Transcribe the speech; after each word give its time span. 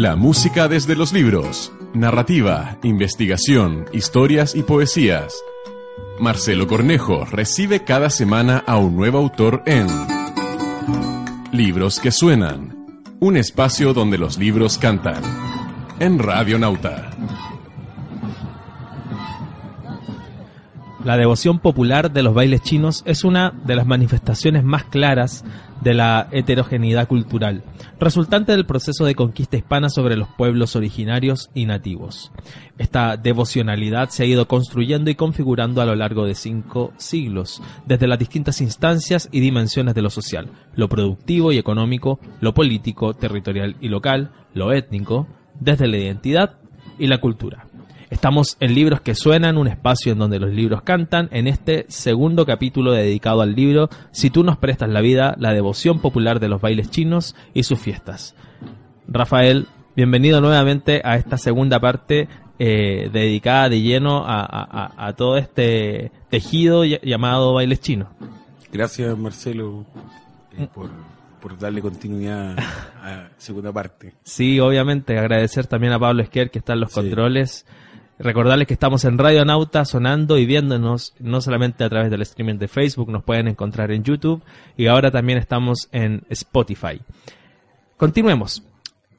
La 0.00 0.14
música 0.14 0.68
desde 0.68 0.94
los 0.94 1.12
libros. 1.12 1.72
Narrativa, 1.92 2.78
investigación, 2.84 3.86
historias 3.92 4.54
y 4.54 4.62
poesías. 4.62 5.34
Marcelo 6.20 6.68
Cornejo 6.68 7.24
recibe 7.24 7.82
cada 7.82 8.08
semana 8.08 8.62
a 8.64 8.76
un 8.76 8.94
nuevo 8.94 9.18
autor 9.18 9.64
en 9.66 9.88
Libros 11.50 11.98
que 11.98 12.12
suenan. 12.12 13.02
Un 13.18 13.36
espacio 13.36 13.92
donde 13.92 14.18
los 14.18 14.38
libros 14.38 14.78
cantan. 14.78 15.20
En 15.98 16.20
Radio 16.20 16.60
Nauta. 16.60 17.10
La 21.02 21.16
devoción 21.16 21.58
popular 21.58 22.12
de 22.12 22.22
los 22.22 22.34
bailes 22.34 22.62
chinos 22.62 23.02
es 23.04 23.24
una 23.24 23.50
de 23.64 23.74
las 23.74 23.86
manifestaciones 23.86 24.62
más 24.62 24.84
claras 24.84 25.44
de 25.80 25.94
la 25.94 26.28
heterogeneidad 26.32 27.08
cultural, 27.08 27.62
resultante 28.00 28.52
del 28.52 28.66
proceso 28.66 29.04
de 29.04 29.14
conquista 29.14 29.56
hispana 29.56 29.88
sobre 29.88 30.16
los 30.16 30.28
pueblos 30.28 30.76
originarios 30.76 31.50
y 31.54 31.66
nativos. 31.66 32.32
Esta 32.78 33.16
devocionalidad 33.16 34.08
se 34.10 34.22
ha 34.22 34.26
ido 34.26 34.48
construyendo 34.48 35.10
y 35.10 35.14
configurando 35.14 35.80
a 35.80 35.86
lo 35.86 35.94
largo 35.94 36.24
de 36.24 36.34
cinco 36.34 36.92
siglos, 36.96 37.62
desde 37.86 38.06
las 38.06 38.18
distintas 38.18 38.60
instancias 38.60 39.28
y 39.32 39.40
dimensiones 39.40 39.94
de 39.94 40.02
lo 40.02 40.10
social, 40.10 40.50
lo 40.74 40.88
productivo 40.88 41.52
y 41.52 41.58
económico, 41.58 42.20
lo 42.40 42.54
político, 42.54 43.14
territorial 43.14 43.76
y 43.80 43.88
local, 43.88 44.30
lo 44.54 44.72
étnico, 44.72 45.26
desde 45.60 45.88
la 45.88 45.98
identidad 45.98 46.58
y 46.98 47.06
la 47.06 47.18
cultura. 47.18 47.67
Estamos 48.10 48.56
en 48.60 48.74
Libros 48.74 49.02
que 49.02 49.14
Suenan, 49.14 49.58
un 49.58 49.68
espacio 49.68 50.12
en 50.12 50.18
donde 50.18 50.38
los 50.38 50.50
libros 50.50 50.80
cantan, 50.80 51.28
en 51.30 51.46
este 51.46 51.84
segundo 51.88 52.46
capítulo 52.46 52.92
dedicado 52.92 53.42
al 53.42 53.54
libro 53.54 53.90
Si 54.12 54.30
tú 54.30 54.44
nos 54.44 54.56
prestas 54.56 54.88
la 54.88 55.02
vida, 55.02 55.34
la 55.38 55.52
devoción 55.52 56.00
popular 56.00 56.40
de 56.40 56.48
los 56.48 56.62
bailes 56.62 56.90
chinos 56.90 57.36
y 57.52 57.64
sus 57.64 57.78
fiestas. 57.78 58.34
Rafael, 59.06 59.66
bienvenido 59.94 60.40
nuevamente 60.40 61.02
a 61.04 61.16
esta 61.16 61.36
segunda 61.36 61.80
parte 61.80 62.28
eh, 62.58 63.10
dedicada 63.12 63.68
de 63.68 63.82
lleno 63.82 64.24
a, 64.26 65.12
todo 65.14 65.36
este 65.36 66.10
tejido 66.30 66.84
llamado 66.86 67.52
bailes 67.52 67.80
chinos. 67.80 68.08
Gracias 68.72 69.18
Marcelo 69.18 69.84
eh, 70.56 70.66
por, 70.72 71.58
darle 71.58 71.82
continuidad 71.82 72.56
a 73.02 73.10
la 73.10 73.30
segunda 73.36 73.70
parte. 73.70 74.14
Sí, 74.22 74.58
obviamente, 74.60 75.18
agradecer 75.18 75.66
también 75.66 75.92
a 75.92 75.98
Pablo 75.98 76.22
Esquer 76.22 76.50
que 76.50 76.58
está 76.58 76.72
en 76.72 76.80
los 76.80 76.92
controles. 76.92 77.66
Recordarles 78.18 78.66
que 78.66 78.74
estamos 78.74 79.04
en 79.04 79.16
Radio 79.16 79.44
Nauta 79.44 79.84
sonando 79.84 80.38
y 80.38 80.46
viéndonos 80.46 81.14
no 81.20 81.40
solamente 81.40 81.84
a 81.84 81.88
través 81.88 82.10
del 82.10 82.22
streaming 82.22 82.56
de 82.56 82.66
Facebook, 82.66 83.10
nos 83.10 83.22
pueden 83.22 83.46
encontrar 83.46 83.92
en 83.92 84.02
YouTube 84.02 84.42
y 84.76 84.88
ahora 84.88 85.12
también 85.12 85.38
estamos 85.38 85.88
en 85.92 86.24
Spotify. 86.28 87.00
Continuemos. 87.96 88.64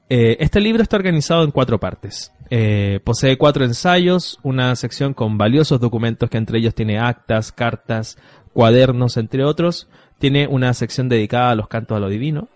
Eh, 0.09 0.35
este 0.41 0.59
libro 0.59 0.83
está 0.83 0.97
organizado 0.97 1.45
en 1.45 1.51
cuatro 1.51 1.79
partes. 1.79 2.33
Eh, 2.49 2.99
posee 3.03 3.37
cuatro 3.37 3.63
ensayos, 3.63 4.37
una 4.43 4.75
sección 4.75 5.13
con 5.13 5.37
valiosos 5.37 5.79
documentos 5.79 6.29
que 6.29 6.37
entre 6.37 6.59
ellos 6.59 6.75
tiene 6.75 6.99
actas, 6.99 7.53
cartas, 7.53 8.17
cuadernos, 8.51 9.15
entre 9.15 9.45
otros. 9.45 9.87
Tiene 10.17 10.47
una 10.47 10.73
sección 10.73 11.07
dedicada 11.07 11.51
a 11.51 11.55
los 11.55 11.69
cantos 11.69 11.95
a 11.95 12.01
lo 12.01 12.09
divino, 12.09 12.49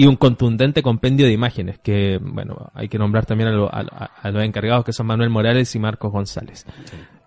y 0.00 0.06
un 0.06 0.16
contundente 0.16 0.82
compendio 0.82 1.26
de 1.26 1.32
imágenes 1.32 1.78
que, 1.78 2.18
bueno, 2.22 2.70
hay 2.72 2.88
que 2.88 2.96
nombrar 2.96 3.26
también 3.26 3.50
a, 3.50 4.30
los 4.30 4.42
encargados 4.42 4.82
que 4.82 4.94
son 4.94 5.06
Manuel 5.06 5.28
Morales 5.28 5.74
y 5.74 5.78
Marcos 5.78 6.10
González. 6.10 6.64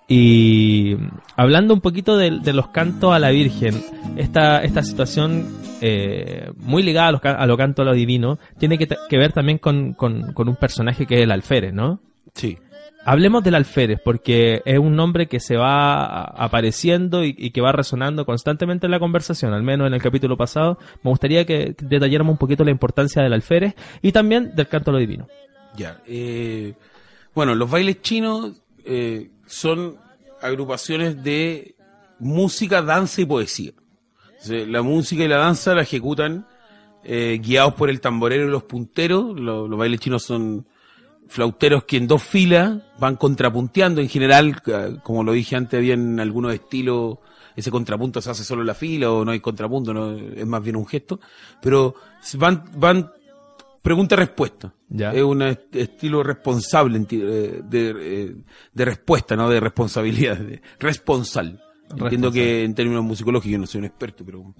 Y 0.07 0.97
hablando 1.35 1.75
un 1.75 1.81
poquito 1.81 2.17
de, 2.17 2.31
los 2.31 2.69
cantos 2.69 3.13
a 3.13 3.19
la 3.19 3.29
Virgen, 3.29 3.79
esta, 4.17 4.63
esta 4.63 4.81
situación 4.81 5.55
eh, 5.81 6.49
muy 6.57 6.81
ligada 6.81 7.09
a 7.09 7.11
los, 7.11 7.21
a 7.23 7.45
lo 7.45 7.57
canto 7.57 7.83
a 7.83 7.85
lo 7.85 7.93
divino 7.93 8.39
tiene 8.57 8.79
que, 8.79 9.17
ver 9.19 9.33
también 9.33 9.59
con, 9.59 9.93
con, 9.93 10.33
con, 10.33 10.49
un 10.49 10.55
personaje 10.55 11.05
que 11.05 11.17
es 11.17 11.21
el 11.21 11.31
alférez, 11.31 11.75
¿no? 11.75 11.99
Sí. 12.33 12.57
Hablemos 13.05 13.43
del 13.43 13.55
alférez, 13.55 13.99
porque 14.03 14.61
es 14.63 14.79
un 14.79 14.95
nombre 14.95 15.27
que 15.27 15.41
se 15.41 15.57
va 15.57 16.23
apareciendo 16.23 17.25
y, 17.25 17.51
que 17.51 17.59
va 17.59 17.73
resonando 17.73 18.25
constantemente 18.25 18.87
en 18.87 18.91
la 18.91 18.99
conversación, 18.99 19.53
al 19.53 19.61
menos 19.61 19.87
en 19.87 19.93
el 19.93 20.01
capítulo 20.01 20.37
pasado. 20.37 20.77
Me 21.03 21.09
gustaría 21.09 21.45
que 21.45 21.75
detalláramos 21.81 22.31
un 22.31 22.37
poquito 22.37 22.63
la 22.63 22.71
importancia 22.71 23.21
del 23.21 23.33
alférez 23.33 23.75
y 24.01 24.13
también 24.13 24.55
del 24.55 24.69
canto 24.69 24.91
a 24.91 24.99
divino. 24.99 25.27
Ya. 25.75 26.01
Eh, 26.07 26.75
bueno, 27.35 27.55
los 27.55 27.69
bailes 27.69 28.01
chinos 28.01 28.61
eh, 28.85 29.31
son 29.47 29.97
agrupaciones 30.41 31.21
de 31.21 31.75
música, 32.19 32.81
danza 32.81 33.21
y 33.21 33.25
poesía. 33.25 33.71
la 34.47 34.81
música 34.81 35.25
y 35.25 35.27
la 35.27 35.37
danza 35.37 35.75
la 35.75 35.81
ejecutan 35.81 36.47
eh, 37.03 37.39
guiados 37.43 37.73
por 37.73 37.89
el 37.89 37.99
tamborero 37.99 38.47
y 38.47 38.49
los 38.49 38.63
punteros. 38.63 39.37
los 39.37 39.69
bailes 39.77 39.99
chinos 39.99 40.23
son 40.23 40.65
flauteros 41.33 41.83
que 41.85 41.97
en 41.97 42.07
dos 42.07 42.23
filas 42.23 42.79
van 42.99 43.15
contrapunteando. 43.15 44.01
En 44.01 44.07
general, 44.07 44.61
como 45.01 45.23
lo 45.23 45.31
dije 45.31 45.55
antes, 45.55 45.77
había 45.77 45.95
en 45.95 46.19
algunos 46.19 46.53
estilos 46.53 47.17
ese 47.55 47.71
contrapunto 47.71 48.21
se 48.21 48.31
hace 48.31 48.43
solo 48.43 48.61
en 48.61 48.67
la 48.67 48.73
fila 48.73 49.11
o 49.11 49.23
no 49.23 49.31
hay 49.31 49.39
contrapunto, 49.39 49.93
no, 49.93 50.15
es 50.15 50.45
más 50.45 50.63
bien 50.63 50.75
un 50.75 50.87
gesto. 50.87 51.19
Pero 51.61 51.95
van, 52.35 52.63
van 52.75 53.11
pregunta-respuesta. 53.81 54.73
Es 54.89 55.23
un 55.23 55.41
estilo 55.41 56.23
responsable 56.23 57.05
eh, 57.11 57.61
de, 57.63 57.95
eh, 57.97 58.35
de, 58.73 58.85
respuesta, 58.85 59.35
no 59.35 59.49
de 59.49 59.59
responsabilidad, 59.59 60.37
de 60.37 60.61
responsal. 60.79 61.61
Entiendo 61.95 62.31
que 62.31 62.63
en 62.63 62.73
términos 62.73 63.03
musicológicos 63.03 63.51
yo 63.51 63.59
no 63.59 63.67
soy 63.67 63.79
un 63.79 63.85
experto, 63.85 64.25
pero... 64.25 64.55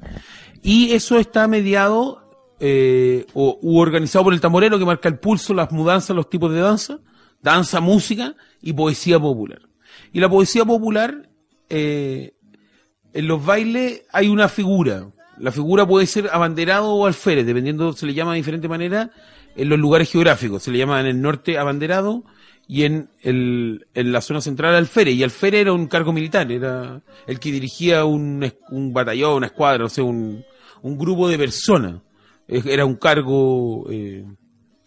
Y 0.61 0.91
eso 0.91 1.17
está 1.17 1.47
mediado 1.47 2.22
eh, 2.59 3.25
o, 3.33 3.59
organizado 3.79 4.25
por 4.25 4.33
el 4.33 4.41
tamborero 4.41 4.79
que 4.79 4.85
marca 4.85 5.09
el 5.09 5.19
pulso, 5.19 5.53
las 5.53 5.71
mudanzas, 5.71 6.15
los 6.15 6.29
tipos 6.29 6.51
de 6.53 6.59
danza, 6.59 6.99
danza, 7.41 7.81
música 7.81 8.35
y 8.61 8.73
poesía 8.73 9.19
popular. 9.19 9.61
Y 10.11 10.19
la 10.19 10.29
poesía 10.29 10.63
popular, 10.65 11.29
eh, 11.69 12.33
en 13.13 13.27
los 13.27 13.43
bailes 13.45 14.03
hay 14.11 14.29
una 14.29 14.47
figura. 14.47 15.07
La 15.37 15.51
figura 15.51 15.85
puede 15.85 16.05
ser 16.05 16.29
abanderado 16.31 16.93
o 16.93 17.05
alférez, 17.05 17.45
dependiendo, 17.45 17.93
se 17.93 18.05
le 18.05 18.13
llama 18.13 18.31
de 18.31 18.37
diferente 18.37 18.67
manera 18.67 19.11
en 19.55 19.69
los 19.69 19.79
lugares 19.79 20.11
geográficos. 20.11 20.63
Se 20.63 20.71
le 20.71 20.77
llama 20.77 20.99
en 20.99 21.07
el 21.07 21.21
norte 21.21 21.57
abanderado 21.57 22.23
y 22.67 22.83
en, 22.83 23.09
el, 23.21 23.87
en 23.93 24.11
la 24.11 24.21
zona 24.21 24.41
central 24.41 24.75
alférez. 24.75 25.15
Y 25.15 25.23
alférez 25.23 25.61
era 25.61 25.73
un 25.73 25.87
cargo 25.87 26.13
militar, 26.13 26.51
era 26.51 27.01
el 27.27 27.39
que 27.39 27.51
dirigía 27.51 28.05
un, 28.05 28.49
un 28.69 28.93
batallón, 28.93 29.37
una 29.37 29.47
escuadra, 29.47 29.85
o 29.85 29.89
sea, 29.89 30.03
un, 30.03 30.45
un 30.81 30.97
grupo 30.97 31.27
de 31.27 31.37
personas 31.37 31.95
era 32.47 32.85
un 32.85 32.95
cargo, 32.95 33.85
eh, 33.89 34.25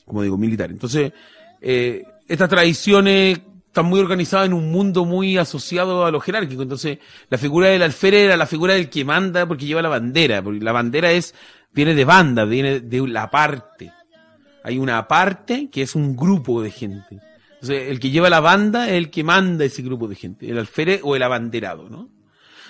como 0.05 0.23
digo, 0.23 0.37
militar. 0.37 0.71
Entonces, 0.71 1.13
eh, 1.61 2.05
estas 2.29 2.49
tradiciones 2.49 3.41
están 3.67 3.87
muy 3.87 4.01
organizadas 4.01 4.47
en 4.47 4.55
un 4.55 4.71
mundo 4.71 5.05
muy 5.05 5.37
asociado 5.37 6.07
a 6.07 6.11
lo 6.11 6.21
jerárquico. 6.21 6.63
Entonces, 6.63 6.99
la 7.29 7.39
figura 7.39 7.69
del 7.69 7.83
alférez 7.83 8.25
era 8.25 8.37
la 8.37 8.47
figura 8.47 8.75
del 8.75 8.89
que 8.89 9.05
manda 9.05 9.47
porque 9.47 9.67
lleva 9.67 9.83
la 9.83 9.89
bandera, 9.89 10.43
porque 10.43 10.61
la 10.61 10.73
bandera 10.73 11.13
es, 11.13 11.35
viene 11.73 11.95
de 11.95 12.05
banda, 12.05 12.45
viene 12.45 12.81
de 12.81 13.09
la 13.09 13.31
parte. 13.31 13.93
Hay 14.65 14.79
una 14.79 15.07
parte 15.07 15.69
que 15.71 15.83
es 15.83 15.95
un 15.95 16.17
grupo 16.17 16.63
de 16.63 16.71
gente. 16.71 17.21
Entonces, 17.55 17.91
el 17.91 18.01
que 18.01 18.11
lleva 18.11 18.31
la 18.31 18.41
banda 18.41 18.87
es 18.87 18.95
el 18.95 19.11
que 19.11 19.25
manda 19.25 19.65
ese 19.65 19.83
grupo 19.83 20.09
de 20.09 20.15
gente, 20.15 20.51
el 20.51 20.59
alférez 20.59 21.01
o 21.03 21.17
el 21.17 21.23
abanderado, 21.23 21.89
¿no? 21.89 22.16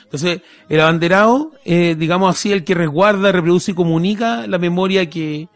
Entonces, 0.07 0.43
el 0.69 0.81
abanderado, 0.81 1.53
eh, 1.65 1.97
digamos 1.99 2.31
así, 2.31 2.53
el 2.53 2.65
que 2.65 2.75
resguarda, 2.75 3.33
reproduce 3.33 3.73
y 3.73 3.75
comunica 3.75 4.47
la 4.47 4.59
memoria 4.59 5.11
que, 5.11 5.49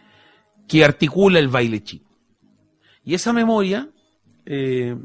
que 0.67 0.85
articula 0.85 1.39
el 1.39 1.49
baile 1.49 1.83
chino. 1.83 2.05
Y 3.05 3.15
esa 3.15 3.33
memoria, 3.33 3.89
eh, 4.45 4.97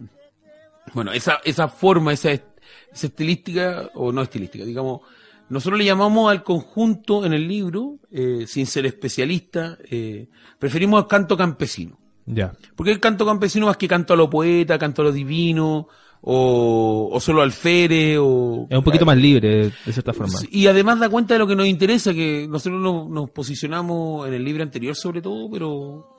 bueno, 0.93 1.13
esa, 1.13 1.39
esa 1.45 1.67
forma, 1.67 2.11
esa, 2.11 2.31
esa 2.31 2.43
estilística, 2.91 3.91
o 3.93 4.11
no 4.11 4.23
estilística, 4.23 4.65
digamos, 4.65 5.01
nosotros 5.47 5.77
le 5.77 5.85
llamamos 5.85 6.31
al 6.31 6.43
conjunto 6.43 7.23
en 7.25 7.33
el 7.33 7.47
libro, 7.47 7.99
eh, 8.11 8.45
sin 8.47 8.65
ser 8.65 8.87
especialista, 8.87 9.77
eh, 9.89 10.27
preferimos 10.57 11.03
el 11.03 11.07
canto 11.07 11.37
campesino. 11.37 11.99
Ya. 12.25 12.53
Porque 12.75 12.91
el 12.91 12.99
canto 12.99 13.25
campesino 13.25 13.67
más 13.67 13.77
que 13.77 13.87
canto 13.87 14.13
a 14.13 14.17
lo 14.17 14.27
poeta, 14.27 14.79
canto 14.79 15.03
a 15.03 15.05
lo 15.05 15.11
divino, 15.11 15.87
o, 16.27 17.09
o 17.11 17.19
solo 17.19 17.43
alférez 17.43 18.17
o... 18.19 18.67
Es 18.67 18.77
un 18.77 18.83
poquito 18.83 19.05
más 19.05 19.15
libre, 19.15 19.71
de 19.85 19.93
cierta 19.93 20.11
forma. 20.11 20.33
Y 20.49 20.65
además 20.65 20.99
da 20.99 21.07
cuenta 21.07 21.35
de 21.35 21.39
lo 21.39 21.45
que 21.45 21.55
nos 21.55 21.67
interesa, 21.67 22.13
que 22.13 22.47
nosotros 22.49 22.81
nos, 22.81 23.29
posicionamos 23.29 24.27
en 24.27 24.33
el 24.33 24.43
libro 24.43 24.63
anterior 24.63 24.95
sobre 24.95 25.21
todo, 25.21 25.49
pero 25.51 26.17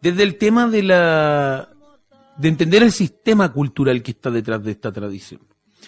desde 0.00 0.22
el 0.22 0.38
tema 0.38 0.68
de 0.68 0.84
la... 0.84 1.68
de 2.38 2.48
entender 2.48 2.84
el 2.84 2.92
sistema 2.92 3.52
cultural 3.52 4.02
que 4.04 4.12
está 4.12 4.30
detrás 4.30 4.62
de 4.62 4.70
esta 4.70 4.92
tradición. 4.92 5.40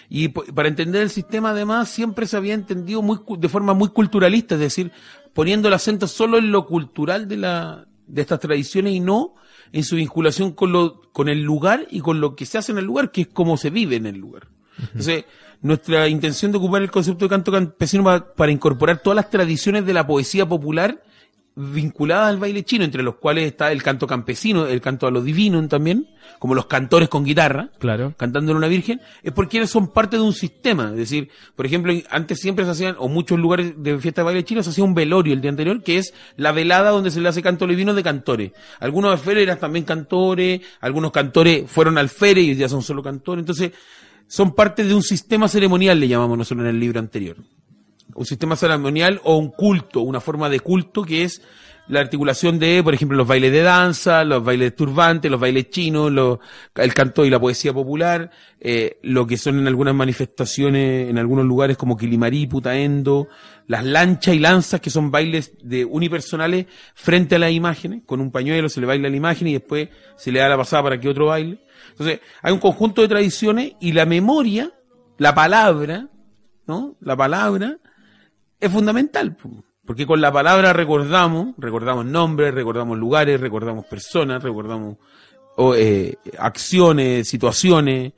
Y 0.09 0.29
para 0.29 0.69
entender 0.69 1.03
el 1.03 1.11
sistema, 1.11 1.51
además, 1.51 1.89
siempre 1.89 2.27
se 2.27 2.37
había 2.37 2.55
entendido 2.55 3.01
muy, 3.01 3.21
de 3.39 3.49
forma 3.49 3.75
muy 3.75 3.91
culturalista, 3.91 4.57
es 4.57 4.61
decir, 4.61 4.91
poniendo 5.35 5.69
el 5.69 5.75
acento 5.75 6.09
solo 6.09 6.39
en 6.39 6.51
lo 6.51 6.67
cultural 6.67 7.29
de, 7.29 7.37
la, 7.37 7.87
de 8.09 8.23
estas 8.23 8.41
tradiciones 8.41 8.95
y 8.95 9.01
no 9.01 9.37
en 9.73 9.85
su 9.85 9.97
vinculación 9.97 10.53
con, 10.53 10.73
lo, 10.73 11.01
con 11.13 11.29
el 11.29 11.43
lugar 11.43 11.87
y 11.91 12.01
con 12.01 12.21
lo 12.21 12.37
que 12.37 12.47
se 12.47 12.59
hace 12.59 12.73
en 12.73 12.79
el 12.79 12.85
lugar, 12.85 13.11
que 13.11 13.23
es 13.23 13.29
cómo 13.29 13.57
se 13.57 13.71
vive 13.71 13.97
en 13.97 14.07
el 14.07 14.19
lugar. 14.19 14.49
Entonces, 14.79 15.25
nuestra 15.61 16.09
intención 16.09 16.53
de 16.53 16.59
ocupar 16.59 16.83
el 16.83 16.91
concepto 16.91 17.25
de 17.25 17.29
canto 17.29 17.53
campesino 17.53 18.05
para, 18.37 18.53
incorporar 18.53 18.99
todas 19.03 19.17
las 19.17 19.31
tradiciones 19.31 19.87
de 19.87 19.95
la 19.95 20.07
poesía 20.07 20.47
popular 20.47 21.03
vinculadas 21.55 22.31
al 22.31 22.39
baile 22.39 22.65
chino, 22.65 22.85
entre 22.85 23.03
los 23.03 23.17
cuales 23.17 23.47
está 23.47 23.73
el 23.73 23.83
canto 23.83 24.07
campesino, 24.07 24.67
el 24.67 24.81
canto 24.81 25.07
a 25.07 25.11
lo 25.11 25.21
divino 25.21 25.67
también, 25.69 26.09
como 26.39 26.55
los 26.55 26.67
cantores 26.67 27.09
con 27.09 27.25
guitarra, 27.25 27.69
Claro. 27.79 28.15
cantándole 28.17 28.55
a 28.55 28.59
una 28.59 28.69
virgen, 28.69 29.01
es 29.23 29.33
porque 29.33 29.59
ellos 29.59 29.71
son 29.71 29.93
parte 29.93 30.17
de 30.17 30.23
un 30.23 30.33
sistema. 30.33 30.91
Es 30.91 30.97
decir, 30.97 31.29
por 31.55 31.67
ejemplo, 31.67 31.93
antes 32.11 32.41
siempre 32.41 32.65
se 32.65 32.71
hacían, 32.71 32.97
o 32.99 33.09
muchos 33.09 33.39
lugares 33.39 33.75
de 33.77 33.99
fiesta 33.99 34.23
de 34.23 34.25
baile 34.25 34.45
chino, 34.45 34.63
se 34.63 34.71
hacía 34.71 34.85
un 34.85 34.95
velorio 34.95 35.35
el 35.35 35.41
día 35.43 35.51
anterior, 35.51 35.83
que 35.83 35.99
es 35.99 36.15
la 36.37 36.53
velada 36.53 36.91
donde 36.91 37.11
se 37.11 37.21
le 37.21 37.29
hace 37.29 37.43
canto 37.43 37.67
divino 37.67 37.93
de 37.95 38.03
cantores. 38.03 38.53
Algunos 38.81 39.13
alférez 39.13 39.43
eran 39.43 39.59
también 39.59 39.85
cantores, 39.85 40.61
algunos 40.81 41.13
cantores 41.13 41.71
fueron 41.71 41.99
alférez 41.99 42.45
y 42.45 42.55
ya 42.57 42.69
son 42.69 42.83
solo 42.83 43.03
cantores. 43.03 43.43
Entonces, 43.43 43.73
son 44.27 44.55
parte 44.55 44.85
de 44.85 44.95
un 44.95 45.03
sistema 45.03 45.49
ceremonial, 45.49 46.01
le 46.01 46.09
llamamos 46.09 46.39
nosotros 46.39 46.65
en 46.65 46.71
el 46.75 46.81
libro 46.81 46.99
anterior. 46.99 47.37
Un 48.15 48.27
sistema 48.27 48.57
ceremonial 48.57 49.21
o 49.25 49.37
un 49.37 49.51
culto, 49.51 50.01
una 50.01 50.21
forma 50.21 50.49
de 50.49 50.61
culto 50.61 51.03
que 51.05 51.25
es 51.25 51.43
la 51.89 51.99
articulación 52.01 52.59
de, 52.61 52.81
por 52.83 52.95
ejemplo, 52.95 53.17
los 53.17 53.27
bailes 53.27 53.51
de 53.53 53.63
danza, 53.63 54.23
los 54.25 54.43
bailes 54.45 54.75
turbantes, 54.77 55.31
los 55.31 55.41
bailes 55.41 55.69
chinos, 55.71 56.13
los- 56.13 56.39
el 56.77 56.95
canto 56.95 57.25
y 57.25 57.31
la 57.31 57.41
poesía 57.41 57.73
popular, 57.73 58.31
eh, 58.61 58.99
lo 59.03 59.27
que 59.27 59.37
son 59.37 59.59
en 59.59 59.67
algunas 59.67 59.95
manifestaciones, 59.95 61.11
en 61.11 61.19
algunos 61.19 61.45
lugares 61.45 61.77
como 61.77 61.97
Quilimarí, 61.97 62.47
Putaendo, 62.47 63.29
las 63.67 63.85
lanchas 63.85 64.35
y 64.35 64.39
lanzas, 64.39 64.81
que 64.81 64.91
son 64.91 65.11
bailes 65.11 65.53
de 65.63 65.85
unipersonales 65.85 66.67
frente 66.95 67.35
a 67.35 67.39
las 67.41 67.51
imágenes, 67.51 68.03
con 68.07 68.21
un 68.21 68.31
pañuelo 68.31 68.69
se 68.69 68.81
le 68.81 68.87
baila 68.87 69.09
la 69.11 69.17
imagen 69.17 69.49
y 69.49 69.55
después 69.55 69.89
se 70.17 70.31
le 70.31 70.39
da 70.39 70.49
la 70.49 70.57
pasada 70.57 70.85
para 70.85 71.01
que 71.01 71.09
otro 71.09 71.27
baile. 71.27 71.59
Entonces, 71.91 72.21
hay 72.43 72.53
un 72.53 72.61
conjunto 72.61 73.03
de 73.03 73.09
tradiciones 73.09 73.73
y 73.81 73.93
la 73.93 74.07
memoria, 74.07 74.71
la 75.19 75.35
palabra, 75.35 76.09
¿no? 76.67 76.97
La 77.01 77.17
palabra 77.17 77.79
es 78.63 78.71
fundamental, 78.71 79.37
porque 79.85 80.07
con 80.07 80.21
la 80.21 80.31
palabra 80.33 80.73
recordamos, 80.73 81.55
recordamos 81.59 82.07
nombres, 82.07 82.55
recordamos 82.55 82.97
lugares, 82.97 83.41
recordamos 83.41 83.85
personas, 83.87 84.41
recordamos 84.41 84.99
eh, 85.77 86.15
acciones, 86.39 87.29
situaciones, 87.29 88.13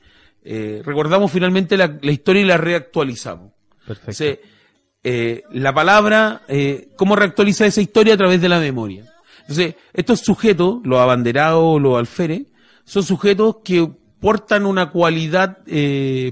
eh, 0.44 0.82
recordamos 0.84 1.32
finalmente 1.32 1.78
la, 1.78 1.98
la 2.02 2.12
historia 2.12 2.42
y 2.42 2.44
la 2.44 2.58
reactualizamos. 2.58 3.52
Perfecto. 3.86 4.48
Eh, 5.02 5.42
la 5.52 5.72
palabra, 5.72 6.42
¿cómo 6.96 7.16
reactualiza 7.16 7.64
esa 7.64 7.80
historia 7.80 8.14
a 8.14 8.18
través 8.18 8.40
de 8.42 8.48
la 8.50 8.60
memoria? 8.60 9.10
Entonces, 9.40 9.76
estos 9.94 10.20
sujetos, 10.20 10.80
los 10.84 11.00
abanderados, 11.00 11.80
los 11.80 11.98
alferes, 11.98 12.42
son 12.84 13.02
sujetos 13.02 13.56
que 13.64 13.90
portan 14.20 14.66
una 14.66 14.90
cualidad 14.90 15.58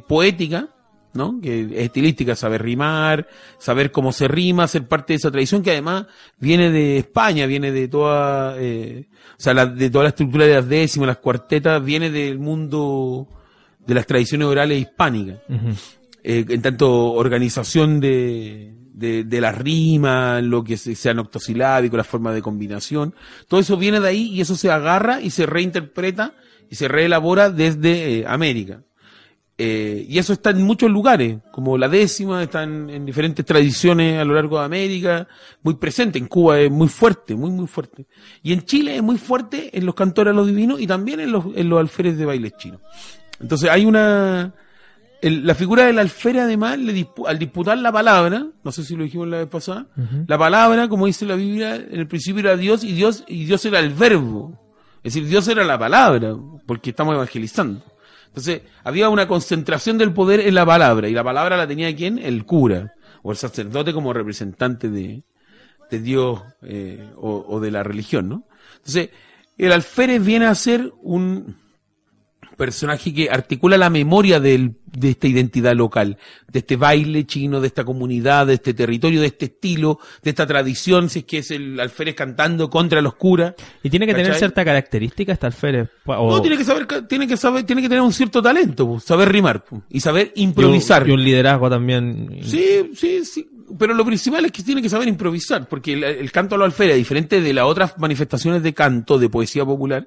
poética, 0.06 0.68
¿no? 1.14 1.40
Que 1.40 1.60
es 1.62 1.70
estilística, 1.72 2.34
saber 2.34 2.62
rimar, 2.62 3.26
saber 3.58 3.90
cómo 3.92 4.12
se 4.12 4.28
rima, 4.28 4.66
ser 4.68 4.86
parte 4.88 5.12
de 5.12 5.16
esa 5.18 5.30
tradición 5.30 5.62
que 5.62 5.72
además 5.72 6.06
viene 6.38 6.70
de 6.70 6.98
España, 6.98 7.46
viene 7.46 7.70
de 7.72 7.88
toda, 7.88 8.54
eh, 8.58 9.08
o 9.38 9.40
sea, 9.42 9.54
la- 9.54 9.66
de 9.66 9.90
toda 9.90 10.04
la 10.04 10.10
estructura 10.10 10.46
de 10.46 10.54
las 10.54 10.68
décimas, 10.68 11.06
las 11.08 11.18
cuartetas, 11.18 11.84
viene 11.84 12.10
del 12.10 12.38
mundo 12.38 13.28
de 13.86 13.94
las 13.94 14.06
tradiciones 14.06 14.46
orales 14.48 14.80
hispánicas 14.80 15.38
eh, 16.24 16.44
en 16.48 16.62
tanto 16.62 17.12
organización 17.12 17.98
de, 17.98 18.72
de, 18.94 19.24
de 19.24 19.40
la 19.40 19.50
rima, 19.52 20.40
lo 20.40 20.62
que 20.62 20.76
se- 20.76 20.94
sea 20.94 21.12
octosilábico, 21.12 21.96
la 21.96 22.04
forma 22.04 22.32
de 22.32 22.40
combinación, 22.42 23.14
todo 23.48 23.58
eso 23.60 23.76
viene 23.76 23.98
de 24.00 24.08
ahí 24.08 24.28
y 24.32 24.40
eso 24.40 24.54
se 24.54 24.70
agarra 24.70 25.20
y 25.20 25.30
se 25.30 25.46
reinterpreta 25.46 26.34
y 26.70 26.76
se 26.76 26.86
reelabora 26.88 27.50
desde 27.50 28.20
eh, 28.20 28.24
América. 28.26 28.82
Eh, 29.58 30.06
y 30.08 30.18
eso 30.18 30.32
está 30.32 30.50
en 30.50 30.62
muchos 30.62 30.90
lugares, 30.90 31.36
como 31.52 31.76
la 31.78 31.88
décima, 31.88 32.42
están 32.42 32.88
en 32.90 33.04
diferentes 33.04 33.44
tradiciones 33.44 34.18
a 34.18 34.24
lo 34.24 34.34
largo 34.34 34.58
de 34.58 34.64
América, 34.64 35.28
muy 35.62 35.74
presente. 35.74 36.18
En 36.18 36.26
Cuba 36.26 36.58
es 36.58 36.70
muy 36.70 36.88
fuerte, 36.88 37.34
muy, 37.36 37.50
muy 37.50 37.66
fuerte. 37.66 38.06
Y 38.42 38.52
en 38.54 38.64
Chile 38.64 38.96
es 38.96 39.02
muy 39.02 39.18
fuerte 39.18 39.70
en 39.76 39.86
los 39.86 39.94
cantores 39.94 40.32
a 40.32 40.34
lo 40.34 40.44
divino 40.46 40.78
y 40.78 40.86
también 40.86 41.20
en 41.20 41.30
los, 41.30 41.44
en 41.54 41.68
los 41.68 41.78
alférez 41.78 42.16
de 42.16 42.24
bailes 42.24 42.56
chinos. 42.56 42.80
Entonces 43.40 43.68
hay 43.70 43.84
una, 43.84 44.54
el- 45.20 45.46
la 45.46 45.54
figura 45.54 45.84
del 45.84 45.98
alférez 45.98 46.42
además, 46.42 46.78
le 46.78 46.94
dispu- 46.94 47.28
al 47.28 47.38
disputar 47.38 47.76
la 47.78 47.92
palabra, 47.92 48.46
no 48.64 48.72
sé 48.72 48.82
si 48.82 48.96
lo 48.96 49.04
dijimos 49.04 49.28
la 49.28 49.38
vez 49.38 49.48
pasada, 49.48 49.86
la 50.26 50.38
palabra, 50.38 50.88
como 50.88 51.06
dice 51.06 51.26
la 51.26 51.36
Biblia, 51.36 51.76
en 51.76 52.00
el 52.00 52.08
principio 52.08 52.40
era 52.40 52.56
Dios 52.56 52.82
y 52.82 52.92
Dios, 52.92 53.22
y 53.28 53.44
Dios 53.44 53.64
era 53.66 53.78
el 53.80 53.90
verbo. 53.90 54.58
Es 55.04 55.14
decir, 55.14 55.28
Dios 55.28 55.46
era 55.48 55.62
la 55.62 55.78
palabra, 55.78 56.34
porque 56.66 56.90
estamos 56.90 57.14
evangelizando. 57.14 57.84
Entonces, 58.32 58.62
había 58.82 59.10
una 59.10 59.28
concentración 59.28 59.98
del 59.98 60.14
poder 60.14 60.40
en 60.40 60.54
la 60.54 60.64
palabra, 60.64 61.06
y 61.06 61.12
la 61.12 61.22
palabra 61.22 61.58
la 61.58 61.68
tenía 61.68 61.94
quién? 61.94 62.18
El 62.18 62.46
cura, 62.46 62.94
o 63.22 63.30
el 63.30 63.36
sacerdote 63.36 63.92
como 63.92 64.14
representante 64.14 64.88
de, 64.88 65.22
de 65.90 65.98
Dios 66.00 66.40
eh, 66.62 67.10
o, 67.16 67.44
o 67.46 67.60
de 67.60 67.70
la 67.70 67.82
religión, 67.82 68.30
¿no? 68.30 68.46
Entonces, 68.78 69.10
el 69.58 69.70
alférez 69.70 70.24
viene 70.24 70.46
a 70.46 70.54
ser 70.54 70.90
un 71.02 71.56
personaje 72.56 73.12
que 73.12 73.28
articula 73.30 73.76
la 73.76 73.90
memoria 73.90 74.38
del- 74.40 74.74
de 74.86 75.10
esta 75.10 75.26
identidad 75.26 75.74
local, 75.74 76.18
de 76.52 76.58
este 76.58 76.76
baile 76.76 77.26
chino, 77.26 77.60
de 77.60 77.66
esta 77.66 77.84
comunidad, 77.84 78.46
de 78.46 78.54
este 78.54 78.74
territorio, 78.74 79.20
de 79.20 79.28
este 79.28 79.46
estilo, 79.46 79.98
de 80.22 80.30
esta 80.30 80.46
tradición, 80.46 81.08
si 81.08 81.20
es 81.20 81.24
que 81.24 81.38
es 81.38 81.50
el 81.50 81.80
alférez 81.80 82.14
cantando 82.14 82.68
contra 82.68 83.00
los 83.00 83.14
curas. 83.14 83.54
Y 83.82 83.88
tiene 83.90 84.06
que 84.06 84.14
tener 84.14 84.34
cierta 84.34 84.64
característica 84.64 85.32
esta 85.32 85.46
alférez. 85.46 85.88
O- 86.06 86.30
No, 86.30 86.42
tiene 86.42 86.56
que 86.58 86.64
saber, 86.64 86.86
tiene 87.08 87.26
que 87.26 87.36
saber, 87.36 87.64
tiene 87.64 87.80
que 87.82 87.88
tener 87.88 88.02
un 88.02 88.12
cierto 88.12 88.42
talento, 88.42 89.00
saber 89.00 89.30
rimar 89.32 89.64
y 89.88 90.00
saber 90.00 90.32
y 90.34 90.42
un- 90.42 90.48
improvisar. 90.50 91.08
Y 91.08 91.12
un, 91.12 91.24
liderazgo 91.24 91.70
también. 91.70 92.40
Sí, 92.44 92.90
sí, 92.94 93.24
sí. 93.24 93.48
Pero 93.78 93.94
lo 93.94 94.04
principal 94.04 94.44
es 94.44 94.52
que 94.52 94.62
tiene 94.62 94.82
que 94.82 94.90
saber 94.90 95.08
improvisar, 95.08 95.66
porque 95.66 95.94
el, 95.94 96.04
el 96.04 96.30
canto 96.30 96.56
a 96.56 96.58
lo 96.58 96.64
alférez, 96.64 96.92
a 96.94 96.96
diferente 96.98 97.40
de 97.40 97.52
las 97.54 97.64
otras 97.64 97.96
manifestaciones 97.98 98.62
de 98.62 98.74
canto, 98.74 99.18
de 99.18 99.30
poesía 99.30 99.64
popular, 99.64 100.06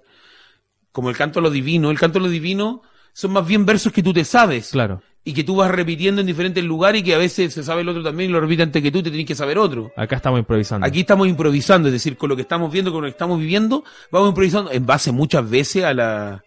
como 0.96 1.10
el 1.10 1.18
canto 1.18 1.40
a 1.40 1.42
lo 1.42 1.50
divino, 1.50 1.92
el 1.92 2.00
canto 2.00 2.20
a 2.20 2.22
lo 2.22 2.30
divino 2.30 2.82
son 3.12 3.34
más 3.34 3.46
bien 3.46 3.66
versos 3.66 3.92
que 3.92 4.02
tú 4.02 4.14
te 4.14 4.24
sabes. 4.24 4.70
Claro. 4.72 5.02
Y 5.26 5.34
que 5.34 5.44
tú 5.44 5.58
vas 5.58 5.70
repitiendo 5.70 6.22
en 6.22 6.28
diferentes 6.28 6.64
lugares 6.64 7.02
y 7.02 7.04
que 7.04 7.14
a 7.14 7.18
veces 7.18 7.54
se 7.54 7.64
sabe 7.64 7.82
el 7.82 7.90
otro 7.90 8.02
también 8.02 8.30
y 8.30 8.34
lo 8.34 8.40
repite 8.40 8.64
antes 8.64 8.82
que 8.82 8.92
tú, 8.92 9.04
te 9.04 9.10
tienes 9.10 9.28
que 9.28 9.36
saber 9.36 9.58
otro. 9.58 9.92
Acá 9.98 10.16
estamos 10.16 10.40
improvisando. 10.40 10.88
Aquí 10.88 11.02
estamos 11.02 11.28
improvisando, 11.28 11.90
es 11.90 11.94
decir, 11.94 12.16
con 12.16 12.30
lo 12.30 12.38
que 12.38 12.44
estamos 12.44 12.72
viendo, 12.72 12.94
con 12.94 13.02
lo 13.02 13.08
que 13.08 13.12
estamos 13.12 13.38
viviendo, 13.38 13.84
vamos 14.10 14.30
improvisando 14.30 14.72
en 14.72 14.86
base 14.86 15.12
muchas 15.12 15.50
veces 15.50 15.84
a 15.84 15.94
la, 15.94 16.46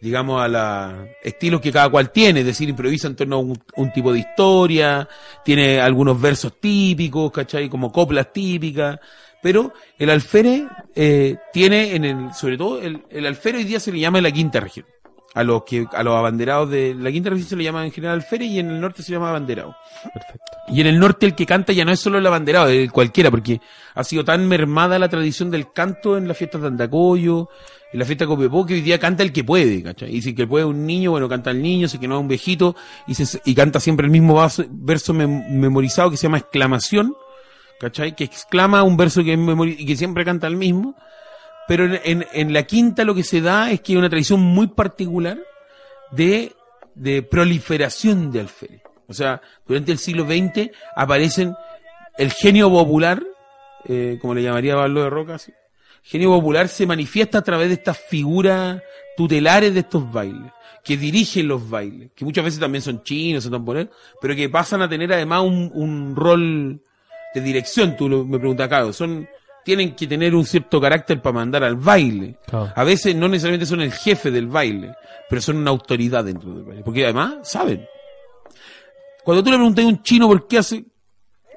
digamos, 0.00 0.40
a 0.40 0.46
la 0.46 1.06
estilos 1.24 1.60
que 1.60 1.72
cada 1.72 1.88
cual 1.88 2.12
tiene, 2.12 2.40
es 2.40 2.46
decir, 2.46 2.68
improvisa 2.68 3.08
en 3.08 3.16
torno 3.16 3.36
a 3.36 3.38
un, 3.40 3.60
un 3.74 3.92
tipo 3.92 4.12
de 4.12 4.20
historia, 4.20 5.08
tiene 5.44 5.80
algunos 5.80 6.20
versos 6.20 6.60
típicos, 6.60 7.32
¿cachai? 7.32 7.68
Como 7.68 7.90
coplas 7.90 8.32
típicas, 8.32 9.00
pero 9.42 9.72
el 9.98 10.10
alférez 10.10 10.64
eh, 10.94 11.36
tiene 11.52 11.94
en 11.94 12.04
el, 12.04 12.34
sobre 12.34 12.56
todo, 12.58 12.80
el, 12.80 13.02
el 13.10 13.26
alférez 13.26 13.60
hoy 13.60 13.64
día 13.64 13.80
se 13.80 13.92
le 13.92 14.00
llama 14.00 14.20
la 14.20 14.30
quinta 14.30 14.60
región. 14.60 14.86
A 15.32 15.44
los 15.44 15.62
que, 15.62 15.86
a 15.92 16.02
los 16.02 16.16
abanderados 16.16 16.68
de 16.70 16.92
la 16.92 17.12
quinta 17.12 17.30
región 17.30 17.48
se 17.48 17.54
le 17.54 17.62
llama 17.62 17.84
en 17.84 17.92
general 17.92 18.16
alférez 18.16 18.48
y 18.48 18.58
en 18.58 18.68
el 18.68 18.80
norte 18.80 19.04
se 19.04 19.12
llama 19.12 19.28
abanderado. 19.28 19.76
Perfecto. 20.12 20.42
Y 20.66 20.80
en 20.80 20.88
el 20.88 20.98
norte 20.98 21.24
el 21.24 21.36
que 21.36 21.46
canta 21.46 21.72
ya 21.72 21.84
no 21.84 21.92
es 21.92 22.00
solo 22.00 22.18
el 22.18 22.26
abanderado, 22.26 22.66
es 22.68 22.82
el 22.82 22.90
cualquiera, 22.90 23.30
porque 23.30 23.60
ha 23.94 24.02
sido 24.02 24.24
tan 24.24 24.48
mermada 24.48 24.98
la 24.98 25.08
tradición 25.08 25.48
del 25.52 25.72
canto 25.72 26.16
en 26.18 26.26
las 26.26 26.36
fiestas 26.36 26.62
de 26.62 26.66
Andacoyo, 26.66 27.48
en 27.92 27.98
la 28.00 28.04
fiesta 28.04 28.24
de 28.24 28.28
Copiapó, 28.28 28.66
que 28.66 28.74
hoy 28.74 28.80
día 28.80 28.98
canta 28.98 29.22
el 29.22 29.32
que 29.32 29.44
puede, 29.44 29.80
¿cachai? 29.84 30.12
Y 30.12 30.20
si 30.20 30.34
que 30.34 30.48
puede 30.48 30.64
un 30.64 30.84
niño, 30.84 31.12
bueno, 31.12 31.28
canta 31.28 31.52
el 31.52 31.62
niño, 31.62 31.86
si 31.86 31.98
que 31.98 32.08
no 32.08 32.16
es 32.16 32.20
un 32.22 32.28
viejito, 32.28 32.74
y, 33.06 33.14
se, 33.14 33.40
y 33.44 33.54
canta 33.54 33.78
siempre 33.78 34.06
el 34.06 34.10
mismo 34.10 34.34
vaso- 34.34 34.66
verso 34.68 35.14
mem- 35.14 35.48
memorizado 35.48 36.10
que 36.10 36.16
se 36.16 36.24
llama 36.24 36.38
exclamación, 36.38 37.14
¿cachai? 37.80 38.14
Que 38.14 38.24
exclama 38.24 38.82
un 38.82 38.96
verso 38.96 39.24
que 39.24 39.36
que 39.86 39.96
siempre 39.96 40.24
canta 40.24 40.46
el 40.46 40.56
mismo. 40.56 40.94
Pero 41.66 41.84
en, 41.86 42.00
en, 42.04 42.26
en 42.32 42.52
la 42.52 42.64
quinta 42.64 43.04
lo 43.04 43.14
que 43.14 43.22
se 43.24 43.40
da 43.40 43.70
es 43.70 43.80
que 43.80 43.92
hay 43.92 43.96
una 43.96 44.10
tradición 44.10 44.40
muy 44.40 44.68
particular 44.68 45.38
de, 46.10 46.52
de 46.94 47.22
proliferación 47.22 48.30
de 48.30 48.40
alférez. 48.40 48.82
O 49.08 49.14
sea, 49.14 49.40
durante 49.66 49.92
el 49.92 49.98
siglo 49.98 50.24
XX 50.24 50.70
aparecen 50.94 51.54
el 52.18 52.30
genio 52.32 52.70
popular, 52.70 53.22
eh, 53.86 54.18
como 54.20 54.34
le 54.34 54.42
llamaría 54.42 54.76
Pablo 54.76 55.02
de 55.02 55.10
Roca, 55.10 55.38
¿sí? 55.38 55.52
genio 56.02 56.30
popular 56.30 56.68
se 56.68 56.86
manifiesta 56.86 57.38
a 57.38 57.42
través 57.42 57.68
de 57.68 57.74
estas 57.74 57.98
figuras 57.98 58.80
tutelares 59.16 59.72
de 59.74 59.80
estos 59.80 60.10
bailes, 60.10 60.52
que 60.82 60.96
dirigen 60.96 61.48
los 61.48 61.68
bailes, 61.68 62.10
que 62.14 62.24
muchas 62.24 62.44
veces 62.44 62.60
también 62.60 62.82
son 62.82 63.02
chinos, 63.02 63.44
son 63.44 63.52
tamboneros, 63.52 63.94
pero 64.20 64.34
que 64.34 64.48
pasan 64.48 64.82
a 64.82 64.88
tener 64.88 65.12
además 65.12 65.42
un, 65.42 65.70
un 65.74 66.16
rol 66.16 66.82
de 67.34 67.40
dirección, 67.40 67.96
tú 67.96 68.08
lo- 68.08 68.24
me 68.24 68.38
preguntas 68.38 68.66
acá, 68.66 68.92
son, 68.92 69.28
tienen 69.64 69.94
que 69.94 70.06
tener 70.06 70.34
un 70.34 70.44
cierto 70.44 70.80
carácter 70.80 71.20
para 71.20 71.34
mandar 71.34 71.62
al 71.64 71.76
baile. 71.76 72.36
Claro. 72.46 72.72
A 72.74 72.84
veces 72.84 73.14
no 73.14 73.28
necesariamente 73.28 73.66
son 73.66 73.80
el 73.82 73.92
jefe 73.92 74.30
del 74.30 74.46
baile, 74.46 74.94
pero 75.28 75.40
son 75.40 75.56
una 75.58 75.70
autoridad 75.70 76.24
dentro 76.24 76.52
del 76.54 76.64
baile, 76.64 76.82
porque 76.82 77.04
además 77.04 77.34
saben. 77.48 77.86
Cuando 79.24 79.42
tú 79.44 79.50
le 79.50 79.56
preguntas 79.56 79.84
a 79.84 79.88
un 79.88 80.02
chino 80.02 80.26
por 80.28 80.48
qué 80.48 80.58
hace, 80.58 80.84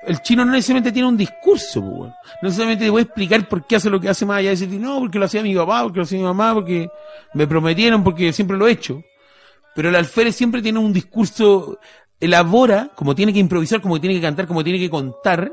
el 0.06 0.22
chino 0.22 0.44
no 0.44 0.52
necesariamente 0.52 0.92
tiene 0.92 1.08
un 1.08 1.16
discurso, 1.18 1.82
pues, 1.82 2.12
no 2.42 2.50
necesariamente 2.50 2.84
te 2.86 2.90
voy 2.92 3.00
a 3.00 3.04
explicar 3.04 3.48
por 3.48 3.66
qué 3.66 3.78
hace 3.78 3.90
lo 3.90 4.00
que 4.02 4.10
hace 4.10 4.26
más 4.26 4.40
allá 4.40 4.50
de 4.50 4.56
decir, 4.58 4.80
no, 4.80 5.00
porque 5.00 5.18
lo 5.18 5.26
hacía 5.26 5.42
mi 5.42 5.56
papá, 5.56 5.82
porque 5.84 6.00
lo 6.00 6.04
hacía 6.04 6.18
mi 6.20 6.26
mamá, 6.26 6.54
porque 6.54 6.90
me 7.34 7.48
prometieron, 7.48 8.04
porque 8.04 8.34
siempre 8.34 8.58
lo 8.58 8.68
he 8.68 8.72
hecho. 8.72 9.02
Pero 9.76 9.90
el 9.90 9.96
alférez 9.96 10.36
siempre 10.36 10.62
tiene 10.62 10.78
un 10.80 10.92
discurso, 10.92 11.80
elabora, 12.20 12.92
como 12.96 13.16
tiene 13.16 13.32
que 13.34 13.40
improvisar, 13.40 13.80
como 13.82 14.00
tiene 14.00 14.16
que 14.18 14.22
cantar, 14.22 14.46
como 14.46 14.62
tiene 14.64 14.78
que 14.78 14.90
contar, 14.90 15.52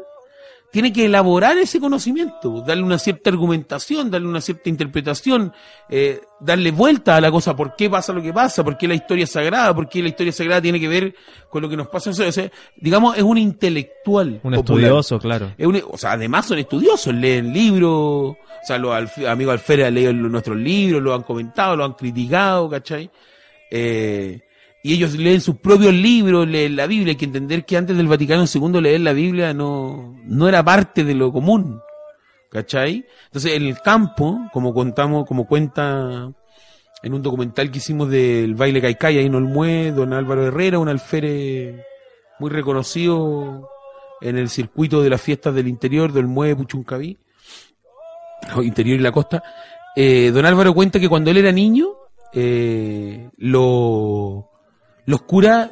tiene 0.71 0.93
que 0.93 1.07
elaborar 1.07 1.59
ese 1.59 1.81
conocimiento, 1.81 2.63
darle 2.63 2.85
una 2.85 2.99
cierta 2.99 3.31
argumentación, 3.31 4.11
darle 4.11 4.29
una 4.29 4.41
cierta 4.41 4.69
interpretación, 4.69 5.53
eh, 5.89 6.21
darle 6.39 6.71
vuelta 6.71 7.17
a 7.17 7.21
la 7.21 7.31
cosa, 7.31 7.57
por 7.57 7.75
qué 7.75 7.91
pasa 7.91 8.13
lo 8.13 8.23
que 8.23 8.33
pasa, 8.33 8.63
por 8.63 8.77
qué 8.77 8.87
la 8.87 8.95
historia 8.95 9.25
es 9.25 9.31
sagrada, 9.31 9.75
por 9.75 9.89
qué 9.89 10.03
la 10.03 10.09
historia 10.09 10.33
sagrada 10.33 10.63
tiene 10.63 10.79
que 10.79 10.89
ver 10.89 11.15
con 11.49 11.63
lo 11.63 11.69
que 11.69 11.77
nos 11.77 11.89
pasa. 11.89 12.11
O 12.11 12.13
sea, 12.13 12.51
digamos, 12.77 13.17
es 13.17 13.23
un 13.23 13.39
intelectual. 13.39 14.41
Un 14.43 14.55
estudioso, 14.55 15.19
claro. 15.19 15.53
Es 15.59 15.67
un, 15.67 15.83
o 15.91 15.99
sea, 15.99 16.13
además 16.13 16.47
son 16.47 16.59
estudiosos, 16.59 17.13
leen 17.15 17.53
libros, 17.53 17.91
o 17.91 18.37
sea, 18.65 18.79
los 18.79 18.95
amigos 19.27 19.53
Alfred 19.53 19.83
han 19.83 19.95
leído 19.95 20.13
nuestros 20.13 20.57
libros, 20.57 21.03
lo 21.03 21.15
han 21.15 21.23
comentado, 21.23 21.77
lo 21.77 21.85
han 21.85 21.95
criticado, 21.95 22.69
¿cachai? 22.71 23.11
Eh, 23.71 24.41
y 24.83 24.95
ellos 24.95 25.15
leen 25.15 25.41
sus 25.41 25.57
propios 25.57 25.93
libros, 25.93 26.49
leen 26.49 26.77
la 26.77 26.87
Biblia. 26.87 27.13
Hay 27.13 27.17
que 27.17 27.27
entender 27.27 27.65
que 27.65 27.77
antes 27.77 27.97
del 27.97 28.09
Vaticano 28.09 28.45
II 28.53 28.81
leer 28.81 29.01
la 29.01 29.13
Biblia 29.13 29.53
no, 29.53 30.17
no 30.25 30.49
era 30.49 30.63
parte 30.63 31.05
de 31.05 31.15
lo 31.15 31.33
común. 31.33 31.81
¿Cachai? 32.51 33.07
Entonces, 33.27 33.53
en 33.53 33.67
el 33.67 33.81
campo, 33.81 34.49
como 34.53 34.75
contamos, 34.75 35.25
como 35.27 35.47
cuenta 35.47 36.33
en 37.03 37.15
un 37.15 37.23
documental 37.23 37.71
que 37.71 37.79
hicimos 37.79 38.11
del 38.11 38.55
baile 38.55 38.81
Caicay, 38.81 39.19
ahí 39.19 39.27
en 39.27 39.35
Olmué, 39.35 39.93
don 39.93 40.13
Álvaro 40.13 40.47
Herrera, 40.47 40.79
un 40.79 40.89
alfere 40.89 41.85
muy 42.39 42.51
reconocido 42.51 43.69
en 44.21 44.37
el 44.37 44.49
circuito 44.49 45.01
de 45.03 45.11
las 45.11 45.21
fiestas 45.21 45.55
del 45.55 45.69
interior 45.69 46.13
del 46.13 46.25
Olmué, 46.25 46.57
Puchuncaví, 46.57 47.19
interior 48.63 48.99
y 48.99 49.03
la 49.03 49.13
costa. 49.13 49.43
Eh, 49.95 50.31
don 50.33 50.45
Álvaro 50.45 50.75
cuenta 50.75 50.99
que 50.99 51.09
cuando 51.09 51.31
él 51.31 51.39
era 51.39 51.53
niño, 51.53 51.89
eh, 52.33 53.31
lo, 53.37 54.50
los 55.11 55.23
curas, 55.23 55.71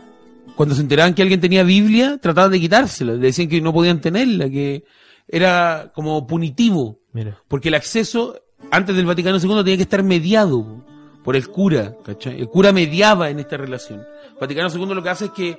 cuando 0.57 0.75
se 0.75 0.81
enteraban 0.81 1.15
que 1.15 1.23
alguien 1.23 1.41
tenía 1.41 1.63
Biblia, 1.63 2.19
trataban 2.21 2.51
de 2.51 2.61
quitársela, 2.61 3.13
le 3.13 3.19
decían 3.19 3.49
que 3.49 3.61
no 3.61 3.73
podían 3.73 4.01
tenerla, 4.01 4.51
que 4.51 4.85
era 5.29 5.93
como 5.95 6.27
punitivo, 6.27 6.99
porque 7.47 7.69
el 7.69 7.75
acceso 7.75 8.41
antes 8.71 8.97
del 8.97 9.07
Vaticano 9.07 9.39
II 9.39 9.63
tenía 9.63 9.77
que 9.77 9.83
estar 9.83 10.03
mediado 10.03 10.85
por 11.23 11.37
el 11.37 11.49
cura, 11.49 11.95
¿cachai? 12.05 12.41
El 12.41 12.49
cura 12.49 12.73
mediaba 12.73 13.31
en 13.31 13.39
esta 13.39 13.57
relación. 13.57 14.01
El 14.01 14.39
Vaticano 14.41 14.69
II 14.69 14.95
lo 14.95 15.03
que 15.03 15.11
hace 15.11 15.27
es 15.27 15.31
que 15.31 15.59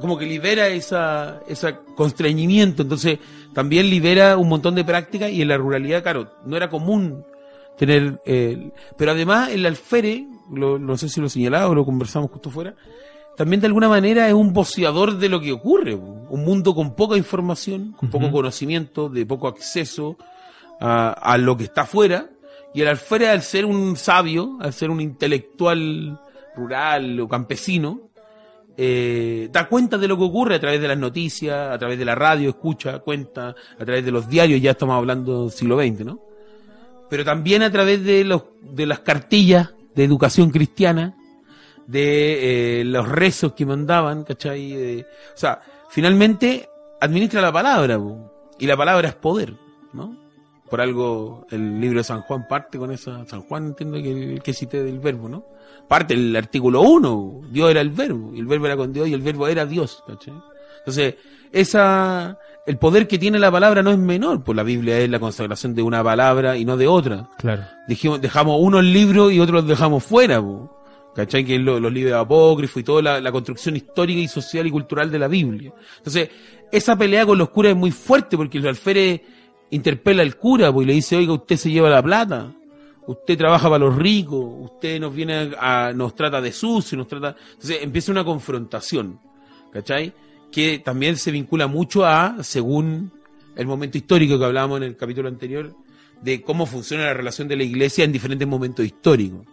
como 0.00 0.18
que 0.18 0.26
libera 0.26 0.66
esa, 0.68 1.40
ese 1.46 1.76
constreñimiento, 1.94 2.82
entonces 2.82 3.18
también 3.52 3.88
libera 3.88 4.36
un 4.36 4.48
montón 4.48 4.74
de 4.74 4.84
prácticas 4.84 5.30
y 5.30 5.42
en 5.42 5.48
la 5.48 5.56
ruralidad, 5.56 6.02
claro, 6.02 6.32
no 6.44 6.56
era 6.56 6.68
común 6.68 7.24
tener, 7.76 8.20
eh, 8.24 8.70
pero 8.96 9.12
además 9.12 9.50
el 9.50 9.66
alfere, 9.66 10.26
no 10.48 10.96
sé 10.96 11.08
si 11.08 11.20
lo 11.20 11.28
señalaba 11.28 11.68
o 11.68 11.74
lo 11.74 11.84
conversamos 11.84 12.30
justo 12.30 12.50
fuera, 12.50 12.74
también 13.36 13.60
de 13.60 13.66
alguna 13.66 13.88
manera 13.88 14.28
es 14.28 14.34
un 14.34 14.52
boceador 14.52 15.18
de 15.18 15.28
lo 15.28 15.40
que 15.40 15.52
ocurre. 15.52 15.94
Un 15.94 16.44
mundo 16.44 16.74
con 16.74 16.94
poca 16.94 17.16
información, 17.16 17.92
con 17.96 18.10
poco 18.10 18.30
conocimiento, 18.30 19.08
de 19.08 19.26
poco 19.26 19.48
acceso 19.48 20.16
a, 20.80 21.36
lo 21.38 21.56
que 21.56 21.64
está 21.64 21.82
afuera. 21.82 22.30
Y 22.72 22.82
el 22.82 22.88
alférez, 22.88 23.30
al 23.30 23.42
ser 23.42 23.64
un 23.64 23.96
sabio, 23.96 24.58
al 24.60 24.72
ser 24.72 24.90
un 24.90 25.00
intelectual 25.00 26.20
rural 26.56 27.18
o 27.20 27.28
campesino, 27.28 28.10
eh, 28.76 29.48
da 29.52 29.68
cuenta 29.68 29.98
de 29.98 30.08
lo 30.08 30.16
que 30.16 30.24
ocurre 30.24 30.56
a 30.56 30.60
través 30.60 30.80
de 30.80 30.88
las 30.88 30.98
noticias, 30.98 31.72
a 31.72 31.78
través 31.78 31.98
de 31.98 32.04
la 32.04 32.14
radio, 32.14 32.50
escucha, 32.50 33.00
cuenta, 33.00 33.54
a 33.78 33.84
través 33.84 34.04
de 34.04 34.10
los 34.10 34.28
diarios, 34.28 34.60
ya 34.60 34.72
estamos 34.72 34.96
hablando 34.96 35.42
del 35.42 35.52
siglo 35.52 35.80
XX, 35.80 36.04
¿no? 36.04 36.33
Pero 37.08 37.24
también 37.24 37.62
a 37.62 37.70
través 37.70 38.04
de, 38.04 38.24
los, 38.24 38.44
de 38.62 38.86
las 38.86 39.00
cartillas 39.00 39.74
de 39.94 40.04
educación 40.04 40.50
cristiana, 40.50 41.16
de 41.86 42.80
eh, 42.80 42.84
los 42.84 43.08
rezos 43.08 43.52
que 43.52 43.66
mandaban, 43.66 44.24
¿cachai? 44.24 45.02
o 45.02 45.36
sea, 45.36 45.60
finalmente 45.90 46.68
administra 47.00 47.40
la 47.40 47.52
palabra, 47.52 48.00
y 48.58 48.66
la 48.66 48.76
palabra 48.76 49.08
es 49.08 49.14
poder, 49.14 49.54
¿no? 49.92 50.16
Por 50.70 50.80
algo 50.80 51.46
el 51.50 51.80
libro 51.80 51.98
de 51.98 52.04
San 52.04 52.22
Juan 52.22 52.48
parte 52.48 52.78
con 52.78 52.90
esa, 52.90 53.24
San 53.26 53.42
Juan 53.42 53.66
entiendo 53.66 53.98
que 53.98 54.40
que 54.42 54.54
cité 54.54 54.82
del 54.82 54.98
verbo, 54.98 55.28
¿no? 55.28 55.44
Parte 55.86 56.14
el 56.14 56.34
artículo 56.34 56.80
1, 56.82 57.42
Dios 57.50 57.70
era 57.70 57.80
el 57.80 57.90
verbo, 57.90 58.32
y 58.34 58.40
el 58.40 58.46
verbo 58.46 58.66
era 58.66 58.76
con 58.76 58.92
Dios, 58.92 59.08
y 59.08 59.12
el 59.12 59.20
verbo 59.20 59.46
era 59.46 59.66
Dios, 59.66 60.02
¿cachai? 60.06 60.34
Entonces, 60.78 61.14
esa, 61.52 62.38
el 62.66 62.78
poder 62.78 63.06
que 63.06 63.18
tiene 63.18 63.38
la 63.38 63.52
palabra 63.52 63.82
no 63.82 63.90
es 63.90 63.98
menor, 63.98 64.42
pues 64.42 64.56
la 64.56 64.62
Biblia 64.62 64.98
es 64.98 65.10
la 65.10 65.18
consagración 65.18 65.74
de 65.74 65.82
una 65.82 66.02
palabra 66.02 66.56
y 66.56 66.64
no 66.64 66.76
de 66.76 66.86
otra. 66.86 67.28
Claro. 67.38 67.64
Dijimos, 67.86 68.20
dejamos 68.20 68.58
unos 68.60 68.82
libros 68.82 69.32
y 69.32 69.40
otros 69.40 69.62
los 69.62 69.68
dejamos 69.68 70.02
fuera, 70.02 70.42
¿Cachai? 71.14 71.44
Que 71.44 71.58
los 71.58 71.92
libros 71.92 72.14
apócrifos 72.14 72.80
y 72.80 72.84
toda 72.84 73.20
la, 73.20 73.32
construcción 73.32 73.76
histórica 73.76 74.18
y 74.18 74.26
social 74.26 74.66
y 74.66 74.70
cultural 74.70 75.12
de 75.12 75.18
la 75.18 75.28
Biblia. 75.28 75.72
Entonces, 75.98 76.28
esa 76.72 76.96
pelea 76.96 77.24
con 77.24 77.38
los 77.38 77.50
curas 77.50 77.70
es 77.70 77.78
muy 77.78 77.92
fuerte 77.92 78.36
porque 78.36 78.58
el 78.58 78.66
alférez 78.66 79.20
interpela 79.70 80.22
al 80.22 80.36
cura 80.36 80.72
pues, 80.72 80.84
y 80.84 80.88
le 80.88 80.94
dice, 80.94 81.16
oiga, 81.16 81.34
usted 81.34 81.56
se 81.56 81.70
lleva 81.70 81.88
la 81.88 82.02
plata, 82.02 82.52
usted 83.06 83.38
trabaja 83.38 83.68
para 83.68 83.84
los 83.84 83.94
ricos, 83.94 84.44
usted 84.72 84.98
nos 84.98 85.14
viene 85.14 85.52
a, 85.56 85.92
nos 85.94 86.14
trata 86.16 86.40
de 86.40 86.50
sucio, 86.50 86.98
nos 86.98 87.06
trata... 87.06 87.36
Entonces 87.52 87.78
empieza 87.82 88.10
una 88.10 88.24
confrontación, 88.24 89.20
¿cachai? 89.72 90.12
Que 90.54 90.78
también 90.78 91.16
se 91.16 91.32
vincula 91.32 91.66
mucho 91.66 92.06
a, 92.06 92.44
según 92.44 93.10
el 93.56 93.66
momento 93.66 93.98
histórico 93.98 94.38
que 94.38 94.44
hablábamos 94.44 94.76
en 94.76 94.84
el 94.84 94.96
capítulo 94.96 95.28
anterior, 95.28 95.74
de 96.22 96.42
cómo 96.42 96.64
funciona 96.64 97.06
la 97.06 97.14
relación 97.14 97.48
de 97.48 97.56
la 97.56 97.64
iglesia 97.64 98.04
en 98.04 98.12
diferentes 98.12 98.46
momentos 98.46 98.86
históricos. 98.86 99.44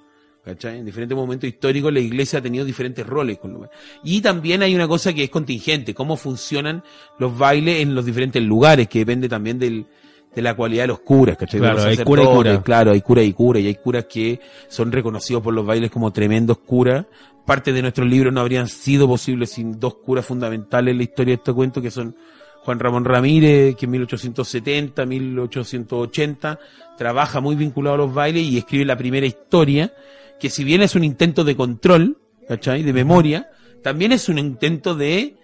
En 0.46 0.86
diferentes 0.86 1.15
momentos 1.15 1.48
históricos 1.48 1.91
la 1.91 2.00
iglesia 2.00 2.38
ha 2.38 2.41
tenido 2.43 2.65
diferentes 2.65 3.05
roles. 3.05 3.39
Con 3.39 3.67
y 4.03 4.22
también 4.22 4.62
hay 4.62 4.75
una 4.75 4.88
cosa 4.88 5.12
que 5.12 5.24
es 5.24 5.31
contingente, 5.31 5.96
cómo 5.96 6.17
funcionan 6.17 6.84
los 7.17 7.36
bailes 7.36 7.81
en 7.81 7.96
los 7.96 8.05
diferentes 8.05 8.43
lugares, 8.43 8.88
que 8.88 9.00
depende 9.00 9.27
también 9.27 9.58
del, 9.58 9.88
de 10.34 10.42
la 10.42 10.56
cualidad 10.56 10.84
de 10.84 10.88
los 10.88 11.00
curas, 11.00 11.38
Claro, 11.38 11.84
hay 11.84 11.98
cura 11.98 12.24
y 12.24 12.26
cura. 12.26 12.64
Claro, 12.64 12.92
hay 12.92 13.02
cura 13.02 13.24
y 13.24 13.34
cura, 13.34 13.60
y 13.60 13.68
hay 13.68 13.76
curas 13.76 14.06
que 14.06 14.40
son 14.68 14.92
reconocidos 14.92 15.44
por 15.44 15.54
los 15.54 15.66
bailes 15.66 15.92
como 15.92 16.12
tremendos 16.12 16.60
curas. 16.60 17.06
Parte 17.46 17.74
de 17.74 17.82
nuestros 17.82 18.08
libros 18.08 18.34
no 18.34 18.40
habrían 18.40 18.68
sido 18.68 19.08
posibles 19.08 19.52
sin 19.52 19.80
dos 19.80 19.96
curas 19.96 20.26
fundamentales 20.26 20.92
en 20.92 20.98
la 20.98 21.04
historia 21.04 21.32
de 21.34 21.38
este 21.38 21.54
cuento, 21.54 21.82
que 21.82 21.92
son 21.92 22.16
Juan 22.64 22.80
Ramón 22.80 23.06
Ramírez, 23.06 23.76
que 23.76 23.86
en 23.86 23.92
1870, 23.92 25.06
1880, 25.06 26.60
trabaja 26.98 27.42
muy 27.42 27.56
vinculado 27.56 27.96
a 27.96 27.98
los 27.98 28.14
bailes 28.14 28.44
y 28.44 28.58
escribe 28.58 28.86
la 28.86 28.98
primera 28.98 29.26
historia, 29.26 29.94
que 30.40 30.50
si 30.50 30.64
bien 30.64 30.82
es 30.82 30.96
un 30.96 31.04
intento 31.04 31.44
de 31.44 31.56
control, 31.56 32.18
¿cachai? 32.48 32.84
De 32.84 32.94
memoria, 32.94 33.50
también 33.82 34.12
es 34.12 34.30
un 34.30 34.38
intento 34.38 34.96
de, 34.96 35.36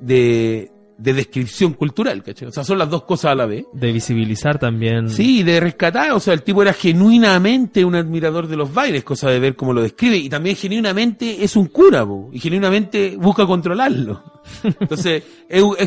de, 0.00 0.70
de 0.98 1.12
descripción 1.12 1.74
cultural, 1.74 2.22
¿cachai? 2.22 2.48
O 2.48 2.52
sea, 2.52 2.64
son 2.64 2.78
las 2.78 2.88
dos 2.88 3.04
cosas 3.04 3.32
a 3.32 3.34
la 3.34 3.46
vez. 3.46 3.66
De 3.72 3.92
visibilizar 3.92 4.58
también. 4.58 5.10
Sí, 5.10 5.42
de 5.42 5.60
rescatar, 5.60 6.12
o 6.12 6.20
sea, 6.20 6.32
el 6.34 6.42
tipo 6.42 6.62
era 6.62 6.72
genuinamente 6.72 7.84
un 7.84 7.94
admirador 7.94 8.46
de 8.46 8.56
los 8.56 8.72
bailes, 8.72 9.04
cosa 9.04 9.30
de 9.30 9.38
ver 9.38 9.56
cómo 9.56 9.72
lo 9.72 9.82
describe, 9.82 10.16
y 10.16 10.28
también 10.28 10.56
genuinamente 10.56 11.44
es 11.44 11.56
un 11.56 11.66
cura, 11.66 12.06
y 12.32 12.38
genuinamente 12.38 13.16
busca 13.16 13.46
controlarlo. 13.46 14.22
Entonces, 14.62 15.22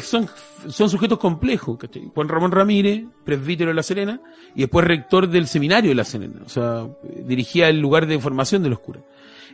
son, 0.03 0.27
son 0.67 0.89
sujetos 0.89 1.17
complejos, 1.17 1.77
¿cachai? 1.77 2.11
Juan 2.13 2.27
Ramón 2.27 2.51
Ramírez, 2.51 3.03
presbítero 3.23 3.69
de 3.69 3.75
La 3.75 3.83
Serena, 3.83 4.21
y 4.55 4.61
después 4.61 4.85
rector 4.85 5.27
del 5.27 5.47
seminario 5.47 5.89
de 5.89 5.95
La 5.95 6.03
Serena, 6.03 6.41
o 6.45 6.49
sea, 6.49 6.87
dirigía 7.25 7.69
el 7.69 7.79
lugar 7.79 8.05
de 8.05 8.19
formación 8.19 8.61
de 8.61 8.69
los 8.69 8.79
curas. 8.79 9.03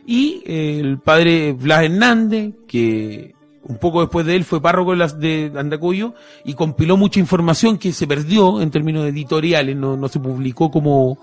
Y 0.08 0.42
eh, 0.46 0.78
el 0.78 1.00
padre 1.00 1.52
Blas 1.52 1.82
Hernández, 1.82 2.54
que 2.68 3.35
un 3.68 3.78
poco 3.78 4.00
después 4.00 4.24
de 4.26 4.36
él 4.36 4.44
fue 4.44 4.60
párroco 4.60 4.94
de, 4.94 5.52
Andacuyo 5.56 6.14
y 6.44 6.54
compiló 6.54 6.96
mucha 6.96 7.20
información 7.20 7.78
que 7.78 7.92
se 7.92 8.06
perdió 8.06 8.60
en 8.60 8.70
términos 8.70 9.06
editoriales, 9.06 9.76
no, 9.76 9.96
no 9.96 10.08
se 10.08 10.20
publicó 10.20 10.70
como, 10.70 11.18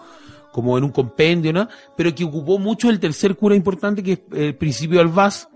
como 0.51 0.77
en 0.77 0.83
un 0.83 0.91
compendio, 0.91 1.53
¿no? 1.53 1.67
pero 1.95 2.13
que 2.13 2.23
ocupó 2.23 2.59
mucho 2.59 2.89
el 2.89 2.99
tercer 2.99 3.35
cura 3.35 3.55
importante, 3.55 4.03
que 4.03 4.13
es 4.13 4.19
el 4.33 4.55
Principio 4.55 4.99
Alvaz, 4.99 5.49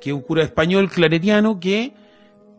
que 0.00 0.10
es 0.10 0.16
un 0.16 0.22
cura 0.22 0.42
español 0.42 0.90
claretiano 0.90 1.60
que 1.60 1.94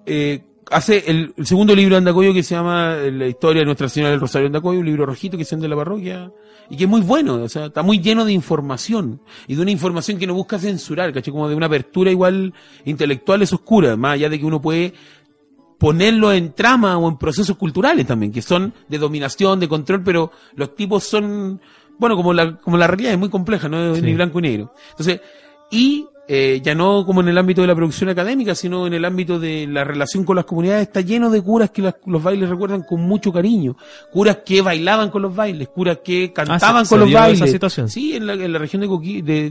eh, 0.05 0.43
hace 0.71 1.03
el, 1.07 1.33
segundo 1.43 1.75
libro 1.75 1.95
de 1.95 1.99
Andacoyo 1.99 2.33
que 2.33 2.43
se 2.43 2.55
llama 2.55 2.95
La 2.95 3.27
historia 3.27 3.61
de 3.61 3.65
Nuestra 3.65 3.89
Señora 3.89 4.11
del 4.11 4.19
Rosario 4.19 4.45
de 4.45 4.57
Andacoyo, 4.57 4.79
un 4.79 4.85
libro 4.85 5.05
rojito 5.05 5.37
que 5.37 5.45
se 5.45 5.55
de 5.55 5.67
la 5.67 5.75
parroquia, 5.75 6.31
y 6.69 6.77
que 6.77 6.85
es 6.85 6.89
muy 6.89 7.01
bueno, 7.01 7.35
o 7.35 7.49
sea, 7.49 7.65
está 7.65 7.83
muy 7.83 7.99
lleno 7.99 8.25
de 8.25 8.33
información, 8.33 9.21
y 9.47 9.55
de 9.55 9.61
una 9.61 9.71
información 9.71 10.17
que 10.17 10.27
no 10.27 10.33
busca 10.33 10.57
censurar, 10.57 11.13
¿caché? 11.13 11.31
Como 11.31 11.47
de 11.47 11.55
una 11.55 11.67
apertura 11.67 12.11
igual 12.11 12.53
intelectual 12.85 13.41
es 13.41 13.53
oscura, 13.53 13.95
más 13.95 14.13
allá 14.13 14.29
de 14.29 14.39
que 14.39 14.45
uno 14.45 14.61
puede 14.61 14.93
ponerlo 15.77 16.31
en 16.31 16.53
trama 16.53 16.97
o 16.97 17.09
en 17.09 17.17
procesos 17.17 17.57
culturales 17.57 18.07
también, 18.07 18.31
que 18.31 18.41
son 18.41 18.73
de 18.87 18.97
dominación, 18.97 19.59
de 19.59 19.67
control, 19.67 20.03
pero 20.03 20.31
los 20.55 20.75
tipos 20.75 21.03
son, 21.03 21.61
bueno, 21.99 22.15
como 22.15 22.33
la, 22.33 22.57
como 22.57 22.77
la 22.77 22.87
realidad 22.87 23.13
es 23.13 23.19
muy 23.19 23.29
compleja, 23.29 23.67
no 23.67 23.93
es 23.93 24.01
ni 24.01 24.13
blanco 24.13 24.39
ni 24.39 24.49
negro. 24.49 24.73
Entonces, 24.91 25.19
y 25.69 26.05
eh, 26.27 26.61
ya 26.63 26.73
no 26.73 27.05
como 27.05 27.19
en 27.21 27.27
el 27.27 27.37
ámbito 27.37 27.61
de 27.61 27.67
la 27.67 27.75
producción 27.75 28.09
académica, 28.09 28.55
sino 28.55 28.87
en 28.87 28.93
el 28.93 29.03
ámbito 29.03 29.39
de 29.39 29.67
la 29.67 29.83
relación 29.83 30.23
con 30.23 30.37
las 30.37 30.45
comunidades, 30.45 30.87
está 30.87 31.01
lleno 31.01 31.29
de 31.29 31.41
curas 31.41 31.71
que 31.71 31.81
los 32.05 32.23
bailes 32.23 32.49
recuerdan 32.49 32.83
con 32.83 33.01
mucho 33.01 33.33
cariño. 33.33 33.75
Curas 34.11 34.37
que 34.45 34.61
bailaban 34.61 35.09
con 35.09 35.21
los 35.21 35.35
bailes, 35.35 35.67
curas 35.67 35.99
que 36.03 36.31
cantaban 36.31 36.85
ah, 36.85 36.89
con 36.89 36.99
los 37.01 37.11
bailes. 37.11 37.51
situación. 37.51 37.89
Sí, 37.89 38.15
en 38.15 38.27
la, 38.27 38.33
en 38.33 38.53
la 38.53 38.59
región 38.59 38.81
de, 38.81 38.87
Coquí, 38.87 39.21
de, 39.21 39.49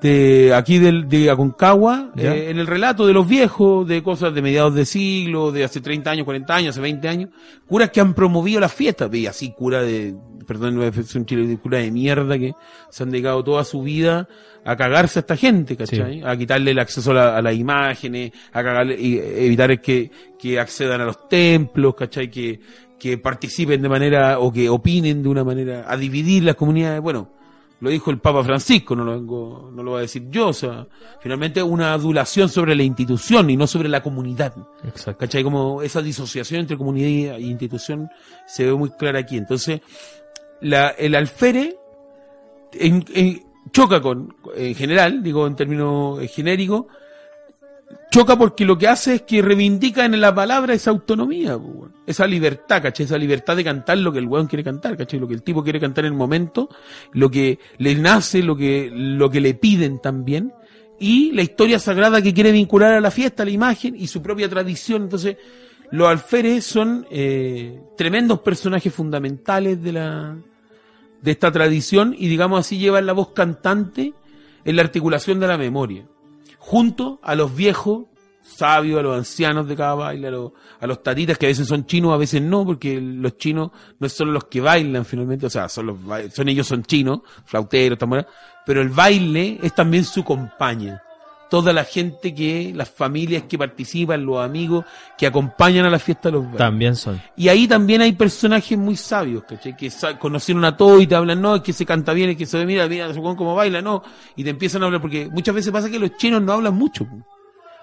de 0.00 0.54
aquí 0.54 0.78
del, 0.78 1.08
de 1.08 1.30
Aconcagua, 1.30 2.12
eh, 2.16 2.46
en 2.48 2.58
el 2.58 2.66
relato 2.66 3.06
de 3.06 3.12
los 3.12 3.28
viejos, 3.28 3.86
de 3.86 4.02
cosas 4.02 4.32
de 4.32 4.40
mediados 4.40 4.74
de 4.74 4.86
siglo, 4.86 5.52
de 5.52 5.64
hace 5.64 5.80
30 5.80 6.10
años, 6.10 6.24
40 6.24 6.54
años, 6.54 6.70
hace 6.70 6.80
20 6.80 7.08
años, 7.08 7.30
curas 7.66 7.90
que 7.90 8.00
han 8.00 8.14
promovido 8.14 8.60
las 8.60 8.72
fiestas, 8.72 9.12
y 9.14 9.26
así 9.26 9.52
cura 9.52 9.82
de, 9.82 10.14
perdón, 10.50 10.82
es 10.82 11.14
un 11.14 11.26
chile, 11.26 11.56
cura 11.62 11.78
de 11.78 11.92
mierda 11.92 12.36
que 12.36 12.54
se 12.88 13.04
han 13.04 13.10
dedicado 13.12 13.44
toda 13.44 13.62
su 13.62 13.82
vida 13.84 14.26
a 14.64 14.74
cagarse 14.76 15.18
a 15.18 15.20
esta 15.20 15.36
gente, 15.36 15.76
¿cachai? 15.76 16.22
A 16.24 16.36
quitarle 16.36 16.72
el 16.72 16.78
acceso 16.80 17.12
a, 17.12 17.14
la- 17.14 17.36
a 17.36 17.40
las 17.42 17.54
imágenes, 17.54 18.32
a 18.52 18.60
cagarle, 18.64 19.00
y 19.00 19.16
evitar 19.18 19.80
que, 19.80 20.10
que 20.36 20.58
accedan 20.58 21.00
a 21.02 21.04
los 21.04 21.28
templos, 21.28 21.94
¿cachai? 21.94 22.28
Que, 22.28 22.58
que 22.98 23.16
participen 23.16 23.80
de 23.80 23.88
manera, 23.88 24.40
o 24.40 24.52
que 24.52 24.68
opinen 24.68 25.22
de 25.22 25.28
una 25.28 25.44
manera, 25.44 25.84
a 25.88 25.96
dividir 25.96 26.42
las 26.42 26.56
comunidades, 26.56 27.00
bueno, 27.00 27.30
lo 27.82 27.88
dijo 27.88 28.10
el 28.10 28.18
Papa 28.18 28.44
Francisco, 28.44 28.94
no 28.94 29.04
lo 29.04 29.12
vengo, 29.12 29.70
no 29.74 29.82
lo 29.82 29.92
voy 29.92 29.98
a 30.00 30.02
decir 30.02 30.24
yo, 30.28 30.48
o 30.48 30.52
sea, 30.52 30.86
finalmente 31.22 31.62
una 31.62 31.94
adulación 31.94 32.50
sobre 32.50 32.74
la 32.74 32.82
institución 32.82 33.48
y 33.48 33.56
no 33.56 33.66
sobre 33.66 33.88
la 33.88 34.02
comunidad. 34.02 34.52
Exacto. 34.84 35.16
¿Cachai? 35.20 35.42
Como 35.42 35.80
esa 35.80 36.02
disociación 36.02 36.60
entre 36.60 36.76
comunidad 36.76 37.36
e 37.36 37.40
institución 37.40 38.10
se 38.46 38.66
ve 38.66 38.74
muy 38.74 38.90
clara 38.90 39.20
aquí. 39.20 39.38
Entonces, 39.38 39.80
la, 40.60 40.88
el 40.90 41.14
alfere 41.14 41.76
en- 42.72 43.42
choca 43.72 44.00
con, 44.00 44.34
en 44.56 44.74
general, 44.74 45.22
digo 45.22 45.46
en 45.46 45.54
términos 45.54 46.20
eh, 46.20 46.28
genéricos, 46.28 46.86
choca 48.10 48.36
porque 48.36 48.64
lo 48.64 48.76
que 48.76 48.88
hace 48.88 49.14
es 49.16 49.22
que 49.22 49.42
reivindica 49.42 50.04
en 50.04 50.20
la 50.20 50.34
palabra 50.34 50.74
esa 50.74 50.90
autonomía, 50.90 51.56
weón. 51.56 51.92
esa 52.06 52.26
libertad, 52.26 52.82
¿cachai? 52.82 53.06
Esa 53.06 53.18
libertad 53.18 53.56
de 53.56 53.64
cantar 53.64 53.98
lo 53.98 54.12
que 54.12 54.18
el 54.18 54.26
weón 54.26 54.46
quiere 54.48 54.64
cantar, 54.64 54.96
¿cachai? 54.96 55.20
Lo 55.20 55.28
que 55.28 55.34
el 55.34 55.42
tipo 55.42 55.62
quiere 55.62 55.78
cantar 55.78 56.04
en 56.04 56.12
el 56.12 56.18
momento, 56.18 56.68
lo 57.12 57.30
que 57.30 57.58
le 57.78 57.94
nace, 57.94 58.42
lo 58.42 58.56
que, 58.56 58.90
lo 58.92 59.30
que 59.30 59.40
le 59.40 59.54
piden 59.54 60.00
también, 60.00 60.52
y 60.98 61.32
la 61.32 61.42
historia 61.42 61.78
sagrada 61.78 62.20
que 62.20 62.34
quiere 62.34 62.52
vincular 62.52 62.92
a 62.92 63.00
la 63.00 63.10
fiesta, 63.10 63.42
a 63.42 63.46
la 63.46 63.52
imagen 63.52 63.94
y 63.96 64.06
su 64.08 64.20
propia 64.20 64.48
tradición. 64.48 65.04
Entonces, 65.04 65.36
los 65.92 66.08
alferes 66.08 66.64
son 66.64 67.06
eh, 67.10 67.80
tremendos 67.96 68.40
personajes 68.40 68.92
fundamentales 68.92 69.82
de 69.82 69.92
la 69.92 70.36
de 71.22 71.30
esta 71.30 71.50
tradición 71.50 72.14
y 72.16 72.28
digamos 72.28 72.60
así 72.60 72.78
llevan 72.78 73.06
la 73.06 73.12
voz 73.12 73.30
cantante 73.30 74.14
en 74.64 74.76
la 74.76 74.82
articulación 74.82 75.40
de 75.40 75.46
la 75.46 75.58
memoria, 75.58 76.06
junto 76.58 77.18
a 77.22 77.34
los 77.34 77.54
viejos 77.54 78.04
sabios, 78.42 78.98
a 78.98 79.02
los 79.02 79.16
ancianos 79.16 79.68
de 79.68 79.76
cada 79.76 79.94
baile, 79.94 80.28
a 80.28 80.30
los, 80.30 80.52
a 80.80 80.86
los 80.86 81.02
tatitas 81.02 81.38
que 81.38 81.46
a 81.46 81.48
veces 81.48 81.68
son 81.68 81.86
chinos, 81.86 82.12
a 82.12 82.16
veces 82.16 82.42
no, 82.42 82.64
porque 82.64 83.00
los 83.00 83.36
chinos 83.36 83.70
no 83.98 84.08
son 84.08 84.32
los 84.32 84.44
que 84.44 84.60
bailan 84.60 85.04
finalmente, 85.04 85.46
o 85.46 85.50
sea, 85.50 85.68
son 85.68 85.86
los 85.86 85.96
son 86.32 86.48
ellos 86.48 86.66
son 86.66 86.82
chinos, 86.82 87.20
flauteros, 87.44 87.98
tamboras, 87.98 88.26
pero 88.66 88.82
el 88.82 88.88
baile 88.88 89.58
es 89.62 89.74
también 89.74 90.04
su 90.04 90.24
compañía. 90.24 91.02
Toda 91.50 91.72
la 91.72 91.82
gente 91.82 92.32
que, 92.32 92.72
las 92.74 92.88
familias 92.88 93.42
que 93.48 93.58
participan, 93.58 94.24
los 94.24 94.42
amigos 94.42 94.84
que 95.18 95.26
acompañan 95.26 95.84
a 95.84 95.90
la 95.90 95.98
fiesta 95.98 96.28
de 96.30 96.32
los. 96.38 96.56
También 96.56 96.94
son. 96.94 97.20
Y 97.36 97.48
ahí 97.48 97.66
también 97.66 98.02
hay 98.02 98.12
personajes 98.12 98.78
muy 98.78 98.94
sabios, 98.96 99.42
¿cachai? 99.42 99.76
Que 99.76 99.90
conocieron 100.20 100.64
a 100.64 100.76
todo 100.76 101.00
y 101.00 101.08
te 101.08 101.16
hablan, 101.16 101.42
no, 101.42 101.56
es 101.56 101.62
que 101.62 101.72
se 101.72 101.84
canta 101.84 102.12
bien, 102.12 102.30
es 102.30 102.36
que 102.36 102.46
se 102.46 102.56
ve, 102.56 102.66
mira, 102.66 102.86
mira, 102.86 103.12
cómo 103.12 103.56
baila, 103.56 103.82
no. 103.82 104.02
Y 104.36 104.44
te 104.44 104.50
empiezan 104.50 104.82
a 104.82 104.86
hablar, 104.86 105.00
porque 105.00 105.28
muchas 105.28 105.52
veces 105.54 105.72
pasa 105.72 105.90
que 105.90 105.98
los 105.98 106.16
chinos 106.16 106.40
no 106.40 106.52
hablan 106.52 106.74
mucho. 106.74 107.04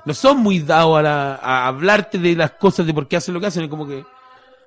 No 0.05 0.13
son 0.13 0.37
muy 0.37 0.59
dados 0.59 0.99
a, 0.99 1.01
la- 1.01 1.35
a 1.35 1.67
hablarte 1.67 2.17
de 2.17 2.35
las 2.37 2.51
cosas, 2.51 2.85
de 2.85 2.93
por 2.93 3.07
qué 3.09 3.17
hacen 3.17 3.33
lo 3.33 3.41
que 3.41 3.47
hacen. 3.47 3.63
Es 3.65 3.69
como 3.69 3.85
que 3.85 4.05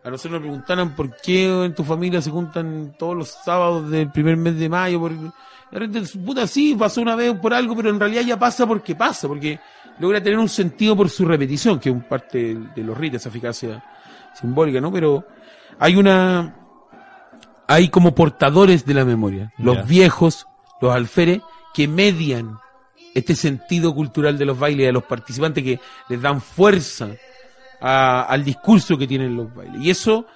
a 0.04 0.10
nosotros 0.10 0.32
nos 0.32 0.40
preguntaran 0.42 0.94
por 0.94 1.16
qué 1.16 1.64
en 1.64 1.74
tu 1.74 1.84
familia 1.84 2.20
se 2.20 2.30
juntan 2.30 2.94
todos 2.98 3.16
los 3.16 3.28
sábados 3.28 3.90
del 3.90 4.10
primer 4.10 4.36
mes 4.36 4.58
de 4.58 4.68
mayo. 4.68 5.00
Por... 5.00 5.12
Puta, 6.24 6.46
sí, 6.46 6.74
pasó 6.78 7.00
una 7.00 7.14
vez 7.14 7.32
por 7.38 7.54
algo, 7.54 7.76
pero 7.76 7.90
en 7.90 8.00
realidad 8.00 8.22
ya 8.22 8.38
pasa 8.38 8.66
porque 8.66 8.94
pasa, 8.96 9.28
porque 9.28 9.58
logra 10.00 10.20
tener 10.22 10.38
un 10.38 10.48
sentido 10.48 10.96
por 10.96 11.08
su 11.10 11.24
repetición, 11.24 11.78
que 11.78 11.90
es 11.90 11.94
un 11.94 12.02
parte 12.02 12.56
de 12.74 12.82
los 12.82 12.96
ritos, 12.96 13.20
esa 13.20 13.28
eficacia 13.28 13.84
simbólica, 14.34 14.80
¿no? 14.80 14.90
Pero 14.92 15.24
hay 15.78 15.94
una, 15.96 16.56
hay 17.68 17.88
como 17.88 18.14
portadores 18.14 18.84
de 18.84 18.94
la 18.94 19.04
memoria, 19.04 19.52
los 19.58 19.76
viejos, 19.86 20.46
los 20.80 20.92
alferes, 20.94 21.40
que 21.72 21.86
median 21.86 22.56
este 23.14 23.34
sentido 23.36 23.94
cultural 23.94 24.38
de 24.38 24.46
los 24.46 24.58
bailes 24.58 24.88
a 24.88 24.92
los 24.92 25.04
participantes 25.04 25.62
que 25.62 25.78
les 26.08 26.20
dan 26.20 26.40
fuerza 26.40 27.10
a- 27.80 28.22
al 28.22 28.44
discurso 28.44 28.96
que 28.98 29.06
tienen 29.06 29.36
los 29.36 29.54
bailes. 29.54 29.80
Y 29.82 29.90
eso, 29.90 30.26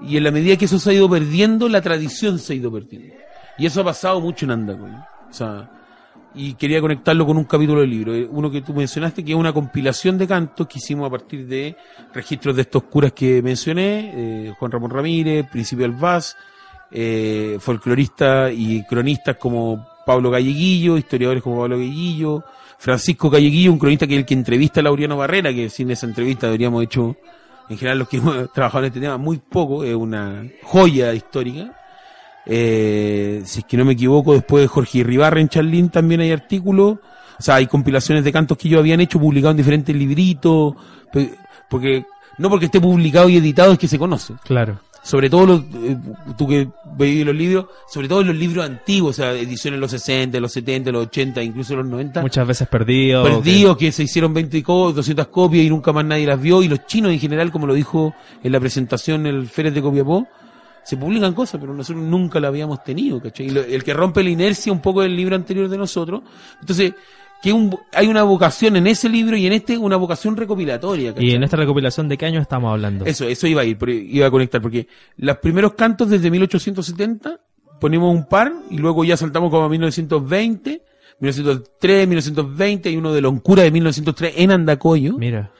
y 0.00 0.16
en 0.16 0.24
la 0.24 0.30
medida 0.30 0.56
que 0.56 0.64
eso 0.64 0.78
se 0.78 0.90
ha 0.90 0.92
ido 0.94 1.08
perdiendo, 1.08 1.68
la 1.68 1.80
tradición 1.80 2.38
se 2.38 2.52
ha 2.52 2.56
ido 2.56 2.72
perdiendo. 2.72 3.14
Y 3.60 3.66
eso 3.66 3.82
ha 3.82 3.84
pasado 3.84 4.22
mucho 4.22 4.46
en 4.46 4.52
Andacoy. 4.52 4.90
O 4.90 5.32
sea, 5.32 5.70
y 6.34 6.54
quería 6.54 6.80
conectarlo 6.80 7.26
con 7.26 7.36
un 7.36 7.44
capítulo 7.44 7.82
del 7.82 7.90
libro. 7.90 8.14
Eh, 8.14 8.26
Uno 8.30 8.50
que 8.50 8.62
tú 8.62 8.72
mencionaste, 8.72 9.22
que 9.22 9.32
es 9.32 9.36
una 9.36 9.52
compilación 9.52 10.16
de 10.16 10.26
cantos 10.26 10.66
que 10.66 10.78
hicimos 10.78 11.06
a 11.06 11.10
partir 11.10 11.46
de 11.46 11.76
registros 12.14 12.56
de 12.56 12.62
estos 12.62 12.84
curas 12.84 13.12
que 13.12 13.42
mencioné, 13.42 14.12
eh, 14.48 14.54
Juan 14.58 14.72
Ramón 14.72 14.90
Ramírez, 14.90 15.46
Principio 15.50 15.82
del 15.82 15.94
Vaz, 15.94 16.38
eh, 16.90 17.58
folcloristas 17.60 18.50
y 18.56 18.82
cronistas 18.84 19.36
como 19.36 19.86
Pablo 20.06 20.30
Galleguillo, 20.30 20.96
historiadores 20.96 21.42
como 21.42 21.58
Pablo 21.58 21.76
Galleguillo, 21.76 22.42
Francisco 22.78 23.28
Galleguillo, 23.28 23.72
un 23.72 23.78
cronista 23.78 24.06
que 24.06 24.14
es 24.14 24.20
el 24.20 24.26
que 24.26 24.32
entrevista 24.32 24.80
a 24.80 24.84
Laureano 24.84 25.18
Barrera, 25.18 25.52
que 25.52 25.68
sin 25.68 25.90
esa 25.90 26.06
entrevista 26.06 26.48
habríamos 26.48 26.82
hecho, 26.82 27.14
en 27.68 27.76
general 27.76 27.98
los 27.98 28.08
que 28.08 28.16
hemos 28.16 28.50
trabajado 28.54 28.84
en 28.84 28.88
este 28.88 29.00
tema, 29.00 29.18
muy 29.18 29.36
poco, 29.36 29.84
es 29.84 29.94
una 29.94 30.44
joya 30.62 31.12
histórica. 31.12 31.76
Eh, 32.46 33.42
si 33.44 33.60
es 33.60 33.64
que 33.66 33.76
no 33.76 33.84
me 33.84 33.92
equivoco, 33.92 34.32
después 34.32 34.62
de 34.62 34.68
Jorge 34.68 35.04
Ribarra 35.04 35.40
en 35.40 35.48
Charlín 35.48 35.88
también 35.90 36.20
hay 36.20 36.32
artículos, 36.32 36.98
o 37.38 37.42
sea, 37.42 37.56
hay 37.56 37.66
compilaciones 37.66 38.24
de 38.24 38.32
cantos 38.32 38.56
que 38.58 38.68
ellos 38.68 38.80
habían 38.80 39.00
hecho, 39.00 39.18
publicados 39.20 39.52
en 39.52 39.56
diferentes 39.58 39.94
libritos, 39.94 40.74
porque 41.68 42.04
no 42.38 42.48
porque 42.50 42.66
esté 42.66 42.80
publicado 42.80 43.28
y 43.28 43.36
editado 43.36 43.72
es 43.72 43.78
que 43.78 43.88
se 43.88 43.98
conoce 43.98 44.34
Claro. 44.44 44.80
sobre 45.02 45.28
todo 45.30 45.46
los, 45.46 45.60
eh, 45.74 45.96
tú 46.36 46.48
que 46.48 46.68
veis 46.96 47.24
los 47.24 47.34
libros, 47.34 47.66
sobre 47.88 48.08
todo 48.08 48.22
en 48.22 48.28
los 48.28 48.36
libros 48.36 48.64
antiguos, 48.66 49.10
o 49.18 49.22
sea, 49.22 49.32
ediciones 49.32 49.76
de 49.78 49.80
los 49.80 49.90
60, 49.90 50.40
los 50.40 50.52
70, 50.52 50.90
los 50.92 51.06
80, 51.06 51.42
incluso 51.42 51.76
los 51.76 51.86
90, 51.86 52.22
Muchas 52.22 52.46
veces 52.46 52.68
perdido. 52.68 53.22
perdidos 53.22 53.76
que 53.76 53.92
se 53.92 54.02
hicieron 54.04 54.32
20 54.34 54.62
co- 54.62 54.92
200 54.92 55.28
copias 55.28 55.64
y 55.64 55.70
nunca 55.70 55.92
más 55.92 56.04
nadie 56.04 56.26
las 56.26 56.40
vio, 56.40 56.62
y 56.62 56.68
los 56.68 56.86
chinos 56.86 57.12
en 57.12 57.20
general, 57.20 57.50
como 57.52 57.66
lo 57.66 57.74
dijo 57.74 58.14
en 58.42 58.52
la 58.52 58.60
presentación 58.60 59.26
en 59.26 59.34
el 59.36 59.46
Férez 59.46 59.72
de 59.74 59.82
Copiapó, 59.82 60.26
se 60.84 60.96
publican 60.96 61.34
cosas, 61.34 61.60
pero 61.60 61.74
nosotros 61.74 62.02
nunca 62.04 62.40
la 62.40 62.48
habíamos 62.48 62.82
tenido, 62.82 63.20
¿cachai? 63.20 63.46
Y 63.46 63.50
lo- 63.50 63.62
el 63.62 63.82
que 63.84 63.94
rompe 63.94 64.22
la 64.24 64.30
inercia 64.30 64.72
un 64.72 64.80
poco 64.80 65.02
del 65.02 65.14
libro 65.16 65.36
anterior 65.36 65.68
de 65.68 65.78
nosotros, 65.78 66.22
entonces, 66.60 66.92
que 67.42 67.52
un- 67.52 67.74
hay 67.94 68.06
una 68.06 68.22
vocación 68.22 68.76
en 68.76 68.86
ese 68.86 69.08
libro 69.08 69.36
y 69.36 69.46
en 69.46 69.52
este 69.54 69.78
una 69.78 69.96
vocación 69.96 70.36
recopilatoria, 70.36 71.14
Que, 71.14 71.24
y 71.24 71.30
en 71.32 71.42
esta 71.42 71.56
recopilación, 71.56 72.08
¿de 72.08 72.18
qué 72.18 72.26
año 72.26 72.40
estamos 72.40 72.70
hablando? 72.72 73.04
eso, 73.06 73.26
eso 73.26 73.46
iba 73.46 73.62
a 73.62 73.64
ir, 73.64 73.78
iba 73.88 74.26
a 74.26 74.30
conectar, 74.30 74.60
porque 74.60 74.86
los 75.16 75.38
primeros 75.38 75.72
cantos 75.74 76.10
desde 76.10 76.30
1870 76.30 77.40
ponemos 77.80 78.14
un 78.14 78.26
par 78.26 78.52
y 78.70 78.76
luego 78.76 79.04
ya 79.04 79.16
saltamos 79.16 79.50
como 79.50 79.64
a 79.64 79.68
1920, 79.70 80.82
1903, 81.20 82.06
1920 82.08 82.90
y 82.90 82.96
uno 82.96 83.12
de 83.12 83.20
Loncura 83.22 83.62
de 83.62 83.70
1903 83.70 84.34
en 84.36 84.50
Andacoyo, 84.50 85.16
Mira. 85.16 85.50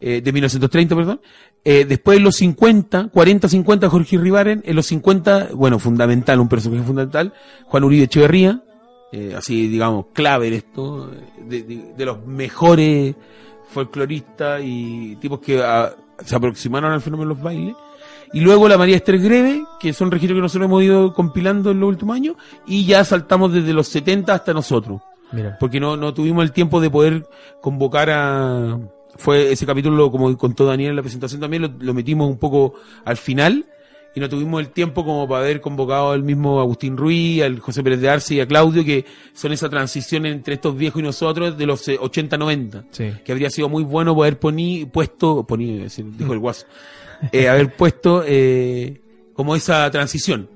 Eh, 0.00 0.20
de 0.20 0.32
1930, 0.32 0.94
perdón. 0.96 1.20
Eh, 1.64 1.84
después 1.84 2.18
en 2.18 2.24
los 2.24 2.36
50, 2.36 3.08
40, 3.08 3.48
50 3.48 3.88
Jorge 3.90 4.18
Ribaren, 4.18 4.62
en 4.64 4.76
los 4.76 4.86
50, 4.86 5.48
bueno, 5.54 5.78
fundamental, 5.78 6.38
un 6.40 6.48
personaje 6.48 6.82
fundamental, 6.84 7.32
Juan 7.64 7.84
Uribe 7.84 8.04
Echeverría, 8.04 8.62
eh, 9.12 9.34
así 9.36 9.66
digamos, 9.68 10.06
clave 10.12 10.48
en 10.48 10.54
esto, 10.54 11.10
de, 11.48 11.62
de- 11.62 11.92
de 11.96 12.04
los 12.04 12.24
mejores 12.26 13.14
folcloristas 13.70 14.60
y 14.64 15.16
tipos 15.16 15.40
que 15.40 15.60
ah, 15.62 15.92
se 16.24 16.36
aproximaron 16.36 16.92
al 16.92 17.00
fenómeno 17.00 17.28
de 17.30 17.34
los 17.34 17.42
bailes. 17.42 17.74
Y 18.32 18.40
luego 18.40 18.68
la 18.68 18.76
María 18.78 18.96
Esther 18.96 19.18
Greve, 19.20 19.64
que 19.80 19.92
son 19.92 20.10
registros 20.10 20.36
que 20.36 20.42
nosotros 20.42 20.66
hemos 20.66 20.82
ido 20.82 21.12
compilando 21.14 21.70
en 21.70 21.80
los 21.80 21.88
últimos 21.88 22.16
años, 22.16 22.36
y 22.66 22.84
ya 22.84 23.04
saltamos 23.04 23.52
desde 23.52 23.72
los 23.72 23.86
70 23.88 24.34
hasta 24.34 24.52
nosotros 24.52 25.00
Mira. 25.32 25.56
porque 25.60 25.78
no, 25.80 25.96
no 25.96 26.12
tuvimos 26.12 26.42
el 26.44 26.52
tiempo 26.52 26.80
de 26.80 26.90
poder 26.90 27.26
convocar 27.60 28.10
a... 28.10 28.78
Fue 29.18 29.52
ese 29.52 29.66
capítulo, 29.66 30.10
como 30.10 30.36
contó 30.36 30.66
Daniel 30.66 30.90
en 30.90 30.96
la 30.96 31.02
presentación 31.02 31.40
también, 31.40 31.62
lo, 31.62 31.68
lo 31.78 31.94
metimos 31.94 32.28
un 32.28 32.38
poco 32.38 32.74
al 33.04 33.16
final 33.16 33.66
y 34.14 34.20
no 34.20 34.30
tuvimos 34.30 34.60
el 34.60 34.70
tiempo 34.70 35.04
como 35.04 35.28
para 35.28 35.42
haber 35.42 35.60
convocado 35.60 36.10
al 36.12 36.22
mismo 36.22 36.58
Agustín 36.58 36.96
Ruiz, 36.96 37.42
al 37.42 37.60
José 37.60 37.82
Pérez 37.82 38.00
de 38.00 38.08
Arce 38.08 38.34
y 38.36 38.40
a 38.40 38.46
Claudio, 38.46 38.82
que 38.82 39.04
son 39.34 39.52
esa 39.52 39.68
transición 39.68 40.24
entre 40.24 40.54
estos 40.54 40.74
viejos 40.74 41.00
y 41.00 41.04
nosotros 41.04 41.58
de 41.58 41.66
los 41.66 41.86
eh, 41.88 41.98
80-90 42.00 42.84
Sí. 42.92 43.12
que 43.22 43.32
habría 43.32 43.50
sido 43.50 43.68
muy 43.68 43.84
bueno 43.84 44.14
poder 44.14 44.38
poner 44.38 44.88
puesto, 44.88 45.44
poní, 45.46 45.86
dijo 46.16 46.32
el 46.32 46.38
guaso, 46.38 46.64
eh, 47.30 47.46
haber 47.48 47.76
puesto 47.76 48.24
eh, 48.26 49.02
como 49.34 49.54
esa 49.54 49.90
transición. 49.90 50.48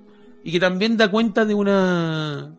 Y 0.42 0.53
que 0.53 0.61
también 0.61 0.96
da 0.96 1.11
cuenta 1.11 1.44
de 1.44 1.53
una 1.53 2.57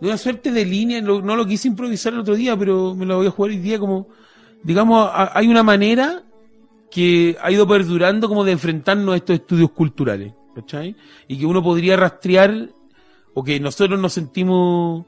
de 0.00 0.06
una 0.06 0.16
suerte 0.16 0.52
de 0.52 0.64
línea, 0.64 1.00
no, 1.00 1.20
lo 1.22 1.44
quise 1.46 1.66
improvisar 1.66 2.12
el 2.12 2.20
otro 2.20 2.36
día, 2.36 2.56
pero 2.56 2.94
me 2.94 3.04
lo 3.04 3.16
voy 3.16 3.26
a 3.26 3.30
jugar 3.30 3.50
hoy 3.50 3.58
día 3.58 3.80
como, 3.80 4.06
digamos, 4.64 5.10
hay 5.12 5.46
una 5.46 5.62
manera 5.62 6.24
que 6.90 7.36
ha 7.40 7.50
ido 7.52 7.68
perdurando 7.68 8.28
como 8.28 8.44
de 8.44 8.52
enfrentarnos 8.52 9.14
a 9.14 9.16
estos 9.16 9.36
estudios 9.36 9.70
culturales, 9.70 10.32
¿cachai? 10.54 10.96
Y 11.28 11.38
que 11.38 11.46
uno 11.46 11.62
podría 11.62 11.96
rastrear, 11.96 12.70
o 13.34 13.44
que 13.44 13.60
nosotros 13.60 14.00
nos 14.00 14.12
sentimos 14.12 15.04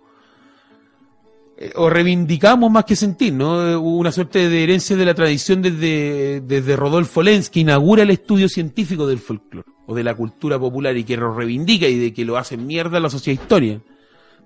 eh, 1.59 1.73
o 1.77 1.89
reivindicamos 1.89 2.71
más 2.71 2.85
que 2.85 2.97
sentir, 2.97 3.33
¿no? 3.33 3.81
Una 3.81 4.13
suerte 4.13 4.49
de 4.49 4.63
herencia 4.63 4.95
de 4.95 5.07
la 5.07 5.15
tradición 5.15 5.63
desde, 5.63 6.43
desde 6.43 6.77
Rodolfo 6.77 7.23
Lenz, 7.23 7.49
que 7.49 7.61
inaugura 7.61 8.03
el 8.03 8.11
estudio 8.11 8.49
científico 8.49 9.07
del 9.07 9.19
folclore 9.19 9.67
o 9.87 9.95
de 9.95 10.05
la 10.05 10.15
cultura 10.15 10.59
popular 10.59 10.97
y 10.97 11.05
que 11.05 11.17
lo 11.17 11.35
reivindica 11.35 11.89
y 11.89 11.99
de 11.99 12.13
que 12.13 12.25
lo 12.25 12.37
hace 12.37 12.59
mierda 12.59 13.01
la 13.01 13.09
sociedad 13.09 13.41
historia. 13.41 13.81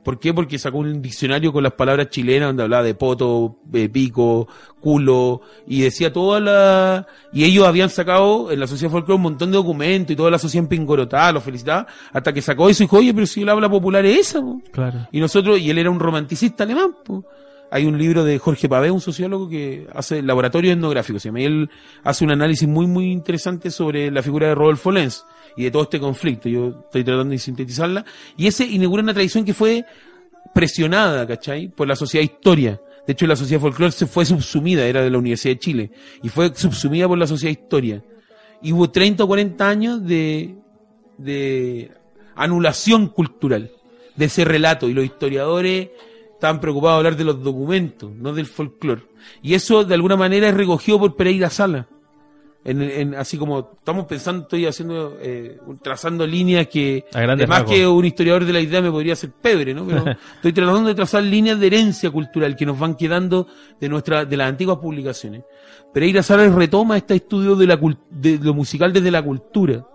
¿Por 0.02 0.18
qué? 0.18 0.32
Porque 0.32 0.58
sacó 0.58 0.78
un 0.78 1.02
diccionario 1.02 1.52
con 1.52 1.62
las 1.62 1.74
palabras 1.74 2.08
chilenas 2.08 2.48
donde 2.48 2.62
hablaba 2.62 2.82
de 2.82 2.94
poto, 2.94 3.58
eh, 3.72 3.88
pico, 3.88 4.48
culo, 4.80 5.42
y 5.66 5.82
decía 5.82 6.12
toda 6.12 6.40
la... 6.40 7.06
Y 7.32 7.44
ellos 7.44 7.66
habían 7.66 7.90
sacado 7.90 8.50
en 8.50 8.60
la 8.60 8.66
sociedad 8.66 8.90
folclore 8.90 9.16
un 9.16 9.22
montón 9.22 9.50
de 9.50 9.58
documentos 9.58 10.12
y 10.12 10.16
toda 10.16 10.30
la 10.30 10.38
sociedad 10.38 10.64
empingorotada, 10.64 11.32
lo 11.32 11.40
felicitaba, 11.40 11.86
hasta 12.12 12.32
que 12.32 12.40
sacó 12.40 12.70
eso 12.70 12.82
y 12.82 12.86
dijo, 12.86 12.96
oye, 12.96 13.12
pero 13.12 13.26
si 13.26 13.42
el 13.42 13.48
habla 13.50 13.68
popular 13.68 14.04
es 14.06 14.20
esa, 14.20 14.40
po". 14.40 14.62
Claro. 14.72 15.06
Y 15.12 15.20
nosotros, 15.20 15.58
y 15.60 15.68
él 15.68 15.78
era 15.78 15.90
un 15.90 16.00
romanticista 16.00 16.64
alemán, 16.64 16.96
po. 17.04 17.24
Hay 17.72 17.86
un 17.86 17.96
libro 17.96 18.24
de 18.24 18.38
Jorge 18.38 18.68
Pavé, 18.68 18.90
un 18.90 19.00
sociólogo 19.00 19.48
que 19.48 19.86
hace 19.94 20.22
laboratorio 20.22 20.72
etnográfico, 20.72 21.20
se 21.20 21.28
llama, 21.28 21.40
y 21.40 21.44
él 21.44 21.70
hace 22.02 22.24
un 22.24 22.32
análisis 22.32 22.68
muy, 22.68 22.86
muy 22.86 23.12
interesante 23.12 23.70
sobre 23.70 24.10
la 24.10 24.22
figura 24.22 24.48
de 24.48 24.56
Rodolfo 24.56 24.90
Lenz 24.90 25.24
y 25.56 25.64
de 25.64 25.70
todo 25.70 25.84
este 25.84 26.00
conflicto. 26.00 26.48
Yo 26.48 26.82
estoy 26.84 27.04
tratando 27.04 27.30
de 27.30 27.38
sintetizarla. 27.38 28.04
Y 28.36 28.48
ese 28.48 28.64
inaugura 28.64 29.04
una 29.04 29.14
tradición 29.14 29.44
que 29.44 29.54
fue 29.54 29.84
presionada, 30.52 31.26
¿cachai? 31.26 31.68
Por 31.68 31.86
la 31.86 31.94
sociedad 31.94 32.24
historia. 32.24 32.80
De 33.06 33.12
hecho, 33.12 33.26
la 33.26 33.36
sociedad 33.36 33.60
folclore 33.60 33.92
se 33.92 34.06
fue 34.06 34.24
subsumida, 34.24 34.84
era 34.84 35.02
de 35.02 35.10
la 35.10 35.18
Universidad 35.18 35.54
de 35.54 35.58
Chile, 35.60 35.90
y 36.22 36.28
fue 36.28 36.52
subsumida 36.54 37.06
por 37.06 37.18
la 37.18 37.26
sociedad 37.26 37.52
historia. 37.52 38.02
Y 38.62 38.72
hubo 38.72 38.90
30 38.90 39.24
o 39.24 39.26
40 39.26 39.68
años 39.68 40.04
de, 40.04 40.56
de 41.18 41.92
anulación 42.34 43.08
cultural 43.08 43.70
de 44.16 44.24
ese 44.24 44.44
relato, 44.44 44.88
y 44.88 44.92
los 44.92 45.04
historiadores 45.04 45.88
estaban 46.40 46.58
preocupados 46.58 46.96
de 46.96 46.98
hablar 47.08 47.16
de 47.18 47.24
los 47.24 47.42
documentos, 47.42 48.10
no 48.12 48.32
del 48.32 48.46
folclore. 48.46 49.02
Y 49.42 49.52
eso, 49.52 49.84
de 49.84 49.94
alguna 49.94 50.16
manera, 50.16 50.48
es 50.48 50.54
recogido 50.54 50.98
por 50.98 51.14
Pereira 51.14 51.50
Sala. 51.50 51.86
En, 52.64 52.80
en- 52.82 53.14
así 53.14 53.36
como 53.38 53.72
estamos 53.78 54.06
pensando, 54.06 54.42
estoy 54.42 54.66
haciendo, 54.66 55.16
eh, 55.20 55.58
trazando 55.82 56.26
líneas 56.26 56.66
que, 56.68 57.04
rasgos. 57.12 57.70
que 57.70 57.86
un 57.86 58.04
historiador 58.04 58.44
de 58.46 58.52
la 58.54 58.60
idea 58.60 58.80
me 58.82 58.90
podría 58.90 59.12
hacer 59.14 59.30
pebre, 59.32 59.72
¿no? 59.74 59.86
Pero 59.86 60.04
estoy 60.36 60.52
tratando 60.52 60.88
de 60.88 60.94
trazar 60.94 61.22
líneas 61.22 61.60
de 61.60 61.66
herencia 61.66 62.10
cultural 62.10 62.56
que 62.56 62.66
nos 62.66 62.78
van 62.78 62.94
quedando 62.96 63.46
de 63.78 63.88
nuestra, 63.88 64.24
de 64.26 64.36
las 64.36 64.48
antiguas 64.48 64.78
publicaciones. 64.78 65.42
Pereira 65.92 66.22
Sala 66.22 66.48
retoma 66.48 66.96
este 66.98 67.14
estudio 67.16 67.54
de 67.56 67.66
la 67.66 67.78
de 68.10 68.38
lo 68.38 68.52
musical 68.54 68.92
desde 68.92 69.10
la 69.10 69.22
cultura, 69.22 69.86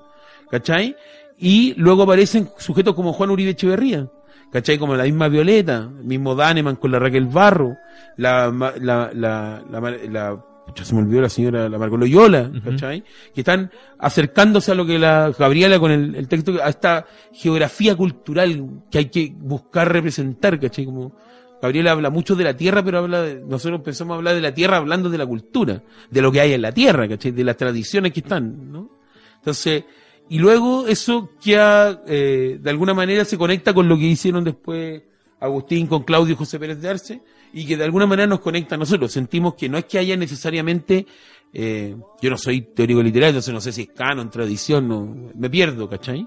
¿cachai? 0.49 0.95
Y 1.37 1.73
luego 1.75 2.03
aparecen 2.03 2.49
sujetos 2.57 2.95
como 2.95 3.13
Juan 3.13 3.29
Uribe 3.29 3.51
Echeverría, 3.51 4.07
¿cachai? 4.51 4.77
Como 4.77 4.95
la 4.95 5.03
misma 5.03 5.27
Violeta, 5.27 5.89
el 5.99 6.05
mismo 6.05 6.35
Daneman 6.35 6.75
con 6.75 6.91
la 6.91 6.99
Raquel 6.99 7.25
Barro, 7.25 7.77
la, 8.17 8.49
la, 8.79 9.11
la, 9.13 9.61
la, 9.63 10.43
pucha, 10.65 10.85
se 10.85 10.95
me 10.95 11.01
olvidó 11.01 11.21
la 11.21 11.29
señora, 11.29 11.69
la 11.69 11.77
Marco 11.77 11.97
Loyola, 11.97 12.51
¿cachai? 12.63 13.03
Que 13.33 13.41
están 13.41 13.71
acercándose 13.99 14.71
a 14.71 14.75
lo 14.75 14.85
que 14.85 14.97
la 14.97 15.31
Gabriela 15.37 15.79
con 15.79 15.91
el, 15.91 16.15
el 16.15 16.27
texto, 16.27 16.53
a 16.63 16.69
esta 16.69 17.05
geografía 17.33 17.95
cultural 17.95 18.83
que 18.89 18.97
hay 18.97 19.05
que 19.05 19.33
buscar 19.35 19.91
representar, 19.91 20.59
¿cachai? 20.59 20.85
Como, 20.85 21.13
Gabriela 21.61 21.91
habla 21.91 22.09
mucho 22.09 22.35
de 22.35 22.43
la 22.43 22.55
tierra, 22.55 22.83
pero 22.83 22.99
habla 22.99 23.21
de, 23.21 23.41
nosotros 23.41 23.81
pensamos 23.81 24.15
hablar 24.17 24.35
de 24.35 24.41
la 24.41 24.53
tierra 24.53 24.77
hablando 24.77 25.09
de 25.09 25.17
la 25.17 25.25
cultura, 25.25 25.81
de 26.09 26.21
lo 26.21 26.31
que 26.31 26.41
hay 26.41 26.53
en 26.53 26.61
la 26.61 26.71
tierra, 26.71 27.07
¿cachai? 27.07 27.31
De 27.31 27.43
las 27.43 27.57
tradiciones 27.57 28.11
que 28.11 28.19
están, 28.19 28.71
¿no? 28.71 28.89
Entonces, 29.37 29.83
y 30.29 30.39
luego 30.39 30.87
eso 30.87 31.29
queda, 31.43 32.01
eh, 32.07 32.57
de 32.61 32.69
alguna 32.69 32.93
manera 32.93 33.25
se 33.25 33.37
conecta 33.37 33.73
con 33.73 33.87
lo 33.87 33.97
que 33.97 34.05
hicieron 34.05 34.43
después 34.43 35.03
Agustín 35.39 35.85
con 35.87 36.03
Claudio 36.03 36.33
y 36.33 36.37
José 36.37 36.57
Pérez 36.59 36.81
de 36.81 36.89
Arce, 36.89 37.21
y 37.53 37.65
que 37.65 37.77
de 37.77 37.83
alguna 37.83 38.05
manera 38.07 38.25
nos 38.27 38.39
conecta 38.39 38.75
a 38.75 38.77
nosotros. 38.77 39.11
Sentimos 39.11 39.53
que 39.55 39.69
no 39.69 39.77
es 39.77 39.85
que 39.85 39.97
haya 39.99 40.17
necesariamente, 40.17 41.05
eh, 41.53 41.95
yo 42.21 42.29
no 42.29 42.37
soy 42.37 42.61
teórico 42.61 43.03
literario, 43.03 43.29
entonces 43.29 43.53
no 43.53 43.61
sé 43.61 43.71
si 43.71 43.83
es 43.83 43.89
canon, 43.89 44.29
tradición, 44.31 44.87
no, 44.87 45.31
me 45.35 45.49
pierdo, 45.49 45.87
¿cachai? 45.89 46.25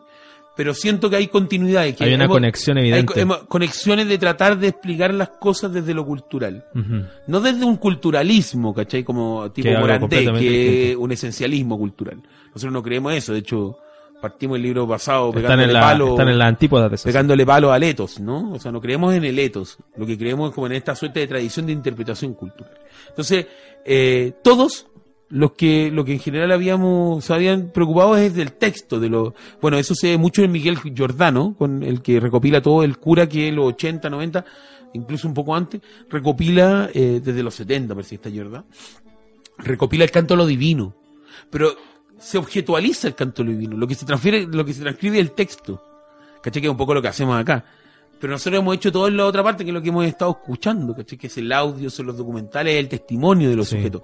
Pero 0.57 0.75
siento 0.75 1.09
que 1.09 1.15
hay 1.17 1.29
continuidad. 1.29 1.85
Que 1.95 2.03
Hay 2.05 2.15
una 2.15 2.25
hemos- 2.25 2.37
conexión 2.37 2.79
evidente. 2.79 3.21
hemos- 3.21 3.45
conexiones 3.45 4.09
de 4.09 4.19
tratar 4.19 4.59
de 4.59 4.69
explicar 4.69 5.15
las 5.15 5.29
cosas 5.31 5.73
desde 5.73 5.95
lo 5.95 6.05
cultural. 6.05 6.65
No 7.29 7.41
desde 7.41 7.65
un 7.65 7.77
culturalismo, 7.77 8.75
¿cachai? 8.75 9.05
Como 9.05 9.51
tipo 9.53 9.71
Morandé, 9.71 10.25
que 10.39 10.91
es 10.91 10.97
un 10.97 11.13
esencialismo 11.13 11.79
cultural. 11.79 12.23
Nosotros 12.49 12.73
no 12.73 12.83
creemos 12.83 13.13
eso, 13.15 13.33
de 13.33 13.39
hecho, 13.41 13.79
partimos 14.21 14.57
el 14.57 14.63
libro 14.63 14.87
pasado 14.87 15.29
Están 15.29 15.43
pegándole 15.43 15.65
en, 15.69 15.73
la, 15.73 15.81
palo, 15.81 16.09
están 16.11 16.29
en 16.29 16.39
la 16.39 16.47
antípoda 16.47 16.89
de 16.89 16.95
eso. 16.97 17.05
pegándole 17.05 17.47
palo 17.47 17.73
al 17.73 17.83
etos, 17.83 18.21
¿no? 18.21 18.53
O 18.53 18.59
sea, 18.59 18.73
no 18.73 18.81
creemos 18.81 19.15
en 19.15 19.25
el 19.25 19.39
etos, 19.39 19.79
lo 19.97 20.07
que 20.07 20.19
creemos 20.19 20.51
es 20.51 20.55
como 20.55 20.67
en 20.67 20.75
esta 20.75 20.95
suerte 20.95 21.21
de 21.21 21.27
tradición 21.27 21.67
de 21.67 21.73
interpretación 21.73 22.35
cultural. 22.35 22.79
Entonces, 23.09 23.47
eh, 23.85 24.33
todos 24.43 24.87
los 25.31 25.53
que, 25.53 25.91
lo 25.91 26.05
que 26.05 26.13
en 26.13 26.21
general 26.21 26.53
habíamos, 26.53 27.25
se 27.25 27.35
habían 27.35 27.71
preocupado 27.71 28.17
es 28.17 28.35
del 28.35 28.53
texto, 28.53 28.99
de 28.99 29.09
lo, 29.09 29.35
bueno, 29.61 29.79
eso 29.79 29.95
se 29.95 30.11
ve 30.11 30.19
mucho 30.19 30.43
en 30.43 30.53
Miguel 30.53 30.79
Giordano, 30.79 31.55
con 31.57 31.83
el 31.83 32.03
que 32.03 32.19
recopila 32.21 32.63
todo, 32.63 32.83
el 32.83 32.99
cura 32.99 33.29
que 33.29 33.53
los 33.53 33.67
80, 33.75 34.09
90, 34.09 34.45
incluso 34.95 35.29
un 35.29 35.35
poco 35.35 35.55
antes, 35.55 35.81
recopila, 36.09 36.91
eh, 36.95 37.21
desde 37.23 37.43
los 37.43 37.55
70, 37.55 37.95
parece 37.95 38.11
que 38.11 38.15
está 38.17 38.31
Giordano, 38.31 38.67
recopila 39.59 40.05
el 40.05 40.11
canto 40.11 40.35
a 40.35 40.37
lo 40.37 40.47
divino, 40.47 40.95
pero 41.51 41.77
se 42.19 42.39
objetualiza 42.39 43.09
el 43.09 43.15
canto 43.15 43.43
divino, 43.45 43.77
lo 43.77 43.87
que 43.87 43.95
se 43.95 44.05
transfiere, 44.07 44.47
lo 44.47 44.65
que 44.65 44.73
se 44.75 44.83
transcribe 44.83 45.19
el 45.19 45.33
texto, 45.33 45.83
¿cachai? 46.43 46.61
Que 46.63 46.69
es 46.69 46.73
un 46.73 46.77
poco 46.77 46.95
lo 46.95 47.03
que 47.03 47.09
hacemos 47.09 47.39
acá. 47.39 47.65
Pero 48.21 48.33
nosotros 48.33 48.61
hemos 48.61 48.75
hecho 48.75 48.91
todo 48.91 49.07
en 49.09 49.17
la 49.17 49.27
otra 49.27 49.43
parte, 49.45 49.65
que 49.65 49.71
es 49.71 49.75
lo 49.75 49.81
que 49.81 49.91
hemos 49.91 50.05
estado 50.05 50.33
escuchando, 50.33 50.95
¿cachai? 50.95 51.17
Que 51.19 51.29
es 51.29 51.39
el 51.39 51.53
audio, 51.53 51.89
son 51.91 52.07
los 52.07 52.17
documentales, 52.17 52.75
el 52.77 52.89
testimonio 52.89 53.49
de 53.49 53.57
los 53.57 53.69
Sí. 53.69 53.77
sujetos. 53.77 54.03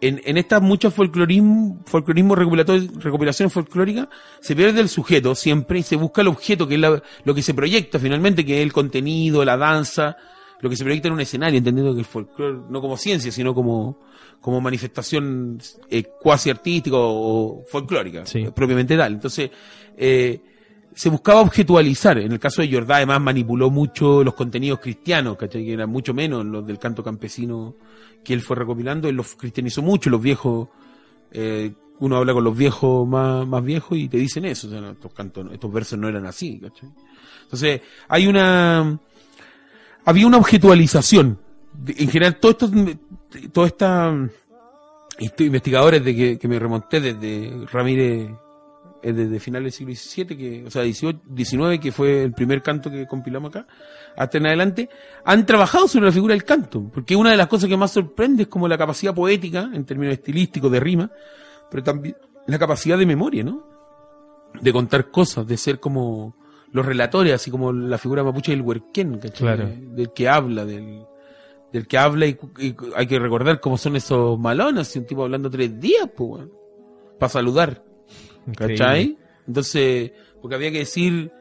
En, 0.00 0.20
en 0.24 0.36
estas 0.36 0.60
muchas 0.60 0.92
folclorismo, 0.92 1.80
folclorismo 1.86 2.34
recopilaciones 2.34 3.52
folclóricas, 3.52 4.08
se 4.40 4.54
pierde 4.54 4.80
el 4.80 4.88
sujeto 4.88 5.34
siempre 5.34 5.78
y 5.78 5.82
se 5.82 5.96
busca 5.96 6.20
el 6.20 6.28
objeto, 6.28 6.66
que 6.68 6.74
es 6.74 6.80
la- 6.80 7.02
lo 7.24 7.34
que 7.34 7.42
se 7.42 7.54
proyecta 7.54 7.98
finalmente, 7.98 8.44
que 8.44 8.58
es 8.58 8.62
el 8.62 8.72
contenido, 8.72 9.44
la 9.44 9.56
danza, 9.56 10.16
lo 10.60 10.68
que 10.68 10.76
se 10.76 10.84
proyecta 10.84 11.08
en 11.08 11.14
un 11.14 11.20
escenario, 11.20 11.58
entendiendo 11.58 11.92
que 11.94 12.00
el 12.00 12.04
folclore, 12.06 12.58
no 12.68 12.80
como 12.80 12.96
ciencia, 12.96 13.30
sino 13.32 13.54
como, 13.54 13.98
como 14.44 14.60
manifestación 14.60 15.58
eh, 15.88 16.04
cuasi 16.20 16.50
artística 16.50 16.96
o, 16.98 17.64
folclórica, 17.66 18.26
Sí. 18.26 18.44
propiamente 18.54 18.94
tal. 18.94 19.14
Entonces, 19.14 19.50
eh, 19.96 20.38
se 20.94 21.08
buscaba 21.08 21.40
objetualizar. 21.40 22.18
En 22.18 22.30
el 22.30 22.38
caso 22.38 22.60
de 22.60 22.70
Jordá, 22.70 22.96
además, 22.96 23.22
manipuló 23.22 23.70
mucho 23.70 24.22
los 24.22 24.34
contenidos 24.34 24.80
cristianos, 24.80 25.38
¿cachai? 25.38 25.64
Que 25.64 25.72
eran 25.72 25.88
mucho 25.88 26.12
menos 26.12 26.44
los 26.44 26.66
del 26.66 26.78
canto 26.78 27.02
campesino 27.02 27.76
que 28.22 28.34
él 28.34 28.42
fue 28.42 28.56
recopilando. 28.56 29.08
Él 29.08 29.16
los 29.16 29.34
cristianizó 29.34 29.80
mucho, 29.80 30.10
los 30.10 30.20
viejos. 30.20 30.68
eh, 31.32 31.72
uno 32.00 32.16
habla 32.18 32.34
con 32.34 32.44
los 32.44 32.54
viejos 32.54 33.08
más, 33.08 33.46
más 33.46 33.64
viejos 33.64 33.96
y 33.96 34.08
te 34.10 34.18
dicen 34.18 34.44
eso. 34.44 34.66
O 34.66 34.70
sea, 34.70 34.80
no, 34.82 34.90
estos, 34.90 35.10
cantos, 35.14 35.46
estos 35.52 35.72
versos 35.72 35.98
no 35.98 36.06
eran 36.06 36.26
así, 36.26 36.58
¿cachai? 36.60 36.90
Entonces, 37.44 37.80
hay 38.08 38.26
una. 38.26 39.00
Había 40.04 40.26
una 40.26 40.36
objetualización. 40.36 41.38
En 41.86 42.08
general, 42.08 42.36
todos 42.36 42.54
estos. 42.54 42.70
Toda 43.52 43.66
esta. 43.66 44.14
estos 45.18 45.46
investigadores 45.46 46.04
de 46.04 46.14
que, 46.14 46.38
que 46.38 46.48
me 46.48 46.58
remonté 46.58 47.00
desde 47.00 47.66
Ramírez 47.66 48.30
eh, 49.04 49.12
desde 49.12 49.38
finales 49.38 49.78
del 49.78 49.94
siglo 49.94 49.94
XVII, 49.94 50.36
que, 50.38 50.64
o 50.66 50.70
sea, 50.70 50.80
18, 50.80 51.20
19, 51.26 51.78
que 51.78 51.92
fue 51.92 52.22
el 52.22 52.32
primer 52.32 52.62
canto 52.62 52.90
que 52.90 53.06
compilamos 53.06 53.50
acá, 53.50 53.66
hasta 54.16 54.38
en 54.38 54.46
adelante, 54.46 54.88
han 55.26 55.44
trabajado 55.44 55.86
sobre 55.88 56.06
la 56.06 56.12
figura 56.12 56.32
del 56.32 56.44
canto, 56.44 56.90
porque 56.90 57.14
una 57.14 57.30
de 57.30 57.36
las 57.36 57.46
cosas 57.46 57.68
que 57.68 57.76
más 57.76 57.90
sorprende 57.90 58.44
es 58.44 58.48
como 58.48 58.66
la 58.66 58.78
capacidad 58.78 59.14
poética, 59.14 59.68
en 59.74 59.84
términos 59.84 60.14
estilísticos, 60.14 60.72
de 60.72 60.80
rima, 60.80 61.10
pero 61.70 61.82
también 61.82 62.16
la 62.46 62.58
capacidad 62.58 62.96
de 62.96 63.04
memoria, 63.04 63.44
¿no? 63.44 63.68
De 64.58 64.72
contar 64.72 65.10
cosas, 65.10 65.46
de 65.46 65.58
ser 65.58 65.80
como 65.80 66.34
los 66.72 66.86
relatores, 66.86 67.34
así 67.34 67.50
como 67.50 67.74
la 67.74 67.98
figura 67.98 68.24
mapuche 68.24 68.52
del 68.52 68.62
huerquén, 68.62 69.18
¿cachai? 69.18 69.38
Claro. 69.38 69.68
Del 69.68 70.14
que 70.14 70.30
habla, 70.30 70.64
del, 70.64 71.04
del 71.74 71.88
que 71.88 71.98
habla 71.98 72.26
y, 72.26 72.38
y 72.60 72.76
hay 72.94 73.06
que 73.08 73.18
recordar 73.18 73.58
cómo 73.58 73.76
son 73.76 73.96
esos 73.96 74.38
malones, 74.38 74.86
si 74.86 75.00
un 75.00 75.06
tipo 75.06 75.24
hablando 75.24 75.50
tres 75.50 75.80
días, 75.80 76.08
pues, 76.16 76.44
para 77.18 77.28
saludar. 77.28 77.82
Increíble. 78.46 78.78
¿Cachai? 78.78 79.18
Entonces, 79.48 80.12
porque 80.40 80.54
había 80.54 80.70
que 80.70 80.78
decir 80.78 81.32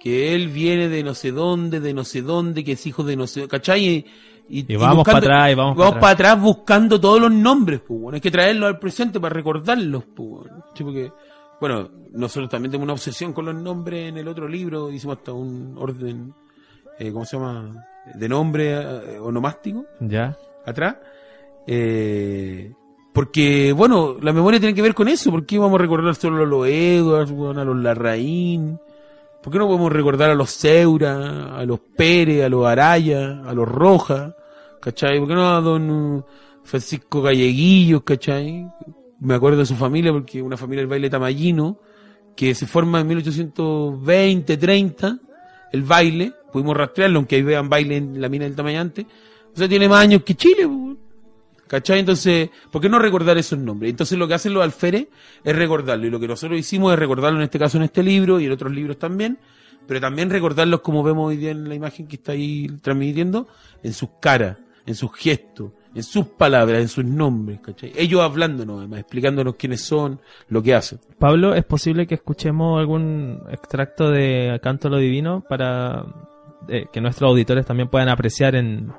que 0.00 0.34
él 0.34 0.48
viene 0.48 0.88
de 0.88 1.02
no 1.02 1.12
sé 1.12 1.30
dónde, 1.30 1.80
de 1.80 1.92
no 1.92 2.04
sé 2.04 2.22
dónde, 2.22 2.64
que 2.64 2.72
es 2.72 2.86
hijo 2.86 3.04
de 3.04 3.16
no 3.16 3.26
sé 3.26 3.46
¿cachai? 3.48 4.06
Y, 4.48 4.72
Y 4.72 4.76
vamos 4.76 5.04
para 5.04 5.18
atrás, 5.18 5.52
y 5.52 5.54
vamos 5.54 5.76
para 5.76 6.08
atrás 6.08 6.40
buscando 6.40 6.98
todos 6.98 7.20
los 7.20 7.32
nombres, 7.32 7.80
pues, 7.86 8.00
bueno. 8.00 8.14
Hay 8.14 8.22
que 8.22 8.30
traerlos 8.30 8.68
al 8.68 8.78
presente 8.78 9.20
para 9.20 9.34
recordarlos, 9.34 10.04
pues, 10.04 10.28
bueno. 10.30 10.64
Sí, 10.74 10.84
porque, 10.84 11.12
bueno, 11.60 11.90
nosotros 12.12 12.48
también 12.48 12.70
tenemos 12.70 12.86
una 12.86 12.94
obsesión 12.94 13.34
con 13.34 13.44
los 13.44 13.54
nombres 13.54 14.08
en 14.08 14.16
el 14.16 14.26
otro 14.26 14.48
libro, 14.48 14.90
hicimos 14.90 15.18
hasta 15.18 15.34
un 15.34 15.76
orden, 15.76 16.32
eh, 16.98 17.12
¿cómo 17.12 17.26
se 17.26 17.36
llama? 17.36 17.84
De 18.14 18.28
nombre 18.28 18.72
eh, 18.72 19.18
onomástico 19.20 19.84
Ya. 20.00 20.36
atrás. 20.64 20.96
Eh, 21.66 22.72
porque, 23.12 23.72
bueno, 23.72 24.16
la 24.20 24.32
memoria 24.32 24.60
tiene 24.60 24.74
que 24.74 24.82
ver 24.82 24.94
con 24.94 25.08
eso. 25.08 25.30
¿Por 25.30 25.46
qué 25.46 25.58
vamos 25.58 25.78
a 25.78 25.82
recordar 25.82 26.14
solo 26.14 26.42
a 26.42 26.46
los 26.46 26.66
Edwards, 26.68 27.30
a 27.30 27.64
los 27.64 27.76
Larraín? 27.76 28.78
¿Por 29.42 29.52
qué 29.52 29.58
no 29.58 29.66
podemos 29.66 29.92
recordar 29.92 30.30
a 30.30 30.34
los 30.34 30.50
Seura, 30.50 31.56
a 31.56 31.64
los 31.64 31.80
Pérez, 31.80 32.44
a 32.44 32.48
los 32.48 32.66
Araya, 32.66 33.42
a 33.46 33.54
los 33.54 33.66
Rojas? 33.68 34.34
¿Cachai? 34.80 35.18
¿Por 35.18 35.28
qué 35.28 35.34
no 35.34 35.48
a 35.56 35.60
don 35.60 35.90
uh, 35.90 36.24
Francisco 36.62 37.22
Galleguillo, 37.22 38.04
cachai? 38.04 38.68
Me 39.20 39.34
acuerdo 39.34 39.60
de 39.60 39.66
su 39.66 39.74
familia 39.76 40.12
porque 40.12 40.42
una 40.42 40.56
familia 40.56 40.82
del 40.82 40.88
baile 40.90 41.08
tamallino 41.08 41.78
que 42.36 42.54
se 42.54 42.66
forma 42.66 43.00
en 43.00 43.06
1820, 43.06 44.56
30, 44.58 45.18
el 45.72 45.82
baile, 45.82 46.32
pudimos 46.52 46.76
rastrearlo, 46.76 47.18
aunque 47.18 47.36
ahí 47.36 47.42
vean 47.42 47.68
baile 47.68 47.96
en 47.96 48.20
la 48.20 48.28
mina 48.28 48.44
del 48.44 48.54
Tamayante, 48.54 49.06
o 49.54 49.56
sea, 49.56 49.68
tiene 49.68 49.88
más 49.88 50.02
años 50.02 50.22
que 50.22 50.34
Chile, 50.34 50.68
¿cachai? 51.66 52.00
Entonces, 52.00 52.50
¿por 52.70 52.80
qué 52.80 52.88
no 52.88 52.98
recordar 52.98 53.38
esos 53.38 53.58
nombres? 53.58 53.90
Entonces 53.90 54.18
lo 54.18 54.28
que 54.28 54.34
hacen 54.34 54.54
los 54.54 54.62
alferes 54.62 55.06
es 55.42 55.56
recordarlo, 55.56 56.06
y 56.06 56.10
lo 56.10 56.20
que 56.20 56.28
nosotros 56.28 56.58
hicimos 56.58 56.92
es 56.92 56.98
recordarlo 56.98 57.38
en 57.38 57.44
este 57.44 57.58
caso 57.58 57.76
en 57.78 57.84
este 57.84 58.02
libro 58.02 58.40
y 58.40 58.46
en 58.46 58.52
otros 58.52 58.72
libros 58.72 58.98
también, 58.98 59.38
pero 59.86 60.00
también 60.00 60.30
recordarlos 60.30 60.80
como 60.80 61.02
vemos 61.02 61.28
hoy 61.28 61.36
día 61.36 61.50
en 61.50 61.68
la 61.68 61.74
imagen 61.74 62.06
que 62.06 62.16
está 62.16 62.32
ahí 62.32 62.68
transmitiendo, 62.82 63.48
en 63.82 63.92
sus 63.92 64.10
caras, 64.20 64.58
en 64.84 64.94
sus 64.94 65.12
gestos, 65.14 65.72
en 65.96 66.02
sus 66.02 66.26
palabras, 66.26 66.80
en 66.80 66.88
sus 66.88 67.04
nombres, 67.04 67.58
¿cachai? 67.60 67.92
Ellos 67.96 68.20
hablándonos, 68.20 68.78
además, 68.78 69.00
explicándonos 69.00 69.56
quiénes 69.56 69.80
son, 69.80 70.20
lo 70.48 70.62
que 70.62 70.74
hacen. 70.74 70.98
Pablo, 71.18 71.54
¿es 71.54 71.64
posible 71.64 72.06
que 72.06 72.14
escuchemos 72.16 72.78
algún 72.78 73.40
extracto 73.50 74.10
de 74.10 74.60
Canto 74.62 74.88
a 74.88 74.90
lo 74.92 74.98
Divino 74.98 75.42
para 75.48 76.04
eh, 76.68 76.86
que 76.92 77.00
nuestros 77.00 77.28
auditores 77.30 77.64
también 77.66 77.88
puedan 77.88 78.08
apreciar 78.10 78.54
en, 78.54 78.92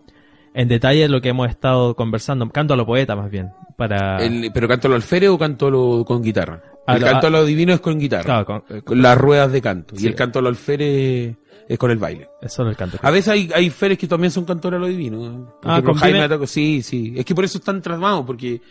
en 0.53 0.67
detalle 0.67 1.07
lo 1.07 1.21
que 1.21 1.29
hemos 1.29 1.49
estado 1.49 1.95
conversando? 1.95 2.49
Canto 2.49 2.73
a 2.73 2.77
lo 2.77 2.85
poeta, 2.85 3.15
más 3.15 3.29
bien. 3.31 3.51
Para... 3.77 4.17
El- 4.17 4.49
¿Pero 4.53 4.67
canto 4.67 4.87
a 4.87 4.89
lo 4.89 4.95
alférez 4.95 5.29
o 5.29 5.37
canto 5.37 5.67
a 5.67 5.69
lo 5.71 6.03
con 6.03 6.21
guitarra? 6.23 6.63
A 6.87 6.95
el 6.95 7.01
lo- 7.01 7.07
canto 7.07 7.27
a- 7.27 7.29
lo 7.29 7.45
divino 7.45 7.73
es 7.73 7.79
con 7.79 7.99
guitarra. 7.99 8.23
Claro, 8.23 8.45
con- 8.45 8.63
eh, 8.75 8.81
con 8.81 9.01
las 9.01 9.15
ruedas 9.17 9.51
de 9.51 9.61
canto. 9.61 9.95
Sí. 9.95 10.05
Y 10.05 10.07
el 10.07 10.15
canto 10.15 10.39
a 10.39 10.41
lo 10.41 10.49
alférez 10.49 11.35
es 11.67 11.77
con 11.77 11.91
el 11.91 11.97
baile. 11.97 12.29
Es 12.41 12.53
solo 12.53 12.69
el 12.69 12.75
canto. 12.75 12.97
A 13.01 13.11
veces 13.11 13.29
hay, 13.29 13.49
hay 13.53 13.69
feres 13.69 13.97
que 13.97 14.07
también 14.07 14.31
son 14.31 14.45
cantores 14.45 14.77
a 14.77 14.79
lo 14.81 14.87
divino. 14.87 15.25
¿eh? 15.25 15.45
Por 15.61 15.71
Ah, 15.71 15.73
ejemplo, 15.75 15.93
Jaime 15.95 16.21
Ataco- 16.21 16.47
sí, 16.47 16.81
sí. 16.81 17.13
Es 17.17 17.25
que 17.25 17.35
por 17.35 17.43
eso 17.45 17.57
están 17.57 17.81
trasmados, 17.81 18.25
porque 18.25 18.61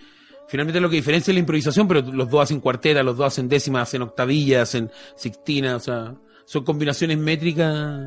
finalmente 0.48 0.80
lo 0.80 0.88
que 0.88 0.96
diferencia 0.96 1.30
es 1.32 1.34
la 1.34 1.40
improvisación, 1.40 1.86
pero 1.88 2.00
los 2.02 2.28
dos 2.30 2.42
hacen 2.42 2.60
cuarteta, 2.60 3.02
los 3.02 3.16
dos 3.16 3.26
hacen 3.26 3.48
décimas, 3.48 3.82
hacen 3.82 4.02
octavillas, 4.02 4.62
hacen 4.62 4.90
sixtina, 5.16 5.76
o 5.76 5.80
sea, 5.80 6.14
son 6.44 6.64
combinaciones 6.64 7.18
métricas 7.18 8.00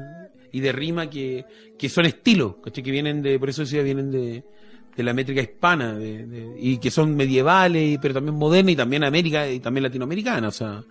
y 0.52 0.60
de 0.62 0.72
rima 0.72 1.10
que, 1.10 1.46
que 1.78 1.90
son 1.90 2.06
estilos, 2.06 2.56
¿cachai? 2.64 2.84
Que 2.84 2.92
vienen 2.92 3.22
de, 3.22 3.38
por 3.38 3.50
eso 3.50 3.62
decía, 3.62 3.84
vienen 3.84 4.10
de, 4.10 4.44
de 4.96 5.04
la 5.04 5.14
métrica 5.14 5.42
hispana, 5.42 5.94
de, 5.94 6.26
de- 6.26 6.56
y 6.60 6.78
que 6.80 6.90
son 6.90 7.16
medievales, 7.16 8.00
pero 8.02 8.16
también 8.16 8.36
modernas, 8.36 8.74
y 8.74 8.76
también 8.76 9.04
América, 9.04 9.48
y 9.50 9.60
también 9.60 9.84
latinoamericana, 9.84 10.48
o 10.48 10.52
sea, 10.52 10.82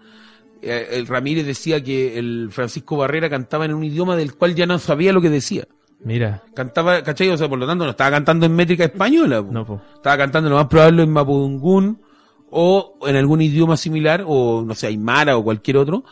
eh, 0.62 0.88
el 0.92 1.06
Ramírez 1.06 1.46
decía 1.46 1.82
que 1.82 2.18
el 2.18 2.48
Francisco 2.50 2.96
Barrera 2.96 3.30
cantaba 3.30 3.64
en 3.64 3.74
un 3.74 3.84
idioma 3.84 4.16
del 4.16 4.34
cual 4.34 4.54
ya 4.54 4.66
no 4.66 4.78
sabía 4.78 5.12
lo 5.12 5.20
que 5.20 5.30
decía. 5.30 5.66
Mira, 6.00 6.44
Cantaba, 6.54 7.02
¿cachai? 7.02 7.28
O 7.30 7.36
sea, 7.36 7.48
por 7.48 7.58
lo 7.58 7.66
tanto, 7.66 7.84
no 7.84 7.90
estaba 7.90 8.10
cantando 8.10 8.46
en 8.46 8.54
métrica 8.54 8.84
española. 8.84 9.42
po. 9.42 9.52
no, 9.52 9.66
po. 9.66 9.80
Estaba 9.94 10.16
cantando 10.16 10.48
lo 10.48 10.56
más 10.56 10.66
probable 10.66 11.02
en 11.02 11.10
Mapudungún 11.10 12.00
o 12.50 12.98
en 13.06 13.16
algún 13.16 13.42
idioma 13.42 13.76
similar, 13.76 14.24
o 14.26 14.62
no 14.64 14.74
sé, 14.74 14.86
Aymara 14.86 15.36
o 15.36 15.44
cualquier 15.44 15.76
otro, 15.76 16.04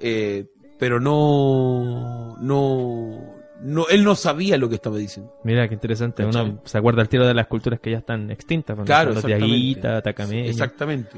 eh, 0.00 0.46
pero 0.78 1.00
no, 1.00 2.36
no, 2.40 3.33
no, 3.62 3.86
él 3.88 4.04
no 4.04 4.14
sabía 4.14 4.58
lo 4.58 4.68
que 4.68 4.74
estaba 4.74 4.96
diciendo. 4.98 5.32
Mira, 5.44 5.66
qué 5.68 5.74
interesante. 5.74 6.24
¿Cachai? 6.24 6.42
Uno 6.50 6.60
se 6.64 6.76
acuerda 6.78 7.02
al 7.02 7.08
tiro 7.08 7.26
de 7.26 7.34
las 7.34 7.46
culturas 7.46 7.80
que 7.80 7.90
ya 7.92 7.98
están 7.98 8.30
extintas. 8.30 8.74
cuando 8.74 8.86
Claro, 8.86 9.14
son 9.14 9.30
los 9.30 9.50
exactamente. 10.30 11.10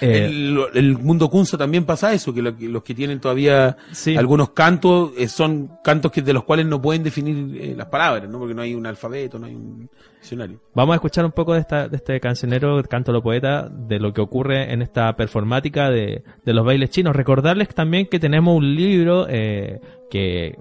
Eh, 0.00 0.26
el, 0.26 0.58
el 0.74 0.98
mundo 0.98 1.28
Kunza 1.28 1.56
también 1.58 1.84
pasa 1.84 2.12
eso, 2.12 2.32
que, 2.32 2.42
lo- 2.42 2.56
que 2.56 2.68
los 2.68 2.82
que 2.82 2.94
tienen 2.94 3.20
todavía 3.20 3.76
Sí. 3.92 4.16
algunos 4.16 4.50
cantos 4.50 5.12
eh, 5.18 5.28
son 5.28 5.78
cantos 5.82 6.10
que 6.10 6.22
de 6.22 6.32
los 6.32 6.44
cuales 6.44 6.66
no 6.66 6.80
pueden 6.80 7.02
definir 7.02 7.60
eh, 7.60 7.74
las 7.76 7.86
palabras, 7.88 8.28
¿no? 8.30 8.38
Porque 8.38 8.54
no 8.54 8.62
hay 8.62 8.74
un 8.74 8.86
alfabeto, 8.86 9.38
no 9.38 9.46
hay 9.46 9.54
un 9.54 9.88
diccionario. 10.20 10.60
Vamos 10.74 10.94
a 10.94 10.96
escuchar 10.96 11.24
un 11.24 11.32
poco 11.32 11.54
de, 11.54 11.60
esta, 11.60 11.88
de 11.88 11.96
este 11.96 12.18
cancionero, 12.20 12.82
Canto 12.84 13.10
a 13.10 13.14
lo 13.14 13.22
Poeta, 13.22 13.68
de 13.68 13.98
lo 14.00 14.12
que 14.12 14.20
ocurre 14.20 14.72
en 14.72 14.82
esta 14.82 15.14
performática 15.16 15.90
de, 15.90 16.22
de 16.44 16.52
los 16.54 16.64
bailes 16.64 16.90
chinos. 16.90 17.14
Recordarles 17.14 17.68
también 17.74 18.06
que 18.06 18.18
tenemos 18.18 18.56
un 18.56 18.74
libro 18.74 19.26
eh, 19.28 19.80
que 20.10 20.56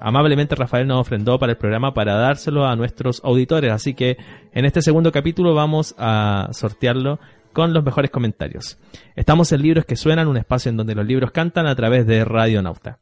amablemente 0.00 0.54
Rafael 0.54 0.86
nos 0.86 1.00
ofrendó 1.00 1.38
para 1.38 1.52
el 1.52 1.58
programa 1.58 1.94
para 1.94 2.14
dárselo 2.14 2.66
a 2.66 2.74
nuestros 2.76 3.22
auditores. 3.24 3.72
Así 3.72 3.94
que 3.94 4.16
en 4.52 4.64
este 4.64 4.82
segundo 4.82 5.12
capítulo 5.12 5.54
vamos 5.54 5.94
a 5.98 6.48
sortearlo 6.52 7.20
con 7.52 7.72
los 7.72 7.84
mejores 7.84 8.10
comentarios. 8.10 8.78
Estamos 9.16 9.52
en 9.52 9.62
Libros 9.62 9.84
que 9.84 9.96
Suenan, 9.96 10.28
un 10.28 10.36
espacio 10.36 10.70
en 10.70 10.76
donde 10.76 10.94
los 10.94 11.06
libros 11.06 11.30
cantan 11.30 11.66
a 11.66 11.74
través 11.74 12.06
de 12.06 12.24
Radio 12.24 12.62
Nauta. 12.62 12.98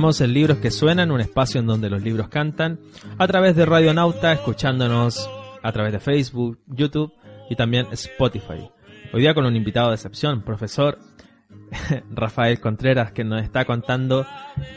Estamos 0.00 0.22
en 0.22 0.32
Libros 0.32 0.56
que 0.56 0.70
Suenan, 0.70 1.10
un 1.10 1.20
espacio 1.20 1.60
en 1.60 1.66
donde 1.66 1.90
los 1.90 2.00
libros 2.00 2.30
cantan, 2.30 2.80
a 3.18 3.26
través 3.26 3.54
de 3.54 3.66
Radio 3.66 3.92
Nauta, 3.92 4.32
escuchándonos 4.32 5.28
a 5.62 5.72
través 5.72 5.92
de 5.92 6.00
Facebook, 6.00 6.58
YouTube 6.68 7.12
y 7.50 7.54
también 7.54 7.86
Spotify. 7.92 8.70
Hoy 9.12 9.20
día 9.20 9.34
con 9.34 9.44
un 9.44 9.54
invitado 9.54 9.90
de 9.90 9.96
excepción, 9.96 10.40
profesor 10.40 10.98
Rafael 12.10 12.60
Contreras, 12.60 13.12
que 13.12 13.24
nos 13.24 13.42
está 13.42 13.66
contando 13.66 14.24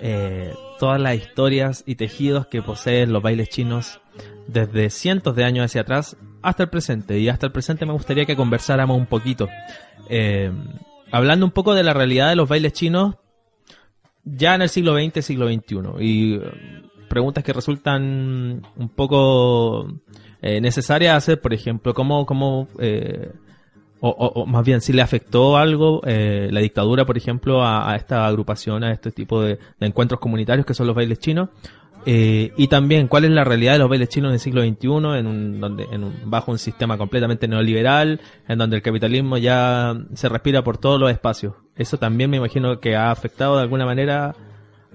eh, 0.02 0.54
todas 0.78 1.00
las 1.00 1.16
historias 1.16 1.86
y 1.86 1.96
tejidos 1.96 2.48
que 2.48 2.62
poseen 2.62 3.14
los 3.14 3.24
bailes 3.24 3.48
chinos 3.48 4.02
desde 4.48 4.90
cientos 4.90 5.38
de 5.38 5.46
años 5.46 5.64
hacia 5.64 5.84
atrás 5.84 6.18
hasta 6.42 6.64
el 6.64 6.70
presente. 6.70 7.18
Y 7.20 7.30
hasta 7.30 7.46
el 7.46 7.54
presente 7.54 7.86
me 7.86 7.94
gustaría 7.94 8.26
que 8.26 8.36
conversáramos 8.36 8.98
un 8.98 9.06
poquito. 9.06 9.48
Eh, 10.10 10.52
hablando 11.14 11.46
un 11.46 11.54
poco 11.54 11.76
de 11.76 11.84
la 11.84 11.94
realidad 11.94 12.28
de 12.28 12.36
los 12.36 12.50
bailes 12.50 12.74
chinos 12.74 13.16
ya 14.24 14.56
en 14.56 14.62
el 14.64 14.70
siglo 14.70 14.96
XX, 14.98 15.24
siglo 15.26 15.48
XXI. 15.48 15.76
Y 16.00 16.36
eh, 16.36 16.42
preguntas 17.10 17.44
que 17.44 17.54
resultan 17.54 18.62
un 18.76 18.90
poco 18.90 19.88
eh, 20.42 20.60
necesarias 20.62 21.16
hacer, 21.16 21.40
por 21.42 21.54
ejemplo, 21.54 21.94
cómo, 21.94 22.26
cómo 22.26 22.68
eh, 22.80 23.32
o, 24.00 24.10
o- 24.10 24.46
más 24.46 24.66
bien 24.66 24.82
si 24.82 24.92
le 24.94 25.02
afectó 25.02 25.56
algo 25.58 26.02
eh, 26.06 26.50
la 26.52 26.60
dictadura, 26.60 27.06
por 27.06 27.18
ejemplo, 27.18 27.64
a, 27.64 27.92
a 27.92 27.96
esta 27.96 28.26
agrupación, 28.28 28.84
a 28.84 28.92
este 28.92 29.12
tipo 29.12 29.42
de, 29.42 29.60
de 29.80 29.88
encuentros 29.88 30.20
comunitarios 30.20 30.66
que 30.66 30.74
son 30.74 30.88
los 30.88 30.96
bailes 30.96 31.20
chinos. 31.20 31.50
Eh, 32.06 32.52
y 32.58 32.68
también 32.68 33.08
cuál 33.08 33.24
es 33.26 33.32
la 33.32 33.44
realidad 33.46 33.74
de 33.74 33.80
los 33.80 33.90
bailes 33.90 34.10
chinos 34.10 34.30
en 34.30 34.34
el 34.34 34.40
siglo 34.40 34.62
XXI, 34.62 34.88
en 35.20 35.26
un, 35.28 35.60
donde, 35.62 35.84
en 35.92 36.04
un, 36.04 36.14
bajo 36.26 36.52
un 36.52 36.60
sistema 36.60 36.98
completamente 36.98 37.48
neoliberal, 37.48 38.20
en 38.48 38.58
donde 38.58 38.76
el 38.76 38.82
capitalismo 38.82 39.38
ya 39.38 39.96
se 40.14 40.28
respira 40.28 40.64
por 40.64 40.78
todos 40.78 41.00
los 41.00 41.10
espacios. 41.12 41.56
Eso 41.76 41.98
también 41.98 42.30
me 42.30 42.38
imagino 42.38 42.80
que 42.80 42.96
ha 42.96 43.10
afectado 43.10 43.56
de 43.56 43.62
alguna 43.64 43.86
manera 43.86 44.36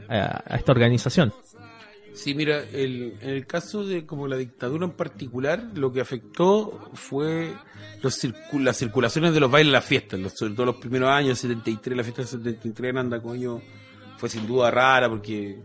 a, 0.08 0.54
esta 0.56 0.72
organización. 0.72 1.32
Sí, 2.12 2.34
mira, 2.34 2.60
el, 2.72 3.14
en 3.22 3.30
el 3.30 3.46
caso 3.46 3.86
de 3.86 4.04
como 4.04 4.26
la 4.26 4.36
dictadura 4.36 4.84
en 4.84 4.90
particular, 4.92 5.62
lo 5.74 5.92
que 5.92 6.00
afectó 6.00 6.90
fue 6.92 7.52
los 8.02 8.22
circu- 8.22 8.60
las 8.60 8.76
circulaciones 8.76 9.32
de 9.32 9.40
los 9.40 9.50
bailes 9.50 9.72
las 9.72 9.84
fiestas, 9.84 10.18
los- 10.18 10.32
sobre 10.32 10.52
todo 10.54 10.66
los 10.66 10.76
primeros 10.76 11.08
años, 11.10 11.38
73, 11.38 11.96
la 11.96 12.02
fiesta 12.02 12.22
del 12.22 12.28
73 12.28 12.90
en 12.90 12.98
Andacoño 12.98 13.60
fue 14.16 14.28
sin 14.28 14.46
duda 14.48 14.70
rara 14.70 15.08
porque 15.08 15.60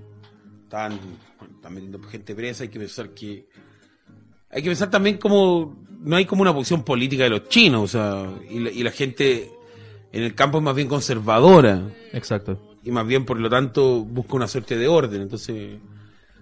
estaban, 0.63 0.99
estaban 1.63 1.76
metiendo 1.76 1.99
gente 2.10 2.36
presa, 2.36 2.63
hay 2.63 2.69
que 2.69 2.80
pensar 2.80 3.10
que 3.12 3.47
hay 4.49 4.62
que 4.62 4.69
pensar 4.69 4.89
también 4.89 5.17
como 5.17 5.82
no 6.02 6.15
hay 6.17 6.26
como 6.26 6.41
una 6.41 6.54
posición 6.54 6.84
política 6.84 7.23
de 7.23 7.30
los 7.30 7.47
chinos, 7.47 7.84
o 7.84 7.88
sea, 7.88 8.30
y 8.49 8.60
la, 8.60 8.69
y 8.69 8.84
la 8.84 8.91
gente 8.91 9.49
en 10.12 10.23
el 10.23 10.36
campo 10.36 10.58
es 10.58 10.63
más 10.63 10.76
bien 10.76 10.89
conservadora 10.89 11.82
Exacto. 12.12 12.76
y 12.84 12.91
más 12.91 13.08
bien 13.08 13.23
por 13.26 13.39
lo 13.39 13.49
tanto 13.49 14.04
busca 14.04 14.36
una 14.36 14.47
suerte 14.47 14.78
de 14.78 14.88
orden 14.89 15.21
entonces 15.21 15.80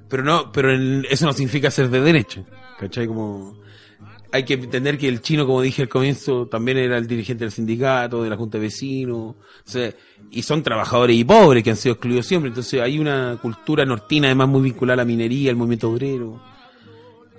pero 0.10 0.24
no 0.24 0.52
pero 0.52 0.74
en- 0.74 1.06
eso 1.10 1.26
no 1.28 1.32
significa 1.34 1.70
ser 1.72 1.90
de 1.90 2.02
derecha 2.02 2.44
¿cachai? 2.80 3.06
como 3.08 3.56
hay 4.32 4.44
que 4.44 4.54
entender 4.54 4.98
que 4.98 5.08
el 5.08 5.22
chino 5.22 5.46
como 5.46 5.62
dije 5.62 5.84
al 5.84 5.90
comienzo 5.90 6.48
también 6.48 6.78
era 6.78 6.98
el 6.98 7.08
dirigente 7.08 7.44
del 7.44 7.52
sindicato 7.52 8.24
de 8.24 8.30
la 8.30 8.38
junta 8.38 8.58
de 8.58 8.64
vecinos 8.64 9.36
o 9.66 9.70
sea, 9.70 9.94
y 10.32 10.42
son 10.44 10.64
trabajadores 10.64 11.16
y 11.16 11.24
pobres 11.24 11.64
que 11.64 11.72
han 11.72 11.76
sido 11.76 11.94
excluidos 11.94 12.26
siempre. 12.26 12.50
Entonces 12.50 12.82
hay 12.82 13.00
una 13.00 13.38
cultura 13.42 13.86
nortina 13.86 14.28
además 14.28 14.48
muy 14.48 14.62
vinculada 14.62 14.94
a 14.94 14.98
la 14.98 15.06
minería 15.06 15.52
al 15.52 15.58
movimiento 15.58 15.90
obrero. 15.90 16.42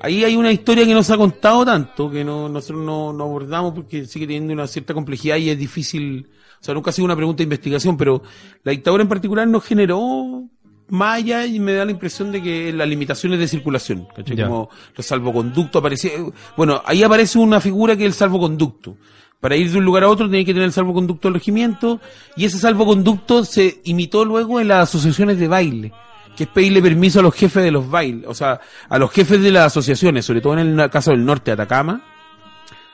Ahí 0.01 0.25
hay 0.25 0.35
una 0.37 0.51
historia 0.51 0.85
que 0.85 0.95
no 0.95 1.03
se 1.03 1.13
ha 1.13 1.17
contado 1.17 1.65
tanto, 1.65 2.11
que 2.11 2.25
no, 2.25 2.49
nosotros 2.49 2.85
no, 2.85 3.13
no 3.13 3.25
abordamos 3.25 3.73
porque 3.73 4.05
sigue 4.05 4.27
teniendo 4.27 4.53
una 4.53 4.67
cierta 4.67 4.95
complejidad 4.95 5.37
y 5.37 5.51
es 5.51 5.59
difícil, 5.59 6.29
o 6.61 6.65
sea, 6.65 6.75
nunca 6.75 6.91
ha 6.91 6.93
sido 6.93 7.05
una 7.05 7.15
pregunta 7.15 7.39
de 7.39 7.45
investigación, 7.45 7.97
pero 7.97 8.21
la 8.65 8.73
dictadura 8.73 9.05
en 9.05 9.09
particular 9.09 9.47
no 9.47 9.61
generó 9.61 10.49
más 10.93 11.17
allá 11.17 11.47
y 11.47 11.59
me 11.59 11.73
da 11.73 11.85
la 11.85 11.91
impresión 11.91 12.31
de 12.31 12.43
que 12.43 12.73
las 12.73 12.87
limitaciones 12.87 13.39
de 13.39 13.49
circulación, 13.49 14.07
¿cachai? 14.15 14.37
Ya. 14.37 14.47
Como 14.47 14.69
los 14.95 15.07
salvoconductos 15.07 15.81
aparecían, 15.81 16.33
bueno, 16.57 16.83
ahí 16.85 17.03
aparece 17.03 17.39
una 17.39 17.61
figura 17.61 17.97
que 17.97 18.05
es 18.05 18.09
el 18.09 18.15
salvoconducto. 18.15 18.97
Para 19.41 19.57
ir 19.57 19.71
de 19.73 19.79
un 19.79 19.85
lugar 19.85 20.05
a 20.05 20.09
otro 20.09 20.29
tiene 20.29 20.45
que 20.45 20.53
tener 20.53 20.67
el 20.67 20.73
salvoconducto 20.73 21.29
del 21.29 21.35
regimiento 21.35 21.99
y 22.37 22.45
ese 22.45 22.59
salvoconducto 22.59 23.45
se 23.45 23.81
imitó 23.85 24.25
luego 24.25 24.61
en 24.61 24.69
las 24.69 24.89
asociaciones 24.91 25.39
de 25.39 25.49
baile 25.49 25.93
que 26.37 26.45
es 26.45 26.49
pedirle 26.51 26.81
permiso 26.81 27.21
a 27.21 27.23
los 27.23 27.35
jefes 27.35 27.63
de 27.63 27.71
los 27.71 27.91
bailes, 27.91 28.27
o 28.27 28.33
sea, 28.35 28.59
a 28.89 28.99
los 28.99 29.11
jefes 29.11 29.43
de 29.43 29.51
las 29.51 29.67
asociaciones, 29.67 30.25
sobre 30.25 30.41
todo 30.41 30.57
en 30.59 30.81
el 30.81 30.91
caso 30.91 31.11
del 31.11 31.25
norte, 31.25 31.51
Atacama, 31.51 32.03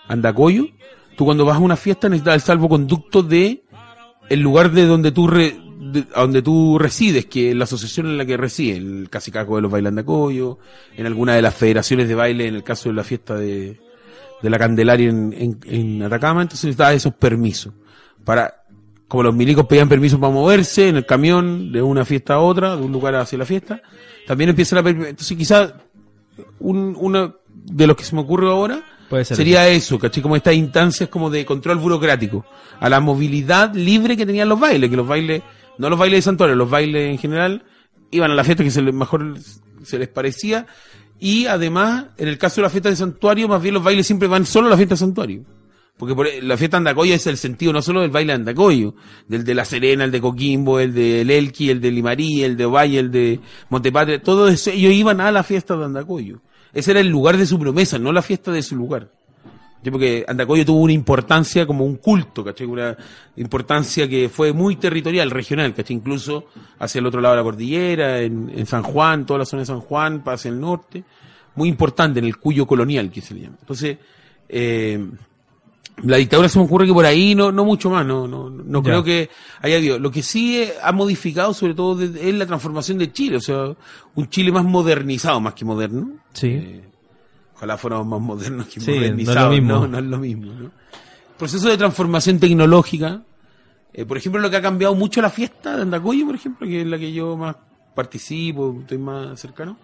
Andacoyo, 0.09 0.67
tú 1.17 1.25
cuando 1.25 1.45
vas 1.45 1.57
a 1.57 1.61
una 1.61 1.77
fiesta 1.77 2.09
necesitas 2.09 2.35
el 2.35 2.41
salvoconducto 2.41 3.23
de 3.23 3.65
el 4.29 4.41
lugar 4.41 4.71
de 4.73 4.87
donde 4.87 5.13
tú 5.13 5.27
re- 5.27 5.57
de- 5.93 6.05
a 6.15 6.21
donde 6.23 6.43
tú 6.43 6.79
resides, 6.79 7.27
que 7.27 7.55
la 7.55 7.65
asociación 7.65 8.07
en 8.07 8.19
la 8.19 8.25
que 8.27 8.37
resides, 8.37 8.79
el 8.79 9.09
Casicaco 9.11 9.57
de 9.57 9.63
los 9.63 9.71
Bailes 9.71 9.89
Andacoyo, 9.91 10.59
en 10.97 11.07
alguna 11.07 11.35
de 11.35 11.43
las 11.43 11.55
federaciones 11.55 12.09
de 12.09 12.15
baile, 12.15 12.47
en 12.47 12.55
el 12.55 12.63
caso 12.63 12.89
de 12.89 12.95
la 12.95 13.05
fiesta 13.05 13.35
de, 13.35 13.81
de 14.43 14.51
la 14.51 14.59
Candelaria 14.59 15.09
en, 15.09 15.33
en, 15.37 15.59
en 15.67 16.03
Atacama, 16.03 16.43
entonces 16.43 16.65
necesitas 16.65 16.95
esos 16.95 17.15
permisos 17.15 17.73
para 18.25 18.55
como 19.09 19.23
los 19.23 19.35
milicos 19.35 19.65
pedían 19.67 19.89
permiso 19.89 20.21
para 20.21 20.31
moverse 20.33 20.89
en 20.91 20.97
el 20.97 21.07
camión 21.07 21.73
de 21.73 21.81
una 21.81 22.05
fiesta 22.05 22.35
a 22.35 22.41
otra, 22.41 22.77
de 22.77 22.83
un 22.83 22.93
lugar 22.93 23.15
hacia 23.15 23.39
la 23.39 23.47
fiesta, 23.47 23.81
también 24.27 24.51
empieza 24.51 24.81
la... 24.81 24.89
Entonces 24.91 25.35
quizás 25.35 25.73
un, 26.59 26.95
una 27.01 27.35
de 27.51 27.87
los 27.87 27.97
que 27.97 28.05
se 28.05 28.15
me 28.15 28.21
ocurre 28.21 28.49
ahora 28.51 28.83
Puede 29.09 29.25
ser. 29.25 29.39
sería 29.39 29.67
eso, 29.69 29.99
¿cachai? 29.99 30.23
Como 30.23 30.37
estas 30.37 30.55
instancias 30.55 31.09
como 31.09 31.31
de 31.31 31.47
control 31.47 31.79
burocrático, 31.79 32.45
a 32.79 32.91
la 32.91 33.01
movilidad 33.01 33.75
libre 33.75 34.15
que 34.15 34.27
tenían 34.27 34.47
los 34.51 34.61
bailes, 34.61 34.91
que 34.91 34.97
los 34.97 35.09
bailes, 35.09 35.43
no 35.79 35.89
los 35.91 35.99
bailes 35.99 36.19
de 36.19 36.23
santuario, 36.23 36.57
los 36.57 36.69
bailes 36.71 37.11
en 37.11 37.19
general, 37.19 37.65
iban 38.11 38.31
a 38.31 38.35
la 38.35 38.45
fiesta 38.45 38.63
que 38.65 38.71
se 38.71 38.83
les, 38.83 38.95
mejor 38.95 39.37
se 39.83 39.99
les 39.99 40.09
parecía, 40.09 40.67
y 41.21 41.47
además, 41.47 42.07
en 42.17 42.29
el 42.29 42.39
caso 42.39 42.57
de 42.57 42.63
la 42.63 42.71
fiesta 42.71 42.91
de 42.91 42.97
santuario, 42.97 43.49
más 43.49 43.63
bien 43.63 43.75
los 43.75 43.83
bailes 43.83 44.07
siempre 44.07 44.29
van 44.29 44.47
solo 44.47 44.67
a 44.69 44.71
la 44.71 44.77
fiesta 44.77 44.95
de 44.95 44.99
santuario. 45.01 45.45
Porque 45.97 46.15
por- 46.15 46.29
la 46.43 46.57
fiesta 46.57 46.77
Andacoyo 46.77 47.13
es 47.13 47.27
el 47.27 47.37
sentido 47.37 47.73
no 47.73 47.83
solo 47.83 48.03
del 48.03 48.11
baile 48.11 48.33
Andacoyo, 48.33 48.95
del 49.27 49.43
de 49.43 49.53
La 49.55 49.65
Serena, 49.65 50.05
el 50.05 50.13
de 50.13 50.21
Coquimbo, 50.21 50.79
el 50.79 50.95
de 50.95 51.23
El 51.23 51.31
Elqui, 51.33 51.71
el 51.71 51.81
de 51.81 51.91
Limarí, 51.91 52.45
el 52.45 52.57
de 52.57 52.67
Valle, 52.67 53.01
el 53.01 53.11
de 53.11 53.41
Montepatria, 53.69 54.23
todos 54.23 54.53
eso, 54.55 54.71
ellos 54.71 54.93
iban 54.93 55.21
a 55.21 55.33
la 55.33 55.43
fiesta 55.43 55.77
de 55.77 55.87
Andacoyo. 55.87 56.41
Ese 56.73 56.93
era 56.93 57.01
el 57.01 57.09
lugar 57.09 57.37
de 57.37 57.47
su 57.47 57.59
promesa, 57.59 57.99
no 57.99 58.13
la 58.13 58.23
fiesta 58.23 58.53
de 58.53 58.63
su 58.63 58.77
lugar. 58.77 59.11
¿Cachai? 59.79 59.93
Porque 59.93 60.25
Andacoyo 60.27 60.65
tuvo 60.65 60.81
una 60.81 60.93
importancia 60.93 61.67
como 61.67 61.85
un 61.85 61.97
culto, 61.97 62.45
¿cachai? 62.45 62.67
Una 62.67 62.97
importancia 63.37 64.09
que 64.09 64.29
fue 64.29 64.53
muy 64.53 64.77
territorial, 64.77 65.31
regional, 65.31 65.75
¿cachai? 65.75 65.97
Incluso 65.97 66.47
hacia 66.79 66.99
el 66.99 67.07
otro 67.07 67.21
lado 67.21 67.35
de 67.35 67.41
la 67.41 67.45
cordillera, 67.45 68.21
en, 68.21 68.51
en 68.55 68.67
San 68.67 68.83
Juan, 68.83 69.25
toda 69.25 69.39
la 69.39 69.45
zona 69.45 69.63
de 69.63 69.67
San 69.67 69.81
Juan, 69.81 70.23
para 70.25 70.35
hacia 70.35 70.51
el 70.51 70.61
norte. 70.61 71.05
Muy 71.55 71.69
importante 71.69 72.19
en 72.19 72.25
el 72.25 72.37
cuyo 72.37 72.67
colonial, 72.67 73.11
que 73.11 73.21
se 73.21 73.35
le 73.35 73.41
llama. 73.43 73.57
Entonces, 73.61 73.99
eh, 74.49 75.05
la 76.05 76.17
dictadura 76.17 76.49
se 76.49 76.59
me 76.59 76.65
ocurre 76.65 76.87
que 76.87 76.93
por 76.93 77.05
ahí 77.05 77.35
no, 77.35 77.51
no 77.51 77.65
mucho 77.65 77.91
más, 77.91 78.07
no, 78.07 78.29
no, 78.29 78.49
no 78.49 78.83
creo 78.83 79.03
que 79.03 79.29
haya 79.61 79.77
habido. 79.77 79.99
Lo 79.99 80.11
que 80.11 80.23
sí 80.23 80.59
eh, 80.59 80.75
ha 80.83 80.93
modificado 80.93 81.53
sobre 81.53 81.75
todo 81.75 82.01
es 82.03 82.35
la 82.35 82.47
transformación 82.47 82.99
de 82.99 83.13
Chile, 83.13 83.37
o 83.37 83.41
sea, 83.41 83.75
un 84.15 84.29
Chile 84.29 84.53
más 84.53 84.65
modernizado 84.65 85.41
más 85.41 85.55
que 85.55 85.65
moderno. 85.65 86.11
Sí. 86.33 86.49
Eh, 86.49 86.85
ojalá 87.59 87.77
fuéramos 87.77 88.07
más 88.07 88.21
modernos 88.21 88.69
que 88.69 88.81
Sí, 88.81 88.93
modernizados, 88.93 89.61
no, 89.63 89.89
no 89.89 89.99
es 89.99 90.05
lo 90.05 90.19
mismo. 90.19 90.53
¿no? 90.53 90.71
Proceso 91.37 91.69
de 91.69 91.77
transformación 91.77 92.39
tecnológica. 92.39 93.21
Eh, 93.93 94.05
por 94.05 94.17
ejemplo, 94.17 94.41
lo 94.41 94.49
que 94.49 94.57
ha 94.57 94.63
cambiado 94.63 94.95
mucho 94.95 95.21
la 95.21 95.29
fiesta 95.31 95.75
de 95.75 95.83
Andacoyo, 95.83 96.27
por 96.27 96.37
ejemplo, 96.37 96.67
que 96.69 96.83
es 96.83 96.87
la 96.87 96.99
que 96.99 97.13
yo 97.13 97.37
más 97.37 97.57
participo, 97.97 98.77
estoy 98.81 98.99
más 98.99 99.41
cercano, 99.41 99.77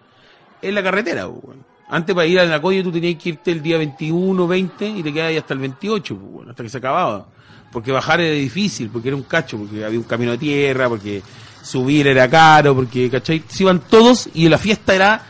es 0.61 0.73
la 0.73 0.81
carretera. 0.81 1.27
pues, 1.27 1.41
bueno. 1.43 1.63
Antes 1.89 2.15
para 2.15 2.25
ir 2.25 2.39
a 2.39 2.43
Andacoyo 2.43 2.81
tú 2.81 2.91
tenías 2.93 3.21
que 3.21 3.29
irte 3.29 3.51
el 3.51 3.61
día 3.61 3.77
21, 3.77 4.47
20 4.47 4.87
y 4.87 5.03
te 5.03 5.13
quedabas 5.13 5.31
ahí 5.31 5.37
hasta 5.37 5.53
el 5.53 5.59
28, 5.59 6.15
pues, 6.17 6.31
bueno, 6.31 6.51
hasta 6.51 6.63
que 6.63 6.69
se 6.69 6.77
acababa. 6.77 7.27
Porque 7.73 7.91
bajar 7.91 8.21
era 8.21 8.33
difícil, 8.33 8.89
porque 8.89 9.09
era 9.09 9.17
un 9.17 9.23
cacho, 9.23 9.57
porque 9.57 9.83
había 9.83 9.99
un 9.99 10.05
camino 10.05 10.31
de 10.31 10.37
tierra, 10.37 10.87
porque 10.87 11.21
subir 11.61 12.07
era 12.07 12.29
caro, 12.29 12.73
porque, 12.73 13.09
¿cachai? 13.09 13.43
Se 13.49 13.63
iban 13.63 13.81
todos 13.81 14.29
y 14.33 14.47
la 14.47 14.57
fiesta 14.57 14.95
era 14.95 15.21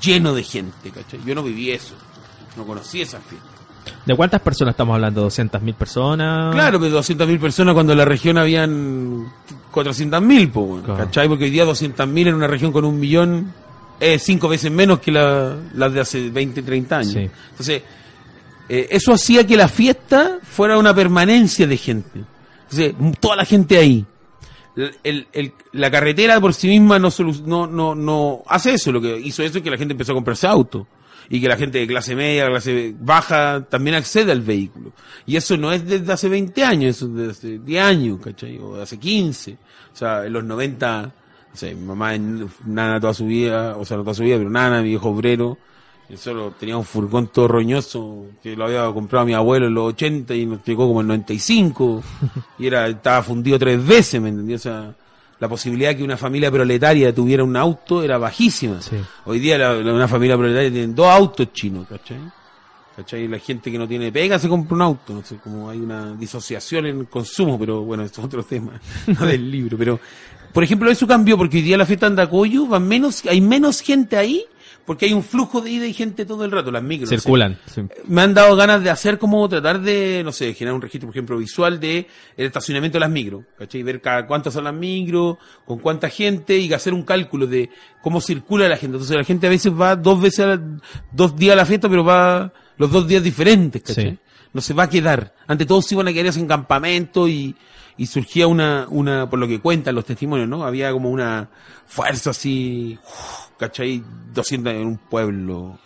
lleno 0.00 0.34
de 0.34 0.42
gente, 0.42 0.90
¿cachai? 0.90 1.20
Yo 1.24 1.34
no 1.34 1.42
viví 1.42 1.70
eso, 1.70 1.94
no 2.56 2.64
conocí 2.64 3.00
esa 3.02 3.18
fiesta. 3.20 3.46
¿De 4.06 4.14
cuántas 4.14 4.40
personas 4.40 4.72
estamos 4.74 4.94
hablando? 4.94 5.26
¿200.000 5.28 5.74
personas? 5.74 6.54
Claro, 6.54 6.78
pero 6.80 7.00
200.000 7.00 7.38
personas 7.40 7.74
cuando 7.74 7.92
en 7.92 7.98
la 7.98 8.04
región 8.04 8.38
habían 8.38 9.26
400.000, 9.72 10.50
po, 10.52 10.60
weón, 10.62 10.82
Claro. 10.82 11.04
¿cachai? 11.04 11.28
Porque 11.28 11.44
hoy 11.44 11.50
día 11.50 11.64
200.000 11.64 12.28
en 12.28 12.34
una 12.34 12.46
región 12.46 12.72
con 12.72 12.84
un 12.84 12.98
millón 12.98 13.52
es 13.98 14.22
cinco 14.22 14.48
veces 14.48 14.70
menos 14.70 15.00
que 15.00 15.10
la- 15.12 15.56
las 15.74 15.92
de 15.92 16.00
hace 16.00 16.30
20, 16.30 16.62
30 16.62 16.98
años. 16.98 17.12
Sí. 17.12 17.30
Entonces, 17.50 17.82
eh, 18.68 18.88
eso 18.90 19.12
hacía 19.12 19.46
que 19.46 19.56
la 19.56 19.68
fiesta 19.68 20.38
fuera 20.42 20.78
una 20.78 20.94
permanencia 20.94 21.66
de 21.66 21.76
gente. 21.76 22.20
Entonces, 22.70 22.94
toda 23.18 23.36
la 23.36 23.44
gente 23.44 23.76
ahí. 23.78 24.04
El- 24.76 25.26
el- 25.32 25.52
la 25.72 25.90
carretera 25.90 26.40
por 26.40 26.54
sí 26.54 26.68
misma 26.68 26.98
no, 26.98 27.08
no, 27.46 27.66
no, 27.66 27.94
no 27.94 28.42
hace 28.46 28.74
eso. 28.74 28.92
Lo 28.92 29.00
que 29.00 29.18
hizo 29.18 29.42
eso 29.42 29.58
es 29.58 29.64
que 29.64 29.70
la 29.70 29.76
gente 29.78 29.92
empezó 29.92 30.12
a 30.12 30.14
comprarse 30.14 30.46
autos. 30.46 30.86
Y 31.32 31.40
que 31.40 31.46
la 31.48 31.56
gente 31.56 31.78
de 31.78 31.86
clase 31.86 32.16
media, 32.16 32.46
clase 32.48 32.92
baja, 32.98 33.64
también 33.68 33.94
accede 33.96 34.32
al 34.32 34.40
vehículo. 34.40 34.92
Y 35.26 35.36
eso 35.36 35.56
no 35.56 35.70
es 35.72 35.86
desde 35.86 36.12
hace 36.12 36.28
20 36.28 36.64
años, 36.64 36.96
eso 36.96 37.06
es 37.06 37.14
desde 37.14 37.30
hace 37.30 37.58
10 37.60 37.82
años, 37.84 38.18
¿cachai? 38.20 38.58
O 38.58 38.80
hace 38.80 38.98
15. 38.98 39.56
O 39.92 39.96
sea, 39.96 40.26
en 40.26 40.32
los 40.32 40.42
90 40.42 41.02
no 41.52 41.56
sé, 41.56 41.74
mi 41.74 41.84
mamá 41.84 42.12
nana 42.64 43.00
toda 43.00 43.12
su 43.14 43.26
vida, 43.26 43.76
o 43.76 43.84
sea, 43.84 43.96
no 43.96 44.04
toda 44.04 44.14
su 44.14 44.22
vida, 44.22 44.36
pero 44.38 44.50
nana, 44.50 44.82
mi 44.82 44.90
viejo 44.90 45.08
obrero. 45.10 45.58
Yo 46.10 46.16
solo 46.16 46.52
tenía 46.58 46.76
un 46.76 46.84
furgón 46.84 47.28
todo 47.28 47.46
roñoso 47.46 48.26
que 48.42 48.56
lo 48.56 48.64
había 48.64 48.84
comprado 48.92 49.24
mi 49.26 49.32
abuelo 49.34 49.66
en 49.68 49.74
los 49.74 49.92
80 49.94 50.34
y 50.34 50.44
nos 50.46 50.64
llegó 50.64 50.88
como 50.88 51.00
en 51.02 51.06
95 51.06 52.02
y 52.58 52.66
era 52.66 52.88
estaba 52.88 53.22
fundido 53.22 53.58
tres 53.58 53.84
veces, 53.86 54.20
¿me 54.20 54.30
entendí? 54.30 54.54
O 54.54 54.58
sea, 54.58 54.92
la 55.38 55.48
posibilidad 55.48 55.94
que 55.94 56.02
una 56.02 56.16
familia 56.16 56.50
proletaria 56.50 57.14
tuviera 57.14 57.44
un 57.44 57.56
auto 57.56 58.02
era 58.02 58.18
bajísima. 58.18 58.82
Sí. 58.82 58.96
Hoy 59.24 59.38
día 59.38 59.56
la- 59.56 59.74
la- 59.74 59.92
una 59.94 60.08
familia 60.08 60.36
proletaria 60.36 60.70
tiene 60.70 60.92
dos 60.92 61.06
autos 61.06 61.52
chinos, 61.52 61.86
¿cachai? 61.88 62.18
¿Cachai? 62.96 63.28
La 63.28 63.38
gente 63.38 63.70
que 63.70 63.78
no 63.78 63.86
tiene 63.86 64.10
pega 64.10 64.38
se 64.38 64.48
compra 64.48 64.74
un 64.74 64.82
auto, 64.82 65.14
no 65.14 65.22
sé, 65.24 65.36
como 65.36 65.70
hay 65.70 65.78
una 65.78 66.12
disociación 66.14 66.86
en 66.86 66.98
el 67.00 67.06
consumo, 67.06 67.56
pero 67.58 67.82
bueno, 67.82 68.02
esto 68.02 68.20
es 68.20 68.26
otro 68.26 68.42
tema, 68.42 68.72
no 69.06 69.26
del 69.26 69.48
libro, 69.50 69.78
pero 69.78 70.00
por 70.52 70.64
ejemplo 70.64 70.90
eso 70.90 71.06
cambió 71.06 71.38
porque 71.38 71.58
hoy 71.58 71.62
día 71.62 71.78
la 71.78 71.86
fiesta 71.86 72.06
Andacoyo 72.08 72.68
va 72.68 72.80
menos, 72.80 73.22
hay 73.26 73.40
menos 73.40 73.80
gente 73.80 74.16
ahí 74.16 74.44
porque 74.90 75.06
hay 75.06 75.12
un 75.12 75.22
flujo 75.22 75.60
de 75.60 75.70
ida 75.70 75.86
y 75.86 75.92
gente 75.92 76.26
todo 76.26 76.44
el 76.44 76.50
rato, 76.50 76.72
las 76.72 76.82
micros. 76.82 77.08
Circulan. 77.10 77.56
sí. 77.66 77.82
me 78.08 78.22
han 78.22 78.34
dado 78.34 78.56
ganas 78.56 78.82
de 78.82 78.90
hacer 78.90 79.20
como 79.20 79.48
tratar 79.48 79.80
de, 79.80 80.22
no 80.24 80.32
sé, 80.32 80.52
generar 80.52 80.74
un 80.74 80.82
registro, 80.82 81.06
por 81.06 81.14
ejemplo, 81.14 81.38
visual 81.38 81.78
de 81.78 82.08
el 82.36 82.46
estacionamiento 82.46 82.96
de 82.96 83.00
las 83.00 83.10
micros, 83.10 83.44
¿cachai? 83.56 83.84
Ver 83.84 84.00
cada 84.00 84.26
cuántas 84.26 84.52
son 84.52 84.64
las 84.64 84.74
micros, 84.74 85.36
con 85.64 85.78
cuánta 85.78 86.08
gente 86.08 86.58
y 86.58 86.72
hacer 86.72 86.92
un 86.92 87.04
cálculo 87.04 87.46
de 87.46 87.70
cómo 88.02 88.20
circula 88.20 88.68
la 88.68 88.76
gente. 88.76 88.96
Entonces 88.96 89.16
la 89.16 89.22
gente 89.22 89.46
a 89.46 89.50
veces 89.50 89.72
va 89.72 89.94
dos 89.94 90.20
veces, 90.20 90.40
a 90.40 90.46
la- 90.48 90.62
dos 91.12 91.36
días 91.36 91.52
a 91.52 91.56
la 91.56 91.66
fiesta, 91.66 91.88
pero 91.88 92.02
va 92.04 92.52
los 92.76 92.90
dos 92.90 93.06
días 93.06 93.22
diferentes, 93.22 93.82
¿cachai? 93.82 94.10
Sí. 94.10 94.18
No 94.52 94.60
se 94.60 94.74
va 94.74 94.82
a 94.82 94.88
quedar. 94.90 95.36
Ante 95.46 95.66
todo 95.66 95.82
se 95.82 95.94
iban 95.94 96.08
a 96.08 96.12
quedar 96.12 96.36
en 96.36 96.48
campamento 96.48 97.28
y, 97.28 97.54
y 97.96 98.06
surgía 98.06 98.48
una, 98.48 98.86
una, 98.90 99.30
por 99.30 99.38
lo 99.38 99.46
que 99.46 99.60
cuentan 99.60 99.94
los 99.94 100.04
testimonios, 100.04 100.48
¿no? 100.48 100.64
Había 100.64 100.90
como 100.90 101.10
una 101.10 101.48
fuerza 101.86 102.30
así, 102.30 102.98
uf, 103.04 103.49
¿cachai? 103.60 104.02
200 104.34 104.72
en 104.72 104.86
un 104.86 104.96
pueblo 104.98 105.78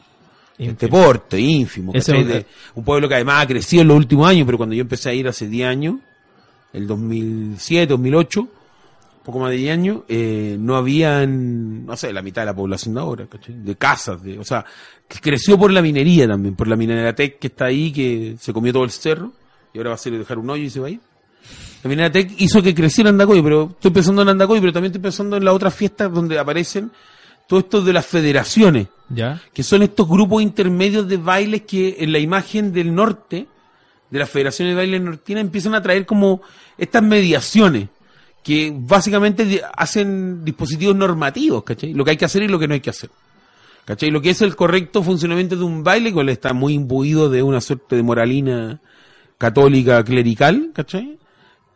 este 0.57 0.87
porte, 0.89 1.39
ínfimo, 1.41 1.93
¿cachai? 1.93 2.20
es 2.20 2.27
De- 2.29 2.47
un 2.77 2.85
pueblo 2.85 3.09
que 3.09 3.16
además 3.16 3.43
ha 3.43 3.47
crecido 3.49 3.83
en 3.83 3.89
los 3.89 3.97
últimos 3.99 4.29
años, 4.29 4.47
pero 4.47 4.57
cuando 4.57 4.75
yo 4.75 4.83
empecé 4.83 5.11
a 5.11 5.12
ir 5.14 5.27
hace 5.29 5.49
10 5.49 5.68
años, 5.68 5.97
el 6.72 6.87
2007, 6.87 7.89
2008, 7.89 8.49
poco 9.25 9.39
más 9.41 9.51
de 9.51 9.57
10 9.57 9.72
años, 9.72 10.01
eh, 10.09 10.57
no 10.59 10.77
habían, 10.77 11.85
no 11.87 11.97
sé, 11.97 12.12
la 12.12 12.22
mitad 12.22 12.43
de 12.43 12.47
la 12.47 12.55
población 12.55 12.95
de 12.95 13.01
ahora, 13.01 13.27
¿cachai? 13.27 13.55
De 13.62 13.75
casas, 13.77 14.22
de, 14.22 14.39
o 14.39 14.45
sea, 14.45 14.64
que 15.09 15.18
creció 15.18 15.59
por 15.59 15.72
la 15.72 15.83
minería 15.83 16.29
también, 16.29 16.55
por 16.55 16.68
la 16.68 16.77
minera 16.77 17.14
Tech 17.14 17.39
que 17.39 17.49
está 17.49 17.66
ahí, 17.66 17.91
que 17.93 18.37
se 18.39 18.53
comió 18.53 18.72
todo 18.72 18.85
el 18.85 18.91
cerro, 18.91 19.33
y 19.72 19.79
ahora 19.79 19.91
va 19.91 19.95
a 19.97 19.99
ser 19.99 20.16
dejar 20.16 20.39
un 20.39 20.49
hoyo 20.51 20.62
y 20.64 20.70
se 20.70 20.79
va 20.81 20.87
a 20.87 20.91
ir. 20.91 21.01
La 21.83 21.89
minera 21.91 22.11
Tech 22.12 22.31
hizo 22.39 22.62
que 22.62 22.75
creciera 22.75 23.11
Andacoy, 23.11 23.43
pero 23.43 23.70
estoy 23.72 23.91
pensando 23.91 24.22
en 24.22 24.29
Andacoy, 24.29 24.61
pero 24.61 24.72
también 24.72 24.93
estoy 24.93 25.03
pensando 25.03 25.37
en 25.37 25.45
las 25.45 25.53
otras 25.55 25.75
fiestas 25.75 26.12
donde 26.12 26.39
aparecen 26.39 26.91
todo 27.47 27.61
esto 27.61 27.82
de 27.82 27.92
las 27.92 28.07
federaciones 28.07 28.88
¿Ya? 29.09 29.40
que 29.53 29.62
son 29.62 29.82
estos 29.82 30.09
grupos 30.09 30.42
intermedios 30.42 31.07
de 31.09 31.16
bailes 31.16 31.62
que 31.62 31.97
en 31.99 32.12
la 32.12 32.18
imagen 32.18 32.72
del 32.72 32.95
norte, 32.95 33.47
de 34.11 34.18
las 34.18 34.30
federaciones 34.30 34.72
de 34.72 34.76
baile 34.76 35.01
nortina, 35.01 35.40
empiezan 35.40 35.74
a 35.74 35.82
traer 35.82 36.07
como 36.07 36.42
estas 36.78 37.03
mediaciones, 37.03 37.88
que 38.42 38.72
básicamente 38.74 39.62
hacen 39.74 40.45
dispositivos 40.45 40.95
normativos, 40.95 41.64
¿cachai? 41.64 41.95
Lo 41.95 42.05
que 42.05 42.12
hay 42.12 42.16
que 42.16 42.26
hacer 42.26 42.42
y 42.42 42.49
lo 42.49 42.59
que 42.59 42.68
no 42.68 42.74
hay 42.74 42.80
que 42.80 42.90
hacer. 42.90 43.11
¿Cachai? 43.86 44.11
Lo 44.11 44.20
que 44.20 44.30
es 44.30 44.42
el 44.42 44.55
correcto 44.55 45.03
funcionamiento 45.03 45.57
de 45.57 45.64
un 45.64 45.82
baile, 45.82 46.12
cual 46.12 46.28
está 46.28 46.53
muy 46.53 46.74
imbuido 46.74 47.28
de 47.30 47.42
una 47.42 47.61
suerte 47.61 47.97
de 47.97 48.03
moralina 48.03 48.80
católica 49.38 50.03
clerical, 50.05 50.70
¿cachai? 50.74 51.18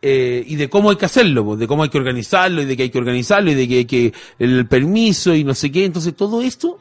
Eh, 0.01 0.45
y 0.47 0.55
de 0.55 0.69
cómo 0.69 0.89
hay 0.89 0.95
que 0.95 1.05
hacerlo, 1.05 1.43
pues, 1.43 1.59
de 1.59 1.67
cómo 1.67 1.83
hay 1.83 1.89
que 1.89 1.97
organizarlo, 1.97 2.61
y 2.61 2.65
de 2.65 2.77
que 2.77 2.83
hay 2.83 2.89
que 2.89 2.97
organizarlo, 2.97 3.51
y 3.51 3.55
de 3.55 3.67
que 3.67 3.77
hay 3.79 3.85
que 3.85 4.13
el 4.39 4.65
permiso 4.65 5.35
y 5.35 5.43
no 5.43 5.53
sé 5.53 5.71
qué. 5.71 5.85
Entonces 5.85 6.15
todo 6.15 6.41
esto 6.41 6.79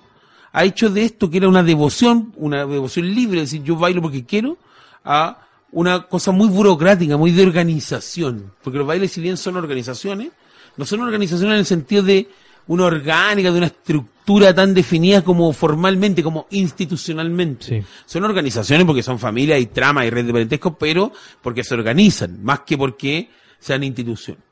ha 0.53 0.64
hecho 0.64 0.89
de 0.89 1.05
esto 1.05 1.29
que 1.29 1.39
era 1.39 1.49
una 1.49 1.62
devoción, 1.62 2.33
una 2.37 2.64
devoción 2.64 3.12
libre, 3.12 3.43
es 3.43 3.51
decir, 3.51 3.64
yo 3.64 3.77
bailo 3.77 4.03
porque 4.03 4.25
quiero, 4.25 4.57
a 5.05 5.47
una 5.73 6.03
cosa 6.03 6.31
muy 6.31 6.49
burocrática, 6.49 7.16
muy 7.16 7.33
de 7.33 7.43
organización. 7.43 8.53
Porque 8.62 8.79
los 8.79 8.87
bailes, 8.87 9.12
si 9.12 9.21
bien 9.21 9.37
son 9.37 9.57
organizaciones, 9.57 10.31
no 10.77 10.87
son 10.87 11.01
organizaciones 11.01 11.55
en 11.55 11.59
el 11.59 11.66
sentido 11.66 12.03
de 12.03 12.29
una 12.69 12.85
orgánica, 12.85 13.51
de 13.51 13.59
una 13.59 13.66
estructura 13.66 14.55
tan 14.55 14.73
definida 14.75 15.23
como 15.23 15.53
formalmente, 15.53 16.23
como 16.23 16.47
institucionalmente. 16.51 17.64
Sí. 17.81 17.87
Son 18.07 18.25
organizaciones 18.25 18.87
porque 18.87 19.03
son 19.03 19.19
familias 19.19 19.61
y 19.61 19.66
tramas 19.66 20.07
y 20.07 20.11
red 20.11 20.25
de 20.27 20.33
parentesco, 20.33 20.77
pero 20.77 21.12
porque 21.43 21.64
se 21.64 21.75
organizan, 21.75 22.43
más 22.43 22.61
que 22.61 22.77
porque 22.79 23.31
sean 23.59 23.83
instituciones. 23.85 24.43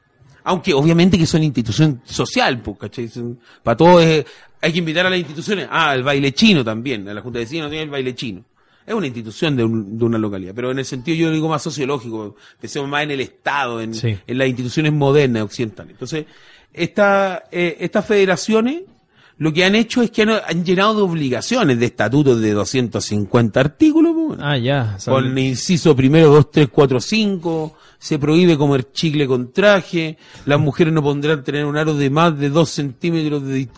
Aunque 0.45 0.73
obviamente 0.75 1.19
que 1.19 1.27
son 1.27 1.43
institución 1.43 2.01
social, 2.05 2.61
pues, 2.61 2.79
¿cachai? 2.79 3.11
Para 3.62 3.77
todos 3.77 4.03
es- 4.05 4.25
hay 4.62 4.73
que 4.73 4.79
invitar 4.79 5.05
a 5.07 5.11
las 5.11 5.19
instituciones. 5.19 5.67
Ah, 5.71 5.95
el 5.95 6.03
baile 6.03 6.33
chino 6.33 6.64
también. 6.64 7.09
A 7.09 7.14
la 7.14 7.21
Junta 7.21 7.39
de 7.39 7.45
Vecinos 7.45 7.69
tiene 7.69 7.85
el 7.85 7.91
baile 7.91 8.14
chino. 8.14 8.45
Es 8.87 8.95
una 8.95 9.07
institución 9.07 9.57
de, 9.57 9.64
un- 9.64 9.99
de 9.99 10.05
una 10.05 10.17
localidad. 10.19 10.53
Pero 10.55 10.71
en 10.71 10.79
el 10.79 10.85
sentido 10.85 11.17
yo 11.17 11.31
digo 11.33 11.49
más 11.49 11.62
sociológico, 11.62 12.37
pensemos 12.61 12.89
más 12.89 13.03
en 13.03 13.11
el 13.11 13.21
Estado, 13.21 13.81
en, 13.81 13.93
Sí. 13.93 14.17
en 14.25 14.39
las 14.39 14.47
instituciones 14.49 14.93
modernas 14.93 15.43
occidentales. 15.43 15.93
Entonces, 15.93 16.27
esta, 16.77 17.45
eh, 17.51 17.77
estas 17.81 18.05
federaciones 18.07 18.83
lo 19.39 19.53
que 19.53 19.64
han 19.66 19.74
hecho 19.74 20.01
es 20.01 20.11
que 20.11 20.22
han, 20.22 20.31
han 20.31 20.64
llenado 20.64 20.95
de 20.95 21.03
obligaciones, 21.03 21.79
de 21.79 21.85
estatutos 21.87 22.41
de 22.41 22.53
250 22.53 23.61
artículos, 23.61 24.12
pues, 24.14 24.27
bueno. 24.29 24.43
Ah, 24.47 24.57
ya. 24.57 24.99
son- 24.99 25.12
Con 25.14 25.39
inciso 25.39 25.95
primero, 25.95 26.29
dos, 26.31 26.51
tres, 26.51 26.68
cuatro, 26.72 27.01
cinco. 27.01 27.74
Se 27.99 28.18
prohíbe 28.18 28.57
comer 28.57 28.93
chicle 28.93 29.27
con 29.27 29.53
traje. 29.53 30.16
Las 30.47 30.59
mujeres 30.59 30.93
no 30.95 31.03
podrán 31.03 31.45
tener 31.45 31.66
un 31.66 31.77
aro 31.77 31.93
de 31.95 32.09
más 32.09 32.39
de 32.39 32.49
dos 32.49 32.70
centímetros 32.70 33.43
de... 33.45 33.68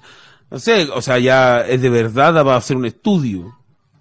No 0.51 0.59
sé, 0.61 0.89
o 0.95 1.03
sea, 1.03 1.19
ya 1.19 1.61
es 1.63 1.81
de 1.83 1.91
verdad 1.91 2.35
va 2.47 2.55
a 2.55 2.59
hacer 2.59 2.77
un 2.77 2.87
estudio. 2.87 3.53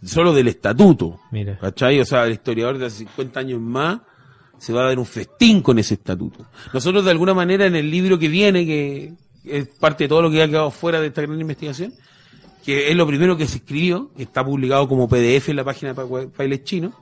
Solo 0.06 0.34
del 0.34 0.50
estatuto. 0.50 1.20
Mira. 1.32 1.58
¿Cachai? 1.60 2.00
O 2.00 2.06
sea, 2.06 2.26
el 2.26 2.34
historiador 2.34 2.78
de 2.78 2.86
hace 2.86 3.00
50 3.00 3.40
años 3.40 3.60
más 3.60 4.00
se 4.60 4.74
va 4.74 4.82
a 4.82 4.86
dar 4.88 5.00
un 5.00 5.06
festín 5.06 5.62
con 5.62 5.78
ese 5.80 5.96
estatuto. 5.96 6.46
Nosotros 6.74 7.06
de 7.06 7.12
alguna 7.12 7.34
manera 7.34 7.66
en 7.66 7.76
el 7.76 7.90
libro 7.92 8.18
que 8.20 8.28
viene, 8.28 8.66
que 8.66 9.14
es 9.46 9.68
parte 9.68 10.06
de 10.06 10.08
todo 10.10 10.22
lo 10.22 10.32
que 10.32 10.42
ha 10.42 10.48
quedado 10.48 10.72
fuera 10.72 11.00
de 11.00 11.08
esta 11.08 11.22
gran 11.22 11.40
investigación, 11.40 11.94
que 12.66 12.90
es 12.90 12.96
lo 12.96 13.08
primero 13.08 13.38
que 13.38 13.48
se 13.48 13.58
escribió, 13.58 14.12
que 14.18 14.24
está 14.24 14.44
publicado 14.44 14.88
como 14.88 15.08
PDF 15.08 15.50
en 15.50 15.56
la 15.56 15.64
página 15.64 15.94
de 15.94 15.96
Pa- 15.96 16.26
Bailes 16.38 16.64
Chinos. 16.64 16.94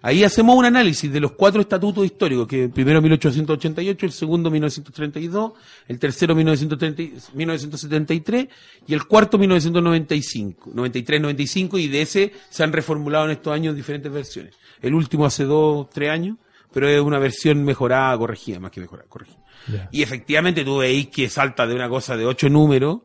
Ahí 0.00 0.22
hacemos 0.22 0.54
un 0.56 0.64
análisis 0.64 1.10
de 1.10 1.18
los 1.18 1.32
cuatro 1.32 1.60
estatutos 1.60 2.04
históricos, 2.04 2.46
que 2.46 2.64
el 2.64 2.70
primero 2.70 3.02
1888, 3.02 4.06
el 4.06 4.12
segundo 4.12 4.48
1932, 4.50 5.52
el 5.88 5.98
tercero 5.98 6.34
1930 6.36 7.02
y- 7.02 7.14
1973 7.34 8.48
y 8.86 8.94
el 8.94 9.04
cuarto 9.06 9.38
1995, 9.38 10.70
93-95 10.72 11.80
y 11.80 11.88
de 11.88 12.02
ese 12.02 12.32
se 12.48 12.62
han 12.62 12.72
reformulado 12.72 13.24
en 13.26 13.32
estos 13.32 13.52
años 13.52 13.74
diferentes 13.74 14.12
versiones. 14.12 14.54
El 14.80 14.94
último 14.94 15.26
hace 15.26 15.44
dos, 15.44 15.88
tres 15.90 16.10
años, 16.10 16.36
pero 16.72 16.88
es 16.88 17.00
una 17.00 17.18
versión 17.18 17.64
mejorada, 17.64 18.16
corregida, 18.18 18.60
más 18.60 18.70
que 18.70 18.80
mejorada, 18.80 19.08
corregida. 19.08 19.38
Y 19.90 20.02
efectivamente 20.02 20.64
tú 20.64 20.78
veis 20.78 21.08
que 21.08 21.28
salta 21.28 21.66
de 21.66 21.74
una 21.74 21.88
cosa 21.88 22.16
de 22.16 22.24
ocho 22.24 22.48
números 22.48 23.00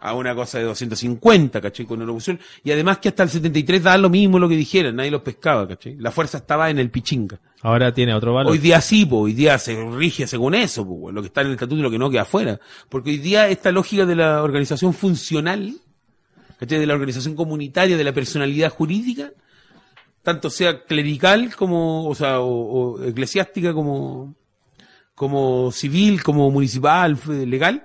a 0.00 0.14
una 0.14 0.34
cosa 0.34 0.58
de 0.58 0.64
250, 0.64 1.60
¿cachai? 1.60 1.84
Con 1.84 1.98
una 1.98 2.06
locución. 2.06 2.38
Y 2.62 2.70
además 2.70 2.98
que 2.98 3.08
hasta 3.08 3.24
el 3.24 3.30
73 3.30 3.82
da 3.82 3.98
lo 3.98 4.08
mismo 4.08 4.38
lo 4.38 4.48
que 4.48 4.56
dijeran, 4.56 4.94
nadie 4.94 5.10
los 5.10 5.22
pescaba, 5.22 5.66
¿cachai? 5.66 5.96
La 5.96 6.10
fuerza 6.10 6.38
estaba 6.38 6.70
en 6.70 6.78
el 6.78 6.90
pichinga. 6.90 7.40
Ahora 7.62 7.92
tiene 7.92 8.14
otro 8.14 8.34
valor. 8.34 8.52
Hoy 8.52 8.58
día 8.58 8.80
sí, 8.80 9.04
pues, 9.06 9.20
hoy 9.22 9.32
día 9.32 9.58
se 9.58 9.76
rige 9.90 10.26
según 10.28 10.54
eso, 10.54 10.84
bueno, 10.84 11.16
lo 11.16 11.22
que 11.22 11.26
está 11.26 11.40
en 11.40 11.48
el 11.48 11.52
estatuto 11.54 11.80
y 11.80 11.82
lo 11.82 11.90
que 11.90 11.98
no 11.98 12.10
queda 12.10 12.22
afuera. 12.22 12.60
Porque 12.88 13.10
hoy 13.10 13.18
día 13.18 13.48
esta 13.48 13.72
lógica 13.72 14.06
de 14.06 14.14
la 14.14 14.42
organización 14.42 14.94
funcional, 14.94 15.74
¿cachai? 16.60 16.78
De 16.78 16.86
la 16.86 16.94
organización 16.94 17.34
comunitaria, 17.34 17.96
de 17.96 18.04
la 18.04 18.12
personalidad 18.12 18.70
jurídica, 18.70 19.32
tanto 20.22 20.50
sea 20.50 20.84
clerical 20.84 21.54
como, 21.56 22.06
o 22.06 22.14
sea, 22.14 22.40
o, 22.40 22.96
o 22.96 23.04
eclesiástica 23.04 23.72
como, 23.72 24.34
como 25.14 25.72
civil, 25.72 26.22
como 26.22 26.50
municipal, 26.50 27.18
legal, 27.26 27.84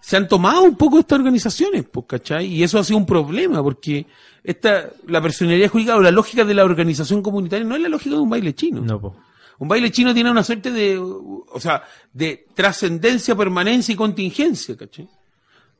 se 0.00 0.16
han 0.16 0.26
tomado 0.26 0.62
un 0.62 0.76
poco 0.76 0.98
estas 0.98 1.18
organizaciones, 1.18 1.84
pues, 1.90 2.06
¿cachai? 2.06 2.46
Y 2.46 2.62
eso 2.62 2.78
ha 2.78 2.84
sido 2.84 2.98
un 2.98 3.06
problema, 3.06 3.62
porque 3.62 4.06
esta, 4.42 4.90
la 5.06 5.20
personalidad 5.20 5.68
jurídica 5.68 5.96
o 5.96 6.00
la 6.00 6.10
lógica 6.10 6.44
de 6.44 6.54
la 6.54 6.64
organización 6.64 7.22
comunitaria 7.22 7.66
no 7.66 7.76
es 7.76 7.82
la 7.82 7.88
lógica 7.88 8.16
de 8.16 8.22
un 8.22 8.30
baile 8.30 8.54
chino. 8.54 8.80
No, 8.80 9.00
po. 9.00 9.16
Un 9.58 9.68
baile 9.68 9.90
chino 9.90 10.14
tiene 10.14 10.30
una 10.30 10.42
suerte 10.42 10.70
de, 10.70 10.98
o 10.98 11.60
sea, 11.60 11.82
de 12.14 12.46
trascendencia, 12.54 13.36
permanencia 13.36 13.92
y 13.92 13.96
contingencia, 13.96 14.74
¿cachai? 14.74 15.06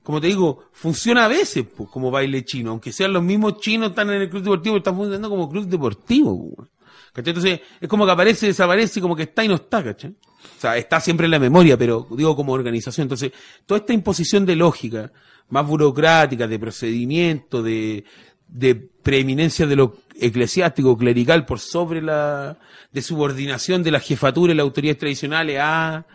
Como 0.03 0.21
te 0.21 0.29
digo, 0.29 0.65
funciona 0.73 1.27
a 1.27 1.29
veces 1.29 1.67
pues, 1.77 1.89
como 1.91 2.11
baile 2.11 2.45
chino, 2.45 2.71
aunque 2.71 2.93
sean 2.93 3.13
los 3.13 3.23
mismos 3.23 3.61
chinos 3.61 3.91
están 3.91 4.11
en 4.11 4.23
el 4.23 4.31
club 4.31 4.43
deportivo, 4.43 4.77
están 4.79 4.97
funcionando 4.97 5.29
como 5.29 5.49
club 5.49 5.67
deportivo, 5.67 6.55
pues, 6.57 6.69
¿cachai? 7.13 7.31
Entonces, 7.31 7.61
es 7.81 7.89
como 7.89 8.07
que 8.07 8.13
aparece, 8.13 8.47
desaparece, 8.47 9.01
como 9.01 9.15
que 9.15 9.25
está 9.25 9.45
y 9.45 9.49
no 9.49 9.57
está, 9.57 9.85
¿cachai? 9.85 10.11
O 10.11 10.61
sea, 10.61 10.77
está 10.77 11.01
siempre 11.01 11.27
en 11.27 11.33
la 11.33 11.39
memoria, 11.39 11.77
pero 11.77 12.07
digo 12.17 12.35
como 12.35 12.53
organización. 12.53 13.05
Entonces, 13.05 13.33
toda 13.67 13.81
esta 13.81 13.93
imposición 13.93 14.47
de 14.47 14.57
lógica, 14.57 15.13
más 15.51 15.67
burocrática, 15.67 16.47
de 16.47 16.59
procedimiento, 16.59 17.63
de, 17.63 18.05
de 18.49 18.75
preeminencia 18.75 19.67
de 19.67 19.77
lo 19.77 19.99
eclesiástico, 20.19 20.97
clerical, 20.97 21.45
por 21.45 21.61
sobre 21.61 22.01
la, 22.03 22.59
de 22.93 23.03
subordinación 23.03 23.83
de 23.83 23.91
la 23.91 24.01
jefatura 24.01 24.53
y 24.53 24.57
las 24.57 24.65
autoridades 24.65 24.99
tradicionales 24.99 25.59
a 25.61 26.07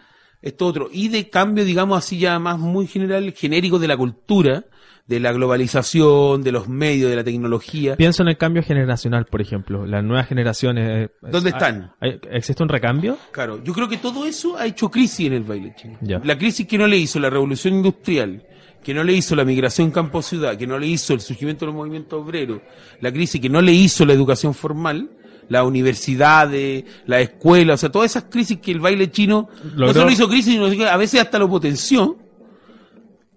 esto 0.45 0.65
otro. 0.67 0.89
Y 0.91 1.09
de 1.09 1.29
cambio, 1.29 1.65
digamos 1.65 1.97
así 1.97 2.17
ya 2.19 2.39
más 2.39 2.57
muy 2.57 2.87
general, 2.87 3.33
genérico 3.33 3.79
de 3.79 3.87
la 3.89 3.97
cultura, 3.97 4.63
de 5.07 5.19
la 5.19 5.31
globalización, 5.33 6.41
de 6.43 6.51
los 6.51 6.67
medios, 6.67 7.09
de 7.09 7.15
la 7.17 7.23
tecnología. 7.23 7.95
Pienso 7.95 8.23
en 8.23 8.29
el 8.29 8.37
cambio 8.37 8.63
generacional, 8.63 9.25
por 9.25 9.41
ejemplo. 9.41 9.85
Las 9.85 10.03
nuevas 10.03 10.27
generaciones. 10.27 11.09
¿Dónde 11.21 11.49
es- 11.49 11.55
están? 11.55 11.91
hay- 11.99 12.19
¿Existe 12.31 12.63
un 12.63 12.69
recambio? 12.69 13.17
Claro, 13.31 13.63
yo 13.63 13.73
creo 13.73 13.87
que 13.87 13.97
todo 13.97 14.25
eso 14.25 14.57
ha 14.57 14.65
hecho 14.65 14.89
crisis 14.89 15.27
en 15.27 15.33
el 15.33 15.43
baile 15.43 15.75
chino. 15.79 15.97
Ya. 16.01 16.19
La 16.23 16.37
crisis 16.37 16.65
que 16.65 16.77
no 16.77 16.87
le 16.87 16.97
hizo 16.97 17.19
la 17.19 17.29
revolución 17.29 17.75
industrial, 17.75 18.43
que 18.83 18.93
no 18.93 19.03
le 19.03 19.13
hizo 19.13 19.35
la 19.35 19.45
migración 19.45 19.91
campo-ciudad, 19.91 20.57
que 20.57 20.65
no 20.67 20.77
le 20.79 20.87
hizo 20.87 21.13
el 21.13 21.21
surgimiento 21.21 21.65
de 21.65 21.67
los 21.67 21.75
movimientos 21.75 22.21
obreros, 22.23 22.61
la 23.01 23.11
crisis 23.11 23.39
que 23.41 23.49
no 23.49 23.61
le 23.61 23.73
hizo 23.73 24.05
la 24.05 24.13
educación 24.13 24.53
formal, 24.53 25.09
las 25.49 25.63
universidades, 25.63 26.83
la 27.05 27.19
escuela, 27.21 27.75
o 27.75 27.77
sea, 27.77 27.91
todas 27.91 28.11
esas 28.11 28.23
crisis 28.29 28.59
que 28.59 28.71
el 28.71 28.79
baile 28.79 29.11
chino 29.11 29.49
no 29.75 29.87
Logró- 29.87 29.93
solo 29.93 30.11
hizo 30.11 30.27
crisis, 30.27 30.53
sino 30.53 30.69
que 30.69 30.87
a 30.87 30.97
veces 30.97 31.21
hasta 31.21 31.37
lo 31.39 31.49
potenció. 31.49 32.17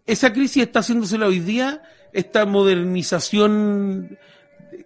Esa 0.06 0.32
crisis 0.32 0.62
está 0.62 0.80
haciéndosela 0.80 1.26
hoy 1.26 1.40
día, 1.40 1.82
esta 2.12 2.46
modernización, 2.46 4.18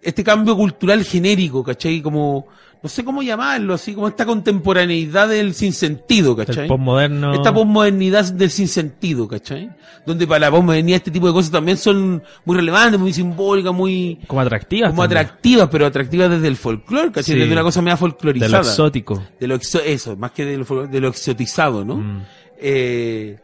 este 0.01 0.23
cambio 0.23 0.55
cultural 0.55 1.03
genérico, 1.05 1.63
¿cachai? 1.63 2.01
Como, 2.01 2.47
no 2.83 2.89
sé 2.89 3.05
cómo 3.05 3.23
llamarlo, 3.23 3.73
así 3.75 3.93
como 3.93 4.09
esta 4.09 4.25
contemporaneidad 4.25 5.29
del 5.29 5.53
sinsentido, 5.53 6.35
¿cachai? 6.35 6.63
El 6.63 6.67
postmoderno. 6.67 7.33
Esta 7.33 7.53
posmodernidad 7.53 8.25
del 8.33 8.51
sinsentido, 8.51 9.25
¿cachai? 9.27 9.69
Donde 10.05 10.27
para 10.27 10.41
la 10.41 10.51
posmodernidad 10.51 10.97
este 10.97 11.09
tipo 11.11 11.27
de 11.27 11.33
cosas 11.33 11.49
también 11.49 11.77
son 11.77 12.21
muy 12.43 12.57
relevantes, 12.57 12.99
muy 12.99 13.13
simbólicas, 13.13 13.73
muy 13.73 14.19
como 14.27 14.41
atractivas. 14.41 14.89
como 14.89 15.03
también. 15.03 15.19
atractivas, 15.21 15.69
pero 15.71 15.85
atractivas 15.85 16.29
desde 16.29 16.47
el 16.49 16.57
folclore, 16.57 17.07
¿cachai? 17.13 17.35
Sí. 17.35 17.39
Desde 17.39 17.53
una 17.53 17.63
cosa 17.63 17.81
media 17.81 17.93
De 17.93 17.99
folclorizada. 17.99 18.51
lo 18.51 18.59
exótico. 18.59 19.23
De 19.39 19.47
lo 19.47 19.55
exo- 19.57 19.81
eso, 19.85 20.17
más 20.17 20.31
que 20.31 20.43
de 20.43 20.57
lo, 20.57 20.85
de 20.87 20.99
lo 20.99 21.07
exotizado, 21.07 21.85
¿no? 21.85 21.95
Mm. 21.95 22.21
Eh, 22.59 23.37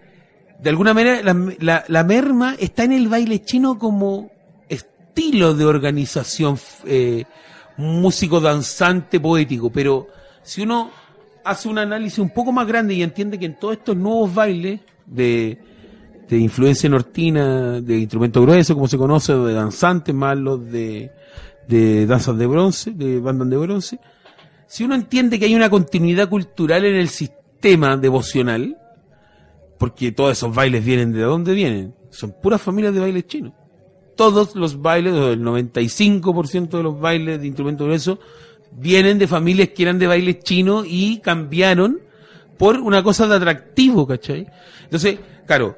de 0.61 0.69
alguna 0.69 0.93
manera, 0.93 1.21
la, 1.23 1.33
la- 1.59 1.85
la 1.87 2.03
merma 2.03 2.55
está 2.59 2.83
en 2.83 2.91
el 2.91 3.07
baile 3.07 3.41
chino 3.45 3.79
como 3.79 4.29
estilo 4.67 5.53
de 5.53 5.63
organización 5.65 6.57
eh, 6.85 7.23
músico, 7.79 8.39
danzante, 8.39 9.19
poético, 9.19 9.71
pero 9.71 10.07
si 10.43 10.61
uno 10.61 10.91
hace 11.43 11.67
un 11.69 11.77
análisis 11.77 12.19
un 12.19 12.29
poco 12.29 12.51
más 12.51 12.67
grande 12.67 12.93
y 12.93 13.01
entiende 13.01 13.39
que 13.39 13.45
en 13.45 13.57
todos 13.57 13.77
estos 13.77 13.95
nuevos 13.95 14.33
bailes 14.33 14.81
de, 15.05 15.57
de 16.27 16.37
influencia 16.37 16.89
nortina, 16.89 17.81
de 17.81 17.97
instrumento 17.97 18.41
grueso, 18.41 18.75
como 18.75 18.87
se 18.87 18.97
conoce, 18.97 19.33
de 19.33 19.53
danzantes, 19.53 20.13
más 20.13 20.37
los 20.37 20.69
de, 20.71 21.11
de 21.67 22.05
danzas 22.05 22.37
de 22.37 22.45
bronce, 22.45 22.91
de 22.91 23.19
bandas 23.19 23.49
de 23.49 23.57
bronce, 23.57 23.99
si 24.67 24.83
uno 24.83 24.93
entiende 24.93 25.39
que 25.39 25.45
hay 25.45 25.55
una 25.55 25.69
continuidad 25.69 26.29
cultural 26.29 26.85
en 26.85 26.95
el 26.95 27.09
sistema 27.09 27.97
devocional, 27.97 28.77
porque 29.79 30.11
todos 30.11 30.33
esos 30.33 30.53
bailes 30.53 30.85
vienen 30.85 31.11
de 31.11 31.21
dónde 31.21 31.53
vienen, 31.53 31.95
son 32.11 32.35
puras 32.41 32.61
familias 32.61 32.93
de 32.93 32.99
bailes 32.99 33.25
chinos. 33.25 33.53
Todos 34.19 34.53
los 34.53 34.81
bailes, 34.81 35.13
o 35.13 35.31
el 35.31 35.41
95% 35.41 36.71
de 36.71 36.83
los 36.83 36.99
bailes 36.99 37.39
de 37.39 37.47
instrumento 37.47 37.85
grueso, 37.85 38.19
vienen 38.73 39.17
de 39.17 39.27
familias 39.27 39.69
que 39.69 39.83
eran 39.83 39.97
de 39.97 40.07
bailes 40.07 40.39
chinos 40.39 40.85
y 40.85 41.19
cambiaron 41.19 42.01
por 42.57 42.81
una 42.81 43.01
cosa 43.01 43.27
de 43.27 43.35
atractivo, 43.35 44.05
¿cachai? 44.05 44.45
Entonces, 44.83 45.19
claro, 45.47 45.77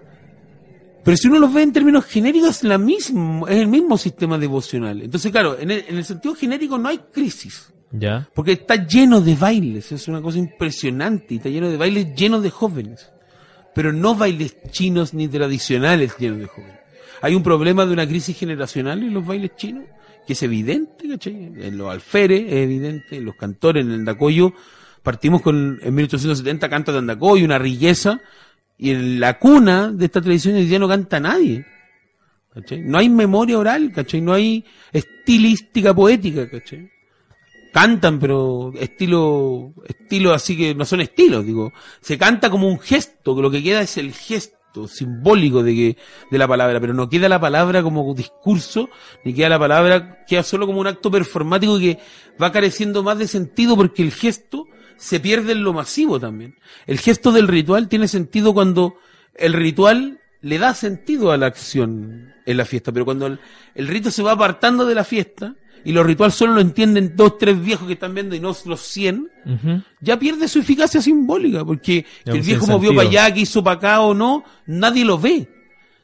pero 1.04 1.16
si 1.18 1.28
uno 1.28 1.38
los 1.38 1.54
ve 1.54 1.62
en 1.62 1.72
términos 1.72 2.04
genéricos, 2.06 2.50
es, 2.50 2.64
la 2.64 2.80
mismo, 2.80 3.48
es 3.48 3.58
el 3.58 3.68
mismo 3.68 3.96
sistema 3.96 4.40
devocional. 4.40 5.04
Entonces, 5.04 5.32
claro, 5.32 5.60
en 5.60 5.70
el, 5.70 5.86
en 5.88 5.98
el 5.98 6.04
sentido 6.04 6.34
genérico 6.34 6.80
no 6.80 6.90
hay 6.90 6.98
crisis. 7.12 7.72
Ya. 7.92 8.28
Porque 8.34 8.54
está 8.54 8.88
lleno 8.88 9.22
de 9.22 9.36
bailes, 9.36 9.92
es 9.92 10.08
una 10.08 10.20
cosa 10.20 10.40
impresionante, 10.40 11.36
y 11.36 11.38
está 11.38 11.50
lleno 11.50 11.70
de 11.70 11.78
bailes 11.78 12.16
llenos 12.16 12.42
de 12.42 12.50
jóvenes. 12.50 13.12
Pero 13.76 13.94
no 13.94 14.16
bailes 14.16 14.58
chinos 14.72 15.14
ni 15.14 15.28
tradicionales 15.28 16.18
llenos 16.18 16.40
de 16.40 16.48
jóvenes. 16.48 16.81
Hay 17.22 17.36
un 17.36 17.44
problema 17.44 17.86
de 17.86 17.94
una 17.94 18.08
crisis 18.08 18.38
generacional 18.38 19.04
en 19.04 19.14
los 19.14 19.26
bailes 19.26 19.56
chinos, 19.56 19.86
que 20.26 20.34
es 20.34 20.44
evidente, 20.44 21.08
¿cachai? 21.08 21.34
En 21.34 21.78
los 21.78 21.92
alferes 21.92 22.44
es 22.48 22.54
evidente, 22.54 23.18
en 23.18 23.26
los 23.26 23.36
cantores, 23.36 23.86
en 23.86 23.92
el 23.92 24.00
Andacoyo, 24.00 24.54
partimos 25.04 25.42
con, 25.42 25.80
en 25.82 25.94
1870 25.94 26.70
canta 26.70 26.92
de 26.92 27.00
Andacoyo, 27.00 27.46
una 27.46 27.60
riqueza, 27.60 28.20
y 28.78 28.92
en 28.92 29.20
la 29.20 29.38
cuna 29.38 29.92
de 29.92 30.06
esta 30.06 30.22
tradición 30.22 30.56
hoy 30.56 30.66
día 30.66 30.80
no 30.80 30.88
canta 30.88 31.20
nadie. 31.20 31.66
¿cachai? 32.54 32.82
No 32.82 32.98
hay 32.98 33.10
memoria 33.10 33.60
oral, 33.60 33.92
¿cachai? 33.94 34.22
No 34.22 34.34
hay 34.34 34.66
estilística 34.92 35.94
poética, 35.94 36.50
¿cachai? 36.50 36.90
cantan, 37.72 38.20
pero 38.20 38.74
estilo, 38.78 39.74
estilo 39.88 40.34
así 40.34 40.58
que 40.58 40.76
no 40.76 40.86
son 40.86 41.02
estilos, 41.02 41.46
digo. 41.46 41.72
Se 42.02 42.18
canta 42.18 42.50
como 42.50 42.68
un 42.68 42.80
gesto, 42.80 43.36
que 43.36 43.42
lo 43.42 43.50
que 43.50 43.64
queda 43.64 43.82
es 43.82 43.98
el 43.98 44.14
gesto 44.14 44.61
simbólico 44.88 45.64
de 45.64 45.76
que, 45.76 45.98
de 46.30 46.38
la 46.38 46.48
palabra, 46.48 46.80
pero 46.80 46.94
no 46.94 47.10
queda 47.10 47.30
la 47.30 47.40
palabra 47.40 47.84
como 47.84 48.14
discurso, 48.14 48.90
ni 49.24 49.34
queda 49.34 49.50
la 49.50 49.60
palabra, 49.60 50.24
queda 50.26 50.44
solo 50.44 50.66
como 50.66 50.80
un 50.80 50.88
acto 50.88 51.12
performático 51.12 51.78
que 51.80 52.00
va 52.42 52.52
careciendo 52.52 53.04
más 53.04 53.18
de 53.18 53.28
sentido 53.28 53.76
porque 53.76 54.04
el 54.04 54.12
gesto 54.12 54.66
se 54.98 55.20
pierde 55.20 55.54
en 55.54 55.64
lo 55.64 55.74
masivo 55.74 56.20
también. 56.20 56.56
El 56.88 57.00
gesto 57.00 57.32
del 57.32 57.48
ritual 57.48 57.88
tiene 57.90 58.08
sentido 58.08 58.54
cuando 58.54 58.96
el 59.36 59.54
ritual 59.54 60.20
le 60.42 60.58
da 60.58 60.74
sentido 60.74 61.32
a 61.32 61.38
la 61.38 61.48
acción 61.48 62.34
en 62.46 62.58
la 62.58 62.66
fiesta, 62.66 62.92
pero 62.92 63.06
cuando 63.06 63.28
el, 63.28 63.40
el 63.76 63.88
rito 63.88 64.12
se 64.12 64.24
va 64.24 64.32
apartando 64.32 64.86
de 64.86 64.96
la 64.96 65.04
fiesta, 65.04 65.56
y 65.84 65.92
los 65.92 66.06
rituales 66.06 66.36
solo 66.36 66.54
lo 66.54 66.62
entienden 66.62 67.14
dos, 67.16 67.38
tres 67.38 67.62
viejos 67.62 67.88
que 67.88 67.94
están 67.94 68.14
viendo 68.14 68.36
y 68.36 68.40
no 68.40 68.56
los 68.66 68.82
cien, 68.82 69.30
ya 70.00 70.18
pierde 70.20 70.48
su 70.48 70.60
eficacia 70.60 71.02
simbólica, 71.02 71.64
porque 71.66 72.04
que 72.24 72.32
el 72.32 72.42
viejo 72.42 72.66
movió 72.78 72.90
para 72.96 73.08
allá, 73.10 73.34
que 73.34 73.40
hizo 73.42 73.64
para 73.64 73.78
acá 73.78 74.02
o 74.02 74.14
no, 74.14 74.44
nadie 74.68 75.06
lo 75.06 75.18
ve. 75.18 75.48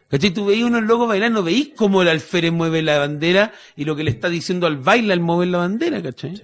¿Cachai? 0.09 0.31
Tú 0.33 0.45
veis 0.45 0.63
unos 0.63 0.83
locos 0.83 1.07
bailar, 1.09 1.31
no 1.31 1.43
veis 1.43 1.71
cómo 1.75 2.01
el 2.01 2.07
alférez 2.07 2.51
mueve 2.53 2.81
la 2.81 2.97
bandera 2.97 3.51
y 3.75 3.83
lo 3.83 3.93
que 3.95 4.05
le 4.05 4.11
está 4.11 4.29
diciendo 4.29 4.65
al 4.65 4.77
baile 4.77 5.11
al 5.11 5.19
mover 5.19 5.49
la 5.49 5.57
bandera, 5.57 6.01
¿cachai? 6.01 6.41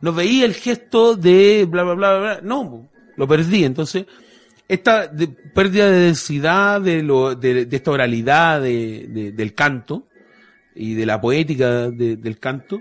No 0.00 0.12
veía 0.12 0.44
el 0.44 0.54
gesto 0.54 1.16
de 1.16 1.66
bla, 1.68 1.82
bla, 1.82 1.94
bla, 1.94 2.18
bla, 2.18 2.40
no, 2.42 2.88
lo 3.16 3.26
perdí. 3.28 3.64
Entonces, 3.64 4.06
esta 4.68 5.08
de- 5.08 5.26
pérdida 5.26 5.90
de 5.90 5.98
densidad 6.00 6.80
de, 6.80 7.02
lo, 7.02 7.34
de, 7.34 7.66
de 7.66 7.76
esta 7.76 7.90
oralidad 7.90 8.62
de- 8.62 9.06
de- 9.08 9.32
del 9.32 9.52
canto 9.54 10.06
y 10.74 10.94
de 10.94 11.06
la 11.06 11.20
poética 11.20 11.90
de- 11.90 12.16
del 12.16 12.38
canto 12.38 12.80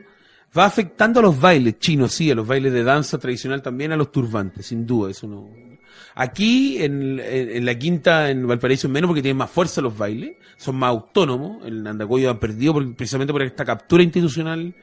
va 0.58 0.66
afectando 0.66 1.20
a 1.20 1.24
los 1.24 1.40
bailes 1.40 1.80
chinos, 1.80 2.12
sí, 2.14 2.30
a 2.32 2.36
los 2.36 2.46
bailes 2.48 2.74
de 2.74 2.84
danza 2.84 3.18
tradicional 3.18 3.62
también, 3.62 3.92
a 3.92 3.98
los 3.98 4.12
turbantes, 4.12 4.66
sin 4.66 4.86
duda, 4.86 5.12
eso 5.12 5.28
no. 5.28 5.50
Aquí 6.16 6.82
en, 6.84 7.20
en- 7.24 7.66
la 7.66 7.78
quinta, 7.78 8.30
en 8.30 8.46
Valparaíso 8.46 8.90
menos 8.90 9.08
porque 9.08 9.22
tienen 9.22 9.38
más 9.38 9.50
fuerza 9.50 9.82
los 9.82 9.98
bailes, 9.98 10.34
son 10.58 10.76
más 10.76 10.90
autónomos, 10.90 11.66
en 11.66 11.88
Andacoyo 11.88 12.30
han 12.30 12.40
perdido 12.40 12.74
precisamente 12.96 13.32
por 13.32 13.42
esta 13.44 13.64
captura 13.64 14.04
institucional 14.04 14.76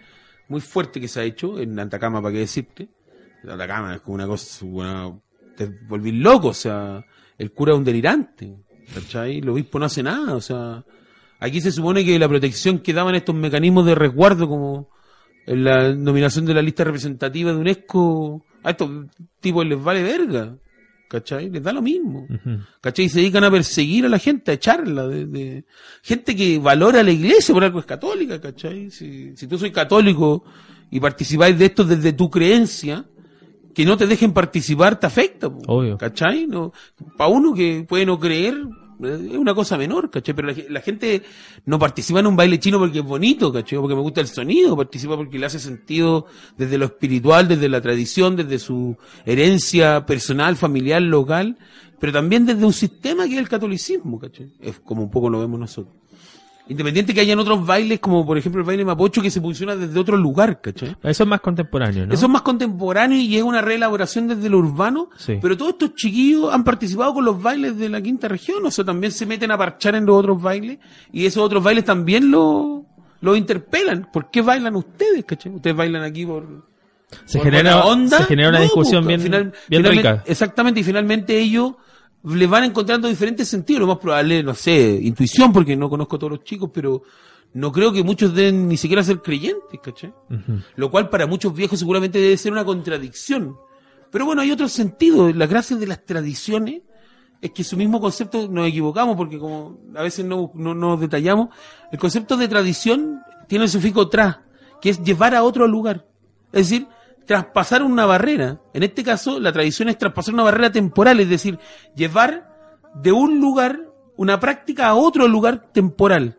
muy 0.49 0.61
fuerte 0.63 1.01
que 1.01 1.09
se 1.09 1.21
ha 1.21 1.25
hecho, 1.25 1.61
en 1.61 1.79
Antacama, 1.79 2.23
para 2.23 2.33
qué 2.33 2.39
decirte. 2.41 2.89
Antacama 3.47 3.95
es 3.97 4.01
como 4.01 4.15
una 4.15 4.27
cosa, 4.27 4.65
te 5.57 5.67
volví 5.87 6.13
loco, 6.13 6.49
o 6.49 6.55
sea, 6.55 7.05
el 7.37 7.53
cura 7.53 7.73
es 7.73 7.79
un 7.79 7.85
delirante, 7.85 8.55
¿cachai? 8.95 9.39
El 9.39 9.49
obispo 9.51 9.79
no 9.79 9.85
hace 9.85 10.03
nada, 10.03 10.35
o 10.35 10.41
sea, 10.41 10.83
aquí 11.41 11.61
se 11.61 11.73
supone 11.73 12.05
que 12.05 12.19
la 12.19 12.29
protección 12.29 12.79
que 12.81 12.93
daban 12.93 13.15
estos 13.15 13.35
mecanismos 13.35 13.87
de 13.87 13.95
resguardo, 13.95 14.49
como 14.49 14.89
en 15.47 15.65
la 15.65 15.95
nominación 15.95 16.45
de 16.47 16.55
la 16.55 16.63
lista 16.63 16.85
representativa 16.85 17.53
de 17.53 17.59
UNESCO, 17.59 18.45
a 18.63 18.71
estos 18.71 18.91
tipos 19.41 19.65
les 19.67 19.83
vale 19.83 20.03
verga, 20.03 20.57
¿cachai? 21.09 21.49
Les 21.49 21.63
da 21.63 21.73
lo 21.73 21.81
mismo. 21.81 22.27
¿Cachai? 22.83 23.07
Y 23.07 23.09
se 23.09 23.21
dedican 23.21 23.45
a 23.45 23.51
perseguir 23.51 24.05
a 24.05 24.09
la 24.11 24.19
gente, 24.19 24.51
a 24.51 24.55
echarla. 24.55 25.07
De, 25.09 25.27
de- 25.27 25.65
Gente 26.03 26.37
que 26.37 26.59
valora 26.59 27.01
a 27.01 27.03
la 27.03 27.13
iglesia 27.13 27.55
por 27.55 27.65
algo 27.65 27.79
es 27.81 27.87
católica, 27.87 28.41
¿cachai? 28.41 28.91
Si, 28.91 29.35
si 29.37 29.47
tú 29.47 29.59
soy 29.59 29.71
católico 29.71 30.45
y 30.91 31.01
participáis 31.01 31.59
de 31.59 31.67
esto 31.67 31.85
desde 31.85 32.13
tu 32.13 32.29
creencia, 32.29 33.07
que 33.75 33.85
no 33.87 33.97
te 33.97 34.07
dejen 34.07 34.33
participar 34.33 34.99
te 35.01 35.07
afecta, 35.07 35.49
po, 35.49 35.61
Obvio. 35.69 35.97
¿cachai? 35.97 36.47
No, 36.47 36.73
para 37.17 37.31
uno 37.31 37.55
que 37.55 37.87
puede 37.89 38.05
no 38.05 38.19
creer, 38.19 38.55
es 39.03 39.37
una 39.37 39.55
cosa 39.55 39.77
menor, 39.79 40.11
¿cachai? 40.11 40.35
Pero 40.35 40.49
la, 40.49 40.55
ge- 40.55 40.67
la 40.69 40.81
gente 40.81 41.23
no 41.67 41.79
participa 41.79 42.21
en 42.21 42.27
un 42.27 42.37
baile 42.37 42.59
chino 42.59 42.79
porque 42.79 42.99
es 43.01 43.05
bonito, 43.05 43.53
¿cachai? 43.53 43.79
Porque 43.79 43.95
me 43.95 44.01
gusta 44.03 44.21
el 44.21 44.27
sonido, 44.29 44.77
participa 44.77 45.17
porque 45.17 45.39
le 45.39 45.47
hace 45.47 45.59
sentido 45.59 46.27
desde 46.57 46.79
lo 46.79 46.87
espiritual, 46.87 47.47
desde 47.49 47.69
la 47.69 47.81
tradición, 47.81 48.37
desde 48.37 48.59
su 48.59 48.97
herencia 49.25 50.05
personal, 50.07 50.57
familiar, 50.57 51.01
local, 51.03 51.57
pero 52.01 52.13
también 52.13 52.47
desde 52.47 52.65
un 52.65 52.73
sistema 52.73 53.27
que 53.27 53.35
es 53.35 53.39
el 53.39 53.49
catolicismo, 53.49 54.19
¿cachai? 54.19 54.53
Es 54.61 54.79
como 54.81 55.03
un 55.03 55.11
poco 55.11 55.29
lo 55.31 55.41
vemos 55.41 55.59
nosotros. 55.61 55.95
Independiente 56.69 57.15
que 57.15 57.21
hayan 57.21 57.39
otros 57.39 57.65
bailes, 57.65 57.99
como 57.99 58.27
por 58.27 58.37
ejemplo 58.37 58.61
el 58.61 58.67
baile 58.67 58.85
mapocho, 58.85 59.23
que 59.23 59.31
se 59.31 59.41
funciona 59.41 59.75
desde 59.75 59.99
otro 59.99 60.17
lugar, 60.17 60.61
¿cachai? 60.61 60.97
Eso 61.03 61.23
es 61.23 61.29
más 61.29 61.41
contemporáneo, 61.41 62.07
¿no? 62.07 62.13
Eso 62.15 62.27
es 62.27 62.31
más 62.31 62.43
contemporáneo 62.43 63.19
y 63.19 63.37
es 63.37 63.43
una 63.43 63.61
reelaboración 63.63 64.29
desde 64.29 64.49
lo 64.51 64.59
urbano, 64.59 65.09
Sí. 65.17 65.39
pero 65.41 65.57
todos 65.57 65.73
estos 65.73 65.95
chiquillos 65.95 66.53
han 66.53 66.65
participado 66.65 67.15
con 67.15 67.25
los 67.25 67.41
bailes 67.43 67.79
de 67.79 67.89
la 67.89 68.03
quinta 68.03 68.29
región, 68.29 68.65
o 68.67 68.71
sea, 68.71 68.85
también 68.85 69.13
se 69.13 69.25
meten 69.25 69.51
a 69.51 69.57
parchar 69.57 69.95
en 69.95 70.05
los 70.05 70.17
otros 70.19 70.43
bailes 70.43 70.79
y 71.13 71.25
esos 71.25 71.43
otros 71.43 71.65
bailes 71.65 71.85
también 71.85 72.31
lo, 72.31 72.85
lo 73.23 73.35
interpelan. 73.35 74.09
¿Por 74.13 74.31
qué 74.31 74.43
bailan 74.43 74.77
ustedes, 74.77 75.25
cachai? 75.25 75.53
Ustedes 75.55 75.75
bailan 75.77 76.03
aquí 76.03 76.27
por... 76.27 76.67
se, 77.25 77.39
por 77.39 77.47
genera, 77.47 77.85
onda. 77.85 78.19
se 78.19 78.25
genera 78.25 78.51
una 78.51 78.59
No, 78.59 78.65
discusión 78.65 79.05
pues, 79.05 79.09
bien, 79.09 79.21
final- 79.23 79.53
bien 79.71 79.85
rica. 79.85 80.23
Exactamente, 80.27 80.81
y 80.81 80.85
finalmente 80.85 81.39
ellos 81.39 81.73
le 82.25 82.47
van 82.47 82.65
encontrando 82.65 83.09
diferentes 83.09 83.49
sentidos. 83.49 83.81
Lo 83.81 83.87
más 83.87 83.99
probable, 83.99 84.43
no 84.43 84.55
sé, 84.55 84.99
intuición, 85.03 85.53
porque 85.53 85.77
no 85.77 85.89
conozco 85.89 86.17
a 86.17 86.19
todos 86.19 86.33
los 86.33 86.45
chicos, 86.45 86.71
pero 86.73 87.03
no 87.55 87.73
creo 87.73 87.93
que 87.93 88.03
muchos 88.03 88.35
den 88.35 88.69
ni 88.69 88.77
siquiera 88.77 89.03
ser 89.03 89.23
creyentes, 89.23 89.81
¿cachai? 89.83 90.13
Lo 90.77 90.91
cual 90.91 91.09
para 91.09 91.27
muchos 91.27 91.55
viejos 91.55 91.79
seguramente 91.79 92.21
debe 92.21 92.37
ser 92.37 92.53
una 92.53 92.65
contradicción. 92.65 93.57
Pero 94.11 94.27
bueno, 94.27 94.43
hay 94.43 94.51
otro 94.51 94.69
sentido. 94.69 95.33
La 95.33 95.47
gracia 95.47 95.77
de 95.77 95.87
las 95.87 96.05
tradiciones 96.05 96.83
es 97.41 97.51
que 97.53 97.65
su 97.65 97.77
mismo 97.77 98.01
concepto 98.01 98.49
nos 98.49 98.69
equivocamos 98.69 99.17
porque 99.17 99.39
como 99.39 99.79
a 99.95 100.03
veces 100.03 100.25
no, 100.25 100.51
no 100.55 100.75
nos 100.75 101.01
detallamos, 101.01 101.49
el 101.93 101.99
concepto 101.99 102.37
de 102.37 102.49
tradición 102.49 103.21
tiene 103.47 103.65
el 103.65 103.71
sufijo 103.71 104.09
tras, 104.09 104.39
que 104.81 104.91
es 104.91 105.03
llevar 105.03 105.35
a 105.35 105.43
otro 105.43 105.67
lugar. 105.67 106.07
Es 106.53 106.69
decir, 106.69 106.89
traspasar 107.29 107.83
una 107.83 108.07
barrera. 108.07 108.59
En 108.73 108.83
este 108.83 109.05
caso, 109.05 109.39
la 109.39 109.53
tradición 109.53 109.91
es 109.91 109.99
traspasar 109.99 110.33
una 110.33 110.45
barrera 110.45 110.73
temporal, 110.73 111.21
es 111.21 111.29
decir, 111.29 111.59
llevar 111.95 112.49
de 112.95 113.13
un 113.13 113.39
lugar 113.39 113.81
una 114.17 114.41
práctica 114.41 114.89
a 114.89 114.95
otro 114.95 115.29
lugar 115.29 115.71
temporal. 115.71 116.38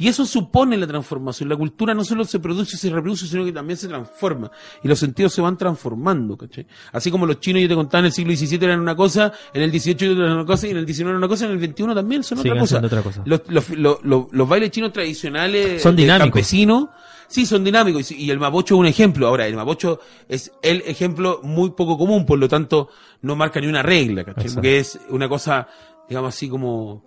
Y 0.00 0.08
eso 0.08 0.24
supone 0.24 0.78
la 0.78 0.86
transformación. 0.86 1.48
La 1.50 1.56
cultura 1.56 1.92
no 1.92 2.02
solo 2.04 2.24
se 2.24 2.40
produce 2.40 2.74
y 2.76 2.78
se 2.78 2.88
reproduce, 2.88 3.26
sino 3.26 3.44
que 3.44 3.52
también 3.52 3.76
se 3.76 3.86
transforma. 3.86 4.50
Y 4.82 4.88
los 4.88 4.98
sentidos 4.98 5.34
se 5.34 5.42
van 5.42 5.58
transformando, 5.58 6.38
¿cachai? 6.38 6.66
Así 6.92 7.10
como 7.10 7.26
los 7.26 7.38
chinos, 7.38 7.60
yo 7.60 7.68
te 7.68 7.74
contaba, 7.74 7.98
en 8.00 8.06
el 8.06 8.12
siglo 8.12 8.34
XVII 8.34 8.64
eran 8.64 8.80
una 8.80 8.96
cosa, 8.96 9.30
en 9.52 9.60
el 9.62 9.70
XVIII 9.70 10.12
eran 10.12 10.32
una 10.32 10.46
cosa, 10.46 10.66
y 10.66 10.70
en 10.70 10.78
el 10.78 10.86
XIX 10.86 11.00
eran 11.02 11.16
una 11.16 11.28
cosa, 11.28 11.44
en 11.44 11.50
el 11.52 11.60
XXI 11.60 11.94
también 11.94 12.24
son 12.24 12.38
otra 12.38 12.54
cosa. 12.54 12.66
siendo 12.66 12.86
otra 12.86 13.02
cosa. 13.02 13.22
Los, 13.26 13.42
los, 13.48 13.70
los, 14.02 14.26
los- 14.32 14.48
bailes 14.48 14.70
chinos 14.70 14.90
tradicionales 14.92 15.82
Son 15.82 15.94
dinámicos. 15.94 16.28
campesinos, 16.30 16.88
sí, 17.28 17.44
son 17.44 17.62
dinámicos. 17.62 18.10
Y 18.10 18.24
y 18.24 18.30
el 18.30 18.38
mapocho 18.38 18.76
es 18.76 18.80
un 18.80 18.86
ejemplo. 18.86 19.26
Ahora, 19.28 19.46
el 19.46 19.54
mapocho 19.54 20.00
es 20.28 20.50
el 20.62 20.82
ejemplo 20.86 21.40
muy 21.42 21.72
poco 21.72 21.98
común, 21.98 22.24
por 22.24 22.38
lo 22.38 22.48
tanto, 22.48 22.88
no 23.20 23.36
marca 23.36 23.60
ni 23.60 23.66
una 23.66 23.82
regla, 23.82 24.24
¿cachai? 24.24 24.44
Exacto. 24.44 24.54
Porque 24.56 24.78
es 24.78 24.98
una 25.10 25.28
cosa, 25.28 25.68
digamos 26.08 26.34
así 26.34 26.48
como, 26.48 27.04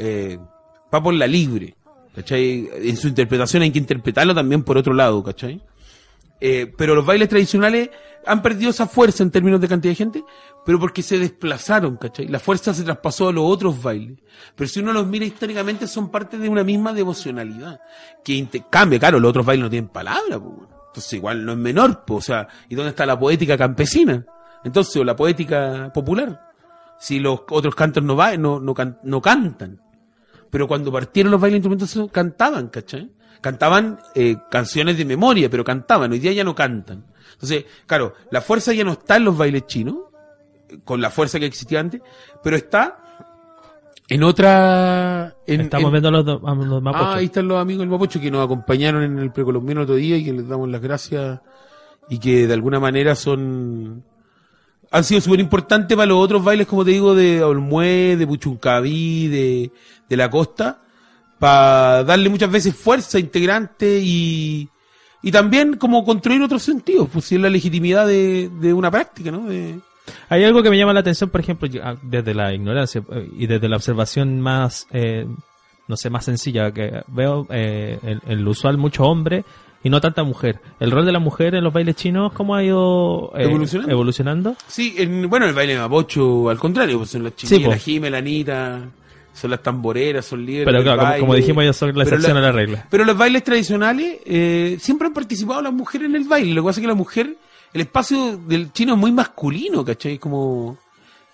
eh, 0.00 0.36
va 0.92 1.00
por 1.00 1.14
la 1.14 1.26
libre, 1.28 1.76
¿cachai? 2.14 2.68
En 2.74 2.96
su 2.96 3.08
interpretación 3.08 3.62
hay 3.62 3.70
que 3.70 3.78
interpretarlo 3.78 4.34
también 4.34 4.62
por 4.62 4.76
otro 4.78 4.92
lado, 4.94 5.22
¿cachai? 5.22 5.62
Eh, 6.40 6.72
pero 6.76 6.94
los 6.96 7.06
bailes 7.06 7.28
tradicionales 7.28 7.90
han 8.26 8.42
perdido 8.42 8.70
esa 8.70 8.86
fuerza 8.86 9.22
en 9.22 9.30
términos 9.30 9.60
de 9.60 9.68
cantidad 9.68 9.92
de 9.92 9.96
gente, 9.96 10.24
pero 10.66 10.78
porque 10.80 11.02
se 11.02 11.18
desplazaron, 11.18 11.96
¿cachai? 11.96 12.26
La 12.28 12.38
fuerza 12.40 12.74
se 12.74 12.82
traspasó 12.82 13.28
a 13.28 13.32
los 13.32 13.44
otros 13.44 13.80
bailes. 13.80 14.18
Pero 14.56 14.68
si 14.68 14.80
uno 14.80 14.92
los 14.92 15.06
mira 15.06 15.24
históricamente, 15.24 15.86
son 15.86 16.10
parte 16.10 16.38
de 16.38 16.48
una 16.48 16.64
misma 16.64 16.92
devocionalidad. 16.92 17.80
Que 18.24 18.34
inte- 18.34 18.64
cambia, 18.68 18.98
claro, 18.98 19.20
los 19.20 19.28
otros 19.30 19.46
bailes 19.46 19.64
no 19.64 19.70
tienen 19.70 19.88
palabra, 19.88 20.38
pues. 20.40 20.68
Entonces 20.88 21.12
igual 21.14 21.44
no 21.44 21.52
es 21.52 21.58
menor, 21.58 22.04
pues, 22.04 22.18
o 22.18 22.20
sea, 22.26 22.48
¿y 22.68 22.74
dónde 22.74 22.90
está 22.90 23.06
la 23.06 23.18
poética 23.18 23.56
campesina? 23.56 24.26
Entonces, 24.64 24.94
o 24.96 25.04
la 25.04 25.16
poética 25.16 25.90
popular. 25.92 26.50
Si 26.98 27.18
los 27.18 27.40
otros 27.50 27.74
cantos 27.74 28.02
no, 28.04 28.14
va, 28.14 28.36
no, 28.36 28.60
no 28.60 29.20
cantan. 29.22 29.80
Pero 30.52 30.68
cuando 30.68 30.92
partieron 30.92 31.32
los 31.32 31.40
bailes 31.40 31.64
instrumentos 31.64 32.10
cantaban, 32.12 32.68
¿cachai? 32.68 33.10
Cantaban 33.40 33.98
eh, 34.14 34.36
canciones 34.50 34.98
de 34.98 35.04
memoria, 35.06 35.48
pero 35.48 35.64
cantaban. 35.64 36.12
Hoy 36.12 36.18
día 36.18 36.32
ya 36.32 36.44
no 36.44 36.54
cantan. 36.54 37.06
Entonces, 37.32 37.64
claro, 37.86 38.12
la 38.30 38.42
fuerza 38.42 38.72
ya 38.74 38.84
no 38.84 38.92
está 38.92 39.16
en 39.16 39.24
los 39.24 39.36
bailes 39.36 39.66
chinos, 39.66 39.96
con 40.84 41.00
la 41.00 41.08
fuerza 41.10 41.40
que 41.40 41.46
existía 41.46 41.80
antes, 41.80 42.02
pero 42.44 42.54
está 42.56 42.98
en 44.08 44.22
otra... 44.22 45.34
En, 45.46 45.62
Estamos 45.62 45.86
en- 45.86 45.92
viendo 45.92 46.10
los, 46.10 46.24
do- 46.24 46.40
los. 46.40 46.82
Ah, 46.94 47.14
ahí 47.14 47.24
están 47.24 47.48
los 47.48 47.58
amigos 47.58 47.80
del 47.80 47.88
Mapocho 47.88 48.20
que 48.20 48.30
nos 48.30 48.44
acompañaron 48.44 49.02
en 49.04 49.18
el 49.18 49.32
precolombino 49.32 49.80
otro 49.82 49.94
día 49.94 50.18
y 50.18 50.24
que 50.24 50.32
les 50.34 50.46
damos 50.46 50.68
las 50.68 50.82
gracias 50.82 51.40
y 52.10 52.18
que 52.18 52.46
de 52.46 52.52
alguna 52.54 52.78
manera 52.78 53.14
son 53.14 54.04
han 54.92 55.04
sido 55.04 55.20
súper 55.22 55.40
importantes 55.40 55.96
para 55.96 56.06
los 56.06 56.18
otros 56.18 56.44
bailes, 56.44 56.66
como 56.66 56.84
te 56.84 56.90
digo, 56.90 57.14
de 57.14 57.42
Olmué, 57.42 58.16
de 58.16 58.26
Puchuncaví, 58.26 59.26
de, 59.28 59.70
de 60.08 60.16
la 60.16 60.30
costa, 60.30 60.82
para 61.38 62.04
darle 62.04 62.28
muchas 62.28 62.50
veces 62.50 62.76
fuerza 62.76 63.18
integrante 63.18 64.00
y, 64.02 64.68
y 65.22 65.32
también 65.32 65.76
como 65.78 66.04
construir 66.04 66.42
otros 66.42 66.62
sentidos, 66.62 67.08
pues 67.10 67.24
si 67.24 67.36
es 67.36 67.40
la 67.40 67.48
legitimidad 67.48 68.06
de, 68.06 68.50
de 68.60 68.74
una 68.74 68.90
práctica, 68.90 69.30
¿no? 69.30 69.46
De, 69.48 69.80
Hay 70.28 70.44
algo 70.44 70.62
que 70.62 70.68
me 70.70 70.76
llama 70.76 70.92
la 70.92 71.00
atención, 71.00 71.30
por 71.30 71.40
ejemplo, 71.40 71.68
ah, 71.82 71.96
desde 72.02 72.34
la 72.34 72.52
ignorancia 72.52 73.02
eh, 73.12 73.30
y 73.36 73.46
desde 73.46 73.68
la 73.68 73.76
observación 73.76 74.40
más, 74.40 74.86
eh, 74.92 75.26
no 75.88 75.96
sé, 75.96 76.10
más 76.10 76.26
sencilla, 76.26 76.70
que 76.70 77.02
veo 77.08 77.46
eh, 77.50 77.98
el, 78.02 78.20
el 78.26 78.46
usual 78.46 78.76
mucho 78.76 79.04
hombre 79.04 79.44
y 79.82 79.90
no 79.90 80.00
tanta 80.00 80.22
mujer. 80.22 80.60
El 80.80 80.90
rol 80.90 81.04
de 81.06 81.12
la 81.12 81.18
mujer 81.18 81.54
en 81.54 81.64
los 81.64 81.72
bailes 81.72 81.96
chinos, 81.96 82.32
¿cómo 82.32 82.54
ha 82.54 82.62
ido 82.62 83.32
eh, 83.36 83.44
Evolucionando. 83.44 83.92
evolucionando? 83.92 84.56
Sí, 84.66 84.94
en, 84.98 85.28
bueno, 85.28 85.46
el 85.46 85.54
baile 85.54 85.74
de 85.74 85.80
Mapocho, 85.80 86.48
al 86.48 86.58
contrario, 86.58 86.98
pues 86.98 87.10
son 87.10 87.24
las 87.24 87.32
Sí, 87.36 87.46
chiquillas, 87.46 87.64
po. 87.66 87.70
la 87.72 87.78
Jime, 87.78 88.10
la 88.10 88.18
Anita, 88.18 88.80
son 89.32 89.50
las 89.50 89.62
tamboreras, 89.62 90.24
son 90.26 90.44
líderes. 90.44 90.66
Pero 90.66 90.82
claro, 90.82 91.20
como, 91.20 91.34
dijimos, 91.34 91.62
ellos 91.64 91.76
son 91.76 91.88
la 91.88 92.04
Pero 92.04 92.16
excepción 92.16 92.34
la- 92.34 92.40
a 92.40 92.42
la 92.50 92.52
regla. 92.52 92.86
Pero 92.90 93.04
los 93.04 93.16
bailes 93.16 93.42
tradicionales 93.42 94.18
eh, 94.26 94.76
siempre 94.80 95.08
han 95.08 95.14
participado 95.14 95.62
las 95.62 95.72
mujeres 95.72 96.08
en 96.08 96.16
el 96.16 96.24
baile. 96.24 96.52
Lo 96.54 96.62
que 96.62 96.66
pasa 96.66 96.80
es 96.80 96.82
que 96.84 96.88
la 96.88 96.94
mujer, 96.94 97.36
el 97.72 97.80
espacio 97.80 98.36
del 98.36 98.72
chino 98.72 98.92
es 98.94 98.98
muy 98.98 99.10
masculino, 99.12 99.84
¿cachai? 99.84 100.18
Como... 100.18 100.76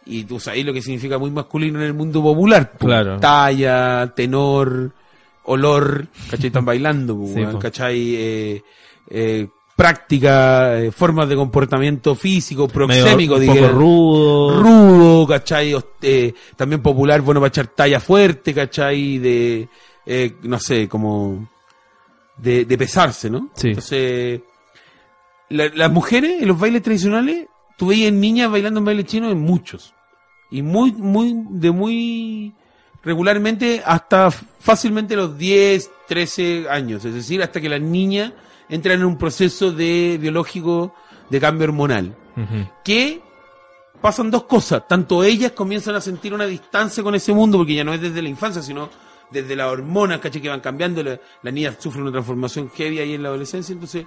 Y 0.06 0.24
tú 0.24 0.40
sabes 0.40 0.64
lo 0.64 0.72
que 0.72 0.80
significa 0.80 1.18
muy 1.18 1.30
masculino 1.30 1.80
en 1.80 1.84
el 1.86 1.92
mundo 1.92 2.22
popular. 2.22 2.72
po. 2.78 2.86
Claro. 2.86 3.18
Talla, 3.20 4.10
tenor, 4.16 4.92
olor, 5.48 6.06
¿cachai? 6.30 6.46
Están 6.46 6.64
bailando, 6.64 7.16
po, 7.16 7.26
Sí, 7.34 7.44
po. 7.50 7.58
¿cachai? 7.58 8.14
Eh, 8.16 8.62
eh, 9.10 9.48
práctica, 9.76 10.80
eh, 10.80 10.90
formas 10.90 11.28
de 11.28 11.36
comportamiento 11.36 12.14
físico, 12.14 12.66
proxémico, 12.68 13.36
un 13.36 13.46
poco 13.46 13.68
rudo. 13.68 14.60
rudo, 14.62 15.26
¿cachai? 15.26 15.74
Eh, 16.02 16.34
también 16.56 16.82
popular, 16.82 17.20
bueno, 17.20 17.40
para 17.40 17.48
echar 17.48 17.68
talla 17.68 18.00
fuerte, 18.00 18.52
¿cachai? 18.54 19.18
De, 19.18 19.68
eh, 20.04 20.34
no 20.42 20.58
sé, 20.58 20.88
como 20.88 21.48
de, 22.36 22.64
de 22.64 22.78
pesarse, 22.78 23.30
¿no? 23.30 23.50
Sí. 23.54 23.68
Entonces, 23.68 24.40
la- 25.50 25.68
las 25.74 25.90
mujeres 25.92 26.42
en 26.42 26.48
los 26.48 26.58
bailes 26.58 26.82
tradicionales, 26.82 27.46
tú 27.76 27.86
veías 27.88 28.12
niñas 28.12 28.50
bailando 28.50 28.80
en 28.80 28.84
baile 28.84 29.04
chino 29.04 29.30
en 29.30 29.38
muchos. 29.40 29.94
Y 30.50 30.62
muy, 30.62 30.92
muy, 30.92 31.34
de 31.50 31.70
muy 31.70 32.52
regularmente 33.02 33.82
hasta 33.84 34.30
fácilmente 34.30 35.16
los 35.16 35.36
10, 35.36 35.90
13 36.08 36.66
años. 36.68 37.04
Es 37.04 37.14
decir, 37.14 37.42
hasta 37.42 37.60
que 37.60 37.68
las 37.68 37.80
niñas 37.80 38.32
entran 38.68 39.00
en 39.00 39.06
un 39.06 39.16
proceso 39.16 39.72
de 39.72 40.18
biológico 40.20 40.94
de 41.30 41.40
cambio 41.40 41.64
hormonal 41.64 42.16
que 42.84 43.20
pasan 44.00 44.30
dos 44.30 44.44
cosas. 44.44 44.86
Tanto 44.86 45.24
ellas 45.24 45.52
comienzan 45.52 45.96
a 45.96 46.00
sentir 46.00 46.32
una 46.32 46.46
distancia 46.46 47.02
con 47.02 47.14
ese 47.14 47.32
mundo, 47.32 47.58
porque 47.58 47.74
ya 47.74 47.84
no 47.84 47.92
es 47.92 48.00
desde 48.00 48.22
la 48.22 48.28
infancia, 48.28 48.62
sino 48.62 48.88
desde 49.30 49.56
las 49.56 49.66
hormonas, 49.68 50.20
¿cachai? 50.20 50.40
Que 50.40 50.48
van 50.48 50.60
cambiando. 50.60 51.02
La, 51.02 51.18
la 51.42 51.50
niña 51.50 51.74
sufre 51.78 52.00
una 52.00 52.12
transformación 52.12 52.70
heavy 52.70 53.00
ahí 53.00 53.14
en 53.14 53.22
la 53.22 53.30
adolescencia, 53.30 53.72
entonces. 53.72 54.06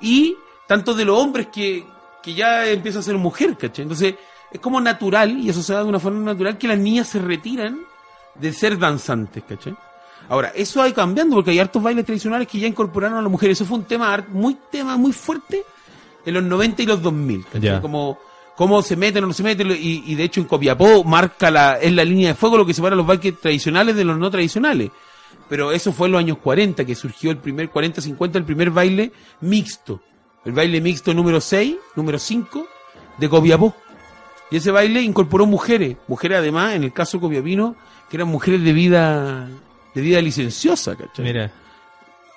Y 0.00 0.36
tanto 0.66 0.94
de 0.94 1.04
los 1.04 1.18
hombres 1.18 1.48
que, 1.48 1.84
que 2.22 2.34
ya 2.34 2.66
empiezan 2.66 3.00
a 3.00 3.04
ser 3.04 3.16
mujer, 3.16 3.56
¿cachai? 3.56 3.82
Entonces, 3.82 4.14
es 4.52 4.60
como 4.60 4.80
natural, 4.80 5.36
y 5.38 5.48
eso 5.48 5.62
se 5.62 5.72
da 5.72 5.80
de 5.82 5.88
una 5.88 5.98
forma 5.98 6.20
natural, 6.20 6.56
que 6.56 6.68
las 6.68 6.78
niñas 6.78 7.08
se 7.08 7.18
retiran 7.18 7.80
de 8.34 8.52
ser 8.52 8.78
danzantes, 8.78 9.42
¿cachai? 9.44 9.74
Ahora, 10.28 10.52
eso 10.54 10.84
ido 10.86 10.94
cambiando 10.94 11.36
porque 11.36 11.50
hay 11.50 11.58
hartos 11.58 11.82
bailes 11.82 12.04
tradicionales 12.04 12.48
que 12.48 12.58
ya 12.58 12.66
incorporaron 12.66 13.18
a 13.18 13.22
las 13.22 13.30
mujeres. 13.30 13.58
Eso 13.58 13.66
fue 13.66 13.78
un 13.78 13.84
tema 13.84 14.24
muy 14.28 14.56
tema 14.70 14.96
muy 14.96 15.12
fuerte 15.12 15.64
en 16.24 16.34
los 16.34 16.42
90 16.42 16.82
y 16.82 16.86
los 16.86 17.02
2000. 17.02 17.44
¿cachai? 17.44 17.60
Ya. 17.60 17.80
Como 17.80 18.18
cómo 18.56 18.80
se 18.82 18.96
meten 18.96 19.24
o 19.24 19.26
no 19.26 19.32
se 19.32 19.42
meten 19.42 19.70
y, 19.72 20.04
y 20.06 20.14
de 20.14 20.24
hecho 20.24 20.40
en 20.40 20.46
Copiapó 20.46 21.02
marca 21.04 21.50
la 21.50 21.78
es 21.78 21.92
la 21.92 22.04
línea 22.04 22.28
de 22.28 22.34
fuego 22.34 22.56
lo 22.56 22.64
que 22.64 22.72
separa 22.72 22.94
los 22.94 23.06
bailes 23.06 23.38
tradicionales 23.40 23.96
de 23.96 24.04
los 24.04 24.18
no 24.18 24.30
tradicionales. 24.30 24.90
Pero 25.48 25.72
eso 25.72 25.92
fue 25.92 26.06
en 26.06 26.12
los 26.12 26.18
años 26.20 26.38
40 26.38 26.84
que 26.84 26.94
surgió 26.94 27.30
el 27.30 27.38
primer 27.38 27.68
40 27.68 28.00
50 28.00 28.38
el 28.38 28.44
primer 28.44 28.70
baile 28.70 29.12
mixto. 29.42 30.00
El 30.44 30.52
baile 30.52 30.80
mixto 30.80 31.12
número 31.12 31.40
6, 31.40 31.76
número 31.96 32.18
5 32.18 32.66
de 33.18 33.28
Copiapó. 33.28 33.74
Y 34.50 34.56
ese 34.56 34.70
baile 34.70 35.00
incorporó 35.02 35.46
mujeres, 35.46 35.96
mujeres 36.06 36.38
además, 36.38 36.74
en 36.74 36.84
el 36.84 36.92
caso 36.92 37.18
copiapino, 37.18 37.76
que 38.08 38.16
eran 38.16 38.28
mujeres 38.28 38.62
de 38.62 38.72
vida 38.72 39.48
de 39.94 40.00
vida 40.00 40.20
licenciosa, 40.20 40.96
¿cachai? 40.96 41.24
Mira, 41.24 41.52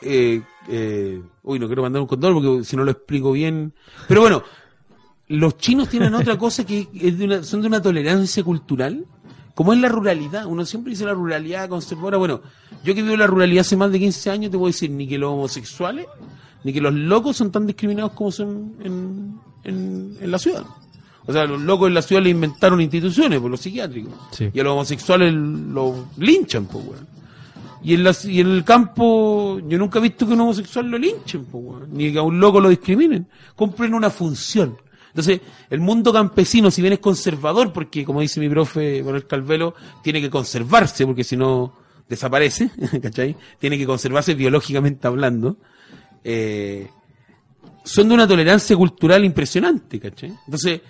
eh, 0.01 0.41
eh, 0.67 1.21
uy, 1.43 1.59
no 1.59 1.67
quiero 1.67 1.81
mandar 1.81 2.01
un 2.01 2.07
condón 2.07 2.33
porque 2.33 2.63
si 2.63 2.75
no 2.75 2.83
lo 2.83 2.91
explico 2.91 3.31
bien. 3.31 3.73
Pero 4.07 4.21
bueno, 4.21 4.43
los 5.27 5.57
chinos 5.57 5.89
tienen 5.89 6.13
otra 6.13 6.37
cosa 6.37 6.65
que 6.65 6.87
es 6.93 7.17
de 7.17 7.25
una, 7.25 7.43
son 7.43 7.61
de 7.61 7.67
una 7.67 7.81
tolerancia 7.81 8.43
cultural, 8.43 9.05
como 9.55 9.73
es 9.73 9.79
la 9.79 9.89
ruralidad. 9.89 10.45
Uno 10.45 10.65
siempre 10.65 10.91
dice 10.91 11.05
la 11.05 11.13
ruralidad 11.13 11.67
conservadora. 11.67 12.17
Bueno, 12.17 12.41
yo 12.83 12.93
que 12.93 13.01
vivo 13.01 13.17
la 13.17 13.27
ruralidad 13.27 13.61
hace 13.61 13.75
más 13.75 13.91
de 13.91 13.99
15 13.99 14.29
años, 14.29 14.51
te 14.51 14.57
puedo 14.57 14.67
decir 14.67 14.91
ni 14.91 15.07
que 15.07 15.17
los 15.17 15.31
homosexuales, 15.31 16.05
ni 16.63 16.73
que 16.73 16.81
los 16.81 16.93
locos 16.93 17.37
son 17.37 17.51
tan 17.51 17.65
discriminados 17.65 18.11
como 18.11 18.31
son 18.31 18.75
en, 18.83 19.39
en, 19.63 20.17
en 20.21 20.31
la 20.31 20.37
ciudad. 20.37 20.63
O 21.27 21.33
sea, 21.33 21.45
los 21.45 21.61
locos 21.61 21.89
en 21.89 21.93
la 21.93 22.01
ciudad 22.01 22.21
le 22.21 22.29
inventaron 22.29 22.79
instituciones 22.79 23.39
por 23.39 23.51
los 23.51 23.59
psiquiátricos. 23.59 24.13
Sí. 24.31 24.49
Y 24.53 24.59
a 24.59 24.63
los 24.63 24.73
homosexuales 24.73 25.33
los 25.33 25.93
linchan, 26.17 26.65
pues, 26.65 26.85
weón. 26.85 27.07
Y 27.83 27.93
en, 27.93 28.03
las, 28.03 28.25
y 28.25 28.39
en 28.39 28.47
el 28.47 28.63
campo, 28.63 29.59
yo 29.67 29.77
nunca 29.77 29.99
he 29.99 30.01
visto 30.01 30.25
que 30.25 30.33
un 30.33 30.41
homosexual 30.41 30.89
lo 30.89 30.97
linchen, 30.97 31.45
po, 31.45 31.59
weón, 31.59 31.89
ni 31.91 32.11
que 32.11 32.17
a 32.17 32.21
un 32.21 32.39
loco 32.39 32.59
lo 32.59 32.69
discriminen. 32.69 33.27
Cumplen 33.55 33.93
una 33.93 34.09
función. 34.09 34.77
Entonces, 35.09 35.41
el 35.69 35.79
mundo 35.79 36.13
campesino, 36.13 36.71
si 36.71 36.81
bien 36.81 36.93
es 36.93 36.99
conservador, 36.99 37.73
porque 37.73 38.05
como 38.05 38.21
dice 38.21 38.39
mi 38.39 38.49
profe 38.49 39.03
Manuel 39.03 39.25
Calvelo, 39.25 39.73
tiene 40.03 40.21
que 40.21 40.29
conservarse, 40.29 41.05
porque 41.05 41.23
si 41.23 41.35
no 41.35 41.73
desaparece, 42.07 42.69
¿cachai? 43.01 43.35
Tiene 43.59 43.77
que 43.77 43.85
conservarse 43.85 44.33
biológicamente 44.33 45.07
hablando. 45.07 45.57
Eh, 46.23 46.87
son 47.83 48.09
de 48.09 48.13
una 48.13 48.27
tolerancia 48.27 48.75
cultural 48.75 49.25
impresionante, 49.25 49.99
¿cachai? 49.99 50.33
Entonces, 50.45 50.81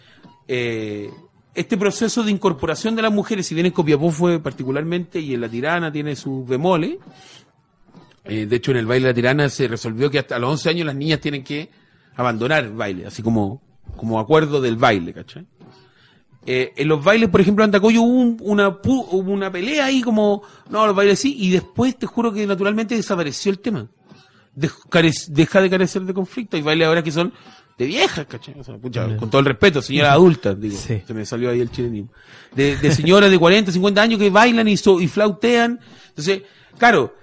eh, 0.47 1.09
este 1.53 1.77
proceso 1.77 2.23
de 2.23 2.31
incorporación 2.31 2.95
de 2.95 3.01
las 3.01 3.11
mujeres, 3.11 3.47
si 3.47 3.55
bien 3.55 3.65
en 3.67 3.71
Copiapó 3.73 4.11
fue 4.11 4.39
particularmente, 4.39 5.19
y 5.19 5.33
en 5.33 5.41
La 5.41 5.49
Tirana 5.49 5.91
tiene 5.91 6.15
sus 6.15 6.47
bemoles, 6.47 6.97
eh, 8.25 8.45
de 8.45 8.55
hecho 8.55 8.71
en 8.71 8.77
el 8.77 8.85
baile 8.85 9.07
de 9.07 9.11
La 9.11 9.15
Tirana 9.15 9.49
se 9.49 9.67
resolvió 9.67 10.09
que 10.11 10.19
hasta 10.19 10.37
los 10.39 10.51
11 10.51 10.69
años 10.69 10.85
las 10.85 10.95
niñas 10.95 11.19
tienen 11.19 11.43
que 11.43 11.69
abandonar 12.15 12.65
el 12.65 12.71
baile, 12.73 13.05
así 13.07 13.21
como, 13.23 13.61
como 13.95 14.19
acuerdo 14.19 14.59
del 14.61 14.75
baile, 14.75 15.13
¿cachai? 15.13 15.45
Eh, 16.45 16.73
en 16.77 16.87
los 16.87 17.03
bailes, 17.03 17.29
por 17.29 17.41
ejemplo, 17.41 17.63
en 17.63 17.67
Andacoyo 17.69 18.01
hubo 18.03 18.21
un- 18.21 18.37
una, 18.41 18.77
una 19.11 19.51
pelea 19.51 19.85
ahí 19.85 20.01
como, 20.01 20.43
no, 20.69 20.85
los 20.87 20.95
bailes 20.95 21.19
sí, 21.19 21.35
y 21.37 21.49
después 21.49 21.97
te 21.97 22.05
juro 22.05 22.31
que 22.31 22.47
naturalmente 22.47 22.95
desapareció 22.95 23.51
el 23.51 23.59
tema. 23.59 23.87
Deja 24.55 25.61
de 25.61 25.69
carecer 25.69 26.01
de 26.03 26.13
conflicto. 26.13 26.55
Hay 26.57 26.63
bailes 26.63 26.87
ahora 26.87 27.03
que 27.03 27.11
son 27.11 27.31
de 27.77 27.85
viejas, 27.85 28.25
¿cachai? 28.25 28.55
O 28.59 28.63
sea, 28.63 28.77
pucha, 28.77 29.15
con 29.17 29.29
todo 29.29 29.39
el 29.39 29.45
respeto, 29.45 29.81
señoras 29.81 30.13
adultas, 30.13 30.59
digo. 30.59 30.75
Sí. 30.77 31.01
Se 31.05 31.13
me 31.13 31.25
salió 31.25 31.49
ahí 31.51 31.61
el 31.61 31.69
chilenismo. 31.71 32.09
De, 32.55 32.75
de 32.77 32.91
señoras 32.91 33.29
de 33.29 33.37
40, 33.37 33.71
50 33.71 34.01
años 34.01 34.19
que 34.19 34.29
bailan 34.29 34.67
y, 34.67 34.77
so- 34.77 34.99
y 34.99 35.07
flautean. 35.07 35.79
Entonces, 36.09 36.41
claro, 36.77 37.13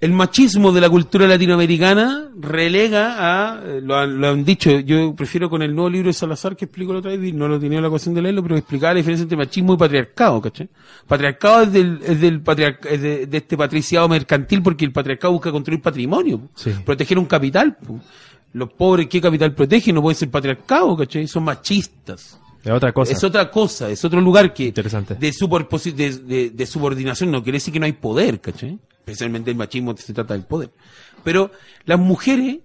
el 0.00 0.12
machismo 0.12 0.72
de 0.72 0.80
la 0.82 0.90
cultura 0.90 1.26
latinoamericana 1.26 2.28
relega 2.38 3.14
a, 3.54 3.62
eh, 3.64 3.80
lo 3.82 3.96
han, 3.96 4.20
lo 4.20 4.28
han 4.28 4.44
dicho, 4.44 4.80
yo 4.80 5.14
prefiero 5.14 5.48
con 5.48 5.62
el 5.62 5.74
nuevo 5.74 5.88
libro 5.88 6.08
de 6.08 6.12
Salazar 6.12 6.54
que 6.54 6.66
explico 6.66 6.92
la 6.92 6.98
otra 6.98 7.16
vez, 7.16 7.32
no 7.32 7.48
lo 7.48 7.58
tenía 7.58 7.80
la 7.80 7.88
ocasión 7.88 8.14
de 8.14 8.20
leerlo, 8.22 8.42
pero 8.42 8.56
explicaba 8.58 8.92
la 8.92 8.98
diferencia 8.98 9.22
entre 9.22 9.38
machismo 9.38 9.72
y 9.74 9.76
patriarcado, 9.78 10.42
¿cachai? 10.42 10.68
Patriarcado 11.06 11.62
es 11.62 11.72
del, 11.72 12.00
es 12.04 12.20
del 12.20 12.42
patriarca- 12.42 12.88
es 12.90 13.00
de, 13.00 13.26
de 13.26 13.36
este 13.38 13.56
patriciado 13.56 14.06
mercantil 14.08 14.60
porque 14.62 14.84
el 14.84 14.92
patriarcado 14.92 15.32
busca 15.32 15.50
construir 15.50 15.80
patrimonio. 15.80 16.42
Sí. 16.54 16.72
proteger 16.84 17.18
un 17.18 17.24
capital. 17.26 17.76
po. 17.76 17.98
Los 18.52 18.72
pobres, 18.72 19.06
¿qué 19.08 19.20
capital 19.20 19.54
protegen? 19.54 19.94
No 19.94 20.02
puede 20.02 20.14
ser 20.14 20.30
patriarcado, 20.30 20.96
¿cachai? 20.96 21.26
Son 21.26 21.44
machistas. 21.44 22.38
Es 22.64 22.72
otra 22.72 22.92
cosa. 22.92 23.12
Es 23.12 23.22
otra 23.22 23.50
cosa, 23.50 23.90
es 23.90 24.04
otro 24.04 24.20
lugar 24.20 24.52
que 24.52 24.64
Interesante. 24.64 25.14
de, 25.14 25.30
superposi- 25.32 25.92
de, 25.94 26.10
de- 26.18 26.50
de 26.50 26.66
subordinación 26.66 27.30
no 27.30 27.42
quiere 27.42 27.56
decir 27.56 27.72
que 27.72 27.78
no 27.78 27.86
hay 27.86 27.92
poder, 27.92 28.40
¿cachai? 28.40 28.78
Especialmente 28.98 29.50
el 29.52 29.56
machismo 29.56 29.96
se 29.96 30.12
trata 30.12 30.34
del 30.34 30.44
poder. 30.44 30.70
Pero 31.22 31.50
las 31.84 31.98
mujeres, 31.98 32.58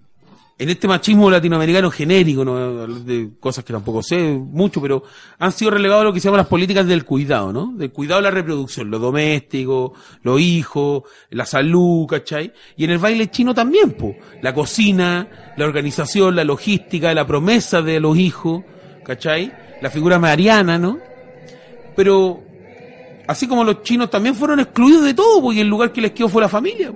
en 0.62 0.70
este 0.70 0.86
machismo 0.86 1.28
latinoamericano 1.28 1.90
genérico, 1.90 2.44
no 2.44 2.86
de 2.86 3.30
cosas 3.40 3.64
que 3.64 3.72
tampoco 3.72 4.00
sé 4.00 4.16
mucho, 4.32 4.80
pero 4.80 5.02
han 5.40 5.50
sido 5.50 5.72
relegados 5.72 6.04
lo 6.04 6.12
que 6.12 6.20
se 6.20 6.28
llama 6.28 6.36
las 6.36 6.46
políticas 6.46 6.86
del 6.86 7.04
cuidado, 7.04 7.52
¿no? 7.52 7.72
Del 7.74 7.90
cuidado 7.90 8.20
de 8.20 8.28
la 8.28 8.30
reproducción, 8.30 8.88
lo 8.88 9.00
doméstico, 9.00 9.92
los 10.22 10.40
hijos, 10.40 11.02
la 11.30 11.46
salud, 11.46 12.06
¿cachai? 12.06 12.52
Y 12.76 12.84
en 12.84 12.90
el 12.90 12.98
baile 12.98 13.28
chino 13.28 13.52
también, 13.52 13.90
po. 13.94 14.14
La 14.40 14.54
cocina, 14.54 15.54
la 15.56 15.64
organización, 15.64 16.36
la 16.36 16.44
logística, 16.44 17.12
la 17.12 17.26
promesa 17.26 17.82
de 17.82 17.98
los 17.98 18.16
hijos, 18.16 18.62
¿cachai? 19.04 19.52
La 19.80 19.90
figura 19.90 20.20
mariana, 20.20 20.78
¿no? 20.78 20.96
Pero 21.96 22.40
así 23.26 23.48
como 23.48 23.64
los 23.64 23.82
chinos 23.82 24.10
también 24.10 24.36
fueron 24.36 24.60
excluidos 24.60 25.04
de 25.06 25.14
todo, 25.14 25.42
porque 25.42 25.62
el 25.62 25.66
lugar 25.66 25.92
que 25.92 26.02
les 26.02 26.12
quedó 26.12 26.28
fue 26.28 26.40
la 26.40 26.48
familia. 26.48 26.92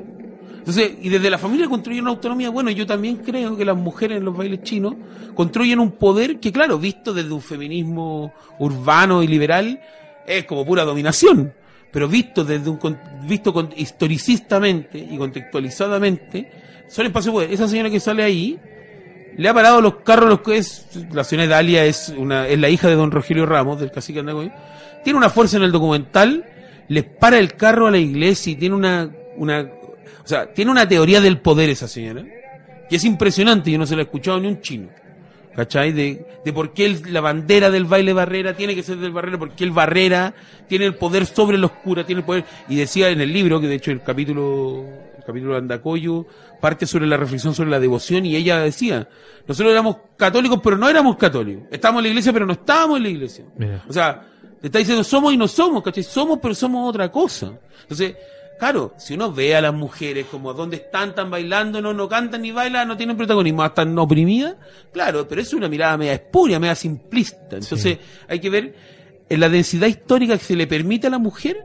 Entonces, 0.66 0.94
y 1.00 1.08
desde 1.10 1.30
la 1.30 1.38
familia 1.38 1.68
construyeron 1.68 2.06
una 2.08 2.16
autonomía. 2.16 2.50
Bueno, 2.50 2.72
yo 2.72 2.84
también 2.86 3.18
creo 3.18 3.56
que 3.56 3.64
las 3.64 3.76
mujeres 3.76 4.18
en 4.18 4.24
los 4.24 4.36
bailes 4.36 4.64
chinos 4.64 4.94
construyen 5.36 5.78
un 5.78 5.92
poder 5.92 6.40
que, 6.40 6.50
claro, 6.50 6.76
visto 6.76 7.14
desde 7.14 7.30
un 7.32 7.40
feminismo 7.40 8.32
urbano 8.58 9.22
y 9.22 9.28
liberal, 9.28 9.80
es 10.26 10.44
como 10.44 10.66
pura 10.66 10.82
dominación. 10.84 11.52
Pero 11.92 12.08
visto 12.08 12.44
desde 12.44 12.68
un, 12.68 12.80
visto 13.28 13.52
con- 13.52 13.70
historicistamente 13.76 14.98
y 14.98 15.16
contextualizadamente, 15.16 16.50
son 16.88 17.06
espacio 17.06 17.30
de 17.30 17.34
poder. 17.36 17.52
Esa 17.52 17.68
señora 17.68 17.88
que 17.88 18.00
sale 18.00 18.24
ahí, 18.24 18.58
le 19.36 19.48
ha 19.48 19.54
parado 19.54 19.80
los 19.80 19.96
carros 19.98 20.28
los 20.28 20.40
que 20.40 20.56
es 20.56 20.88
la 21.12 21.22
señora 21.22 21.48
Dalia 21.48 21.84
es 21.84 22.12
una 22.16 22.48
es 22.48 22.58
la 22.58 22.70
hija 22.70 22.88
de 22.88 22.96
don 22.96 23.10
Rogelio 23.12 23.44
Ramos 23.46 23.78
del 23.78 23.90
cacique 23.90 24.20
Andacoy 24.20 24.50
tiene 25.04 25.18
una 25.18 25.28
fuerza 25.28 25.58
en 25.58 25.62
el 25.64 25.72
documental 25.72 26.42
les 26.88 27.04
para 27.04 27.38
el 27.38 27.52
carro 27.52 27.86
a 27.86 27.90
la 27.90 27.98
iglesia 27.98 28.52
y 28.52 28.56
tiene 28.56 28.74
una 28.74 29.10
una 29.36 29.68
o 30.24 30.26
sea 30.28 30.52
tiene 30.52 30.70
una 30.70 30.88
teoría 30.88 31.20
del 31.20 31.38
poder 31.40 31.70
esa 31.70 31.88
señora 31.88 32.24
que 32.88 32.96
es 32.96 33.04
impresionante 33.04 33.70
yo 33.70 33.78
no 33.78 33.86
se 33.86 33.94
la 33.96 34.02
he 34.02 34.04
escuchado 34.04 34.38
ni 34.40 34.48
un 34.48 34.60
chino 34.60 34.88
¿cachai? 35.54 35.92
de, 35.92 36.26
de 36.44 36.52
por 36.52 36.72
qué 36.74 36.86
el- 36.86 37.12
la 37.12 37.20
bandera 37.20 37.70
del 37.70 37.84
baile 37.86 38.12
barrera 38.12 38.54
tiene 38.54 38.74
que 38.74 38.82
ser 38.82 38.96
del 38.98 39.12
barrera 39.12 39.38
porque 39.38 39.64
el 39.64 39.70
barrera 39.70 40.34
tiene 40.68 40.84
el 40.84 40.94
poder 40.94 41.26
sobre 41.26 41.58
los 41.58 41.70
curas 41.72 42.06
tiene 42.06 42.20
el 42.20 42.26
poder 42.26 42.44
y 42.68 42.76
decía 42.76 43.08
en 43.10 43.20
el 43.20 43.32
libro 43.32 43.60
que 43.60 43.66
de 43.66 43.74
hecho 43.76 43.90
el 43.90 44.02
capítulo 44.02 44.84
el 45.18 45.24
capítulo 45.24 45.52
de 45.54 45.58
Andacoyo 45.58 46.26
parte 46.60 46.86
sobre 46.86 47.06
la 47.06 47.16
reflexión 47.16 47.54
sobre 47.54 47.70
la 47.70 47.80
devoción 47.80 48.24
y 48.26 48.36
ella 48.36 48.58
decía, 48.60 49.08
nosotros 49.46 49.72
éramos 49.72 49.96
católicos 50.16 50.60
pero 50.62 50.76
no 50.78 50.88
éramos 50.88 51.16
católicos, 51.16 51.64
estábamos 51.70 52.00
en 52.00 52.04
la 52.04 52.08
iglesia 52.10 52.32
pero 52.32 52.46
no 52.46 52.52
estábamos 52.52 52.96
en 52.98 53.02
la 53.02 53.08
iglesia. 53.10 53.44
Mira. 53.58 53.84
O 53.88 53.92
sea, 53.92 54.22
te 54.60 54.68
está 54.68 54.78
diciendo 54.78 55.02
somos 55.04 55.32
y 55.34 55.36
no 55.36 55.46
somos, 55.48 55.82
¿cachai? 55.82 56.02
Somos 56.02 56.38
pero 56.40 56.54
somos 56.54 56.88
otra 56.88 57.10
cosa. 57.12 57.52
Entonces, 57.82 58.14
claro, 58.58 58.94
si 58.98 59.14
uno 59.14 59.32
ve 59.32 59.56
a 59.56 59.60
las 59.60 59.74
mujeres 59.74 60.26
como 60.30 60.52
dónde 60.52 60.76
están, 60.76 61.10
están 61.10 61.30
bailando, 61.30 61.80
no, 61.80 61.92
no 61.92 62.08
cantan 62.08 62.42
ni 62.42 62.52
bailan, 62.52 62.88
no 62.88 62.96
tienen 62.96 63.16
protagonismo, 63.16 63.64
están 63.64 63.98
oprimidas, 63.98 64.56
claro, 64.92 65.26
pero 65.28 65.40
es 65.40 65.52
una 65.54 65.68
mirada 65.68 65.96
media 65.96 66.14
espuria, 66.14 66.58
media 66.58 66.74
simplista. 66.74 67.56
Entonces, 67.56 67.98
hay 68.28 68.40
que 68.40 68.50
ver 68.50 68.74
en 69.28 69.40
la 69.40 69.48
densidad 69.48 69.86
histórica 69.86 70.38
que 70.38 70.44
se 70.44 70.56
le 70.56 70.66
permite 70.66 71.06
a 71.06 71.10
la 71.10 71.18
mujer 71.18 71.56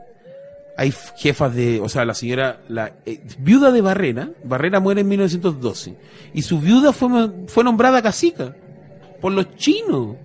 hay 0.77 0.93
jefas 1.17 1.53
de, 1.53 1.79
o 1.79 1.89
sea, 1.89 2.05
la 2.05 2.13
señora, 2.13 2.61
la 2.67 2.93
eh, 3.05 3.21
viuda 3.37 3.71
de 3.71 3.81
Barrera, 3.81 4.31
Barrera 4.43 4.79
muere 4.79 5.01
en 5.01 5.09
1912, 5.09 5.95
y 6.33 6.41
su 6.41 6.59
viuda 6.59 6.91
fue, 6.91 7.29
fue 7.47 7.63
nombrada 7.63 8.01
cacica 8.01 8.55
por 9.19 9.31
los 9.31 9.55
chinos. 9.55 10.15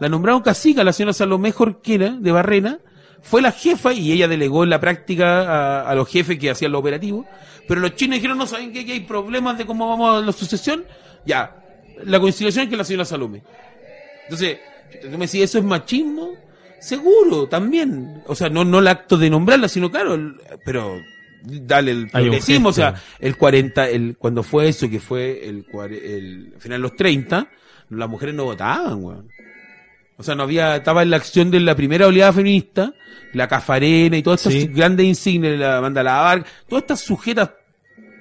La 0.00 0.08
nombraron 0.08 0.42
cacica, 0.42 0.82
la 0.82 0.92
señora 0.92 1.12
Salomé 1.12 1.52
Jorquera 1.52 2.10
de 2.10 2.32
Barrera, 2.32 2.80
fue 3.22 3.40
la 3.42 3.52
jefa 3.52 3.92
y 3.92 4.12
ella 4.12 4.28
delegó 4.28 4.64
en 4.64 4.70
la 4.70 4.80
práctica 4.80 5.42
a, 5.82 5.88
a 5.90 5.94
los 5.94 6.08
jefes 6.08 6.38
que 6.38 6.50
hacían 6.50 6.72
lo 6.72 6.78
operativo, 6.80 7.24
pero 7.68 7.80
los 7.80 7.94
chinos 7.94 8.16
dijeron, 8.16 8.36
no 8.38 8.46
saben 8.46 8.72
qué, 8.72 8.84
que 8.84 8.92
hay 8.92 9.00
problemas 9.00 9.56
de 9.58 9.64
cómo 9.64 9.88
vamos 9.88 10.22
a 10.22 10.26
la 10.26 10.32
sucesión, 10.32 10.84
ya, 11.24 11.56
la 12.04 12.18
conciliación 12.20 12.64
es 12.64 12.70
que 12.70 12.76
la 12.76 12.84
señora 12.84 13.04
Salomé. 13.04 13.42
Entonces, 14.24 14.58
tú 15.00 15.08
me 15.10 15.26
decís, 15.26 15.42
¿eso 15.42 15.58
es 15.58 15.64
machismo? 15.64 16.30
Seguro, 16.80 17.46
también. 17.48 18.22
O 18.26 18.34
sea, 18.34 18.48
no, 18.48 18.64
no 18.64 18.80
el 18.80 18.88
acto 18.88 19.16
de 19.16 19.30
nombrarla, 19.30 19.68
sino 19.68 19.90
claro, 19.90 20.14
el- 20.14 20.34
pero 20.64 21.00
dale 21.44 21.90
el 21.92 22.08
progresismo, 22.24 22.68
o 22.70 22.72
sea, 22.72 22.94
el 23.20 23.36
40, 23.36 23.88
el, 23.88 24.16
cuando 24.18 24.42
fue 24.42 24.68
eso, 24.68 24.88
que 24.90 24.98
fue 25.00 25.48
el, 25.48 25.64
el 25.92 26.54
final 26.58 26.78
de 26.78 26.82
los 26.88 26.96
30, 26.96 27.48
las 27.90 28.08
mujeres 28.08 28.34
no 28.34 28.44
votaban, 28.44 29.04
weón. 29.04 29.28
O 30.22 30.24
sea, 30.24 30.36
no 30.36 30.44
había, 30.44 30.76
estaba 30.76 31.02
en 31.02 31.10
la 31.10 31.16
acción 31.16 31.50
de 31.50 31.58
la 31.58 31.74
primera 31.74 32.06
oleada 32.06 32.32
feminista, 32.32 32.94
la 33.32 33.48
Cafarena 33.48 34.16
y 34.16 34.22
todas 34.22 34.40
estas 34.46 34.52
Sí. 34.62 34.68
grandes 34.68 35.04
insignias, 35.04 35.58
la 35.58 35.78
Amanda 35.78 36.00
Lavar, 36.04 36.44
todas 36.68 36.82
estas 36.84 37.00
sujetas 37.00 37.50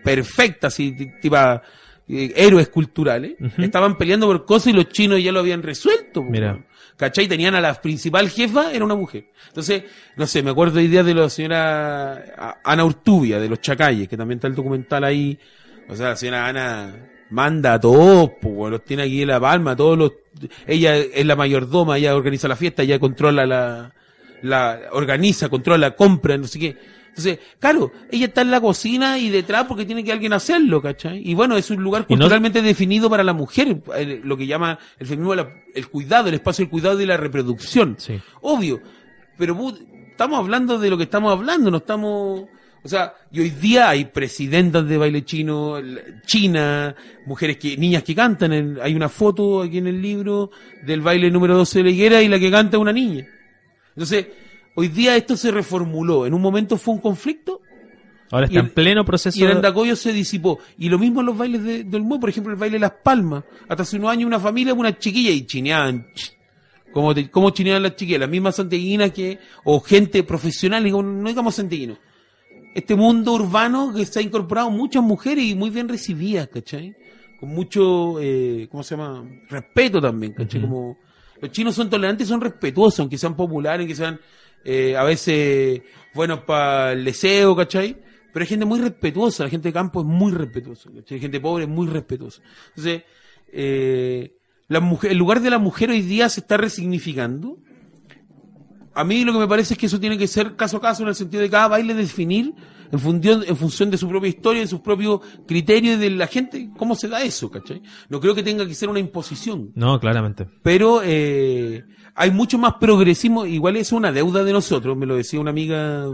perfectas 0.03 0.79
y 0.79 0.91
ti- 0.93 1.11
tipa 1.21 1.61
eh, 2.09 2.33
héroes 2.35 2.69
culturales, 2.69 3.33
estaban 3.59 3.97
peleando 3.97 4.25
por 4.27 4.45
cosas 4.45 4.67
y 4.67 4.73
los 4.73 4.89
chinos 4.89 5.23
ya 5.23 5.31
lo 5.31 5.39
habían 5.39 5.61
resuelto. 5.63 6.23
Mira. 6.23 6.59
¿Cachai? 6.97 7.27
Tenían 7.27 7.55
a 7.55 7.61
la 7.61 7.73
principal 7.79 8.29
jefa, 8.29 8.71
era 8.73 8.83
una 8.83 8.95
mujer. 8.95 9.27
Entonces, 9.47 9.83
no 10.17 10.25
sé, 10.27 10.43
me 10.43 10.49
acuerdo 10.51 10.79
hoy 10.79 10.87
día 10.87 11.03
de 11.03 11.13
la 11.13 11.29
señora 11.29 12.59
Ana 12.63 12.83
Urtubia, 12.83 13.39
de 13.39 13.47
los 13.47 13.61
Chacalles, 13.61 14.07
que 14.09 14.17
también 14.17 14.37
está 14.37 14.47
el 14.47 14.55
documental 14.55 15.03
ahí. 15.03 15.37
O 15.87 15.95
sea, 15.95 16.09
la 16.09 16.15
señora 16.15 16.47
Ana 16.47 16.93
manda 17.31 17.73
a 17.73 17.79
todos, 17.79 18.31
pues, 18.41 18.71
los 18.71 18.83
tiene 18.85 19.03
aquí 19.03 19.21
en 19.23 19.27
la 19.29 19.39
palma, 19.39 19.75
todos 19.75 19.97
los, 19.97 20.11
ella 20.67 20.95
es 20.97 21.25
la 21.25 21.35
mayordoma, 21.35 21.97
ella 21.97 22.15
organiza 22.15 22.47
la 22.47 22.55
fiesta, 22.55 22.83
ella 22.83 22.99
controla 22.99 23.45
la, 23.45 23.93
la, 24.43 24.79
organiza, 24.91 25.49
controla 25.49 25.77
la 25.89 25.95
compra, 25.95 26.37
no 26.37 26.45
sé 26.47 26.59
qué. 26.59 26.77
Entonces, 27.09 27.39
claro, 27.59 27.91
ella 28.09 28.27
está 28.27 28.41
en 28.41 28.51
la 28.51 28.61
cocina 28.61 29.17
y 29.17 29.29
detrás 29.29 29.65
porque 29.65 29.83
tiene 29.85 30.01
que 30.03 30.13
alguien 30.13 30.31
hacerlo, 30.31 30.81
¿cachai? 30.81 31.21
Y 31.29 31.33
bueno, 31.33 31.57
es 31.57 31.69
un 31.69 31.83
lugar 31.83 32.03
no- 32.03 32.07
culturalmente 32.07 32.61
definido 32.61 33.09
para 33.09 33.21
la 33.23 33.33
mujer, 33.33 33.81
lo 34.23 34.37
que 34.37 34.47
llama 34.47 34.79
el 34.97 35.07
feminismo 35.07 35.35
la- 35.35 35.51
el 35.75 35.87
cuidado, 35.89 36.29
el 36.29 36.35
espacio 36.35 36.63
del 36.63 36.69
cuidado 36.71 37.01
y 37.01 37.05
la 37.05 37.17
reproducción. 37.17 37.95
Sí. 37.97 38.17
Obvio, 38.41 38.79
pero 39.37 39.57
estamos 40.09 40.39
hablando 40.39 40.79
de 40.79 40.89
lo 40.89 40.97
que 40.97 41.03
estamos 41.03 41.31
hablando, 41.33 41.69
no 41.69 41.77
estamos... 41.77 42.45
O 42.83 42.87
sea, 42.87 43.13
y 43.31 43.39
hoy 43.41 43.49
día 43.51 43.89
hay 43.89 44.05
presidentas 44.05 44.87
de 44.87 44.97
baile 44.97 45.23
chino, 45.23 45.75
China, 46.25 46.95
mujeres 47.25 47.57
que, 47.57 47.77
niñas 47.77 48.01
que 48.03 48.15
cantan, 48.15 48.53
en- 48.53 48.79
hay 48.81 48.95
una 48.95 49.07
foto 49.09 49.61
aquí 49.61 49.77
en 49.77 49.87
el 49.87 50.01
libro 50.01 50.49
del 50.83 51.01
baile 51.01 51.29
número 51.29 51.55
12 51.57 51.79
de 51.79 51.83
la 51.85 51.89
higuera 51.91 52.21
y 52.23 52.27
la 52.27 52.39
que 52.39 52.49
canta 52.49 52.77
es 52.77 52.81
una 52.81 52.91
niña. 52.93 53.27
Entonces, 53.89 54.27
hoy 54.75 54.87
día 54.87 55.15
esto 55.15 55.37
se 55.37 55.51
reformuló. 55.51 56.25
En 56.25 56.33
un 56.33 56.41
momento 56.41 56.75
fue 56.77 56.95
un 56.95 57.01
conflicto 57.01 57.61
Ahora 58.31 58.45
está 58.47 58.59
el- 58.61 58.65
en 58.67 58.73
pleno 58.73 59.05
proceso. 59.05 59.37
Y 59.37 59.43
el 59.43 59.51
andacoyo 59.57 59.95
se 59.95 60.11
disipó. 60.13 60.57
Y 60.79 60.89
lo 60.89 60.97
mismo 60.97 61.19
en 61.19 61.25
los 61.27 61.37
bailes 61.37 61.63
de, 61.63 61.83
del 61.83 61.95
Olmué, 62.01 62.17
por 62.19 62.29
ejemplo, 62.29 62.51
el 62.51 62.57
baile 62.57 62.77
de 62.77 62.79
Las 62.79 62.93
Palmas. 63.03 63.43
Hasta 63.67 63.83
hace 63.83 63.97
unos 63.97 64.09
años 64.09 64.25
una 64.25 64.39
familia, 64.39 64.73
una 64.73 64.97
chiquilla 64.97 65.29
y 65.31 65.45
chineaban. 65.45 66.07
ch- 66.15 66.31
Como, 66.91 67.13
te- 67.13 67.29
como 67.29 67.51
chineaban 67.51 67.83
las 67.83 67.95
chiquillas, 67.95 68.21
las 68.21 68.29
mismas 68.29 68.55
santiaguinas 68.55 69.11
que, 69.11 69.37
o 69.65 69.79
gente 69.81 70.23
profesional, 70.23 70.83
no 70.89 71.29
digamos 71.29 71.53
santiaguinos. 71.55 71.99
Este 72.73 72.95
mundo 72.95 73.33
urbano 73.33 73.93
que 73.93 74.05
se 74.05 74.19
ha 74.19 74.21
incorporado 74.21 74.69
muchas 74.69 75.03
mujeres 75.03 75.43
y 75.43 75.55
muy 75.55 75.69
bien 75.69 75.89
recibidas, 75.89 76.47
¿cachai? 76.47 76.95
Con 77.39 77.49
mucho, 77.49 78.19
eh, 78.21 78.67
¿cómo 78.71 78.83
se 78.83 78.95
llama? 78.95 79.27
Respeto 79.49 79.99
también, 80.01 80.33
¿cachai? 80.33 80.61
Como, 80.61 80.97
los 81.41 81.51
chinos 81.51 81.75
son 81.75 81.89
tolerantes 81.89 82.27
y 82.27 82.29
son 82.29 82.39
respetuosos, 82.39 83.01
aunque 83.01 83.17
sean 83.17 83.35
populares, 83.35 83.87
que 83.87 83.95
sean, 83.95 84.19
eh, 84.63 84.95
a 84.95 85.03
veces 85.03 85.81
buenos 86.13 86.41
para 86.41 86.93
el 86.93 87.03
deseo, 87.03 87.55
¿cachai? 87.55 87.97
Pero 88.31 88.43
hay 88.43 88.47
gente 88.47 88.65
muy 88.65 88.79
respetuosa, 88.79 89.43
la 89.43 89.49
gente 89.49 89.69
de 89.69 89.73
campo 89.73 90.01
es 90.01 90.07
muy 90.07 90.31
respetuosa, 90.31 90.89
¿cachai? 90.95 91.19
Gente 91.19 91.39
pobre 91.39 91.65
es 91.65 91.69
muy 91.69 91.87
respetuosa. 91.87 92.41
Entonces, 92.69 93.03
eh, 93.51 94.37
la 94.69 94.79
mujer, 94.79 95.11
el 95.11 95.17
lugar 95.17 95.41
de 95.41 95.49
la 95.49 95.59
mujer 95.59 95.89
hoy 95.89 96.01
día 96.01 96.29
se 96.29 96.39
está 96.39 96.55
resignificando. 96.55 97.57
A 98.93 99.03
mí 99.03 99.23
lo 99.23 99.31
que 99.33 99.39
me 99.39 99.47
parece 99.47 99.73
es 99.73 99.79
que 99.79 99.85
eso 99.85 99.99
tiene 99.99 100.17
que 100.17 100.27
ser 100.27 100.55
caso 100.55 100.77
a 100.77 100.81
caso 100.81 101.03
en 101.03 101.09
el 101.09 101.15
sentido 101.15 101.41
de 101.41 101.49
cada 101.49 101.67
baile 101.69 101.93
definir 101.93 102.53
en 102.91 102.99
función, 102.99 103.43
en 103.47 103.55
función 103.55 103.89
de 103.89 103.97
su 103.97 104.07
propia 104.09 104.27
historia, 104.27 104.61
de 104.61 104.67
sus 104.67 104.81
propios 104.81 105.21
criterios 105.47 105.95
y 105.95 105.99
de 105.99 106.09
la 106.09 106.27
gente, 106.27 106.69
cómo 106.77 106.93
se 106.95 107.07
da 107.07 107.23
eso, 107.23 107.49
¿cachai? 107.49 107.81
No 108.09 108.19
creo 108.19 108.35
que 108.35 108.43
tenga 108.43 108.67
que 108.67 108.73
ser 108.75 108.89
una 108.89 108.99
imposición 108.99 109.71
No, 109.75 109.97
claramente. 109.99 110.45
pero 110.61 111.01
eh, 111.03 111.85
hay 112.15 112.31
mucho 112.31 112.57
más 112.57 112.73
progresismo, 112.81 113.45
igual 113.45 113.77
es 113.77 113.93
una 113.93 114.11
deuda 114.11 114.43
de 114.43 114.51
nosotros, 114.51 114.97
me 114.97 115.05
lo 115.05 115.15
decía 115.15 115.39
una 115.39 115.51
amiga 115.51 116.05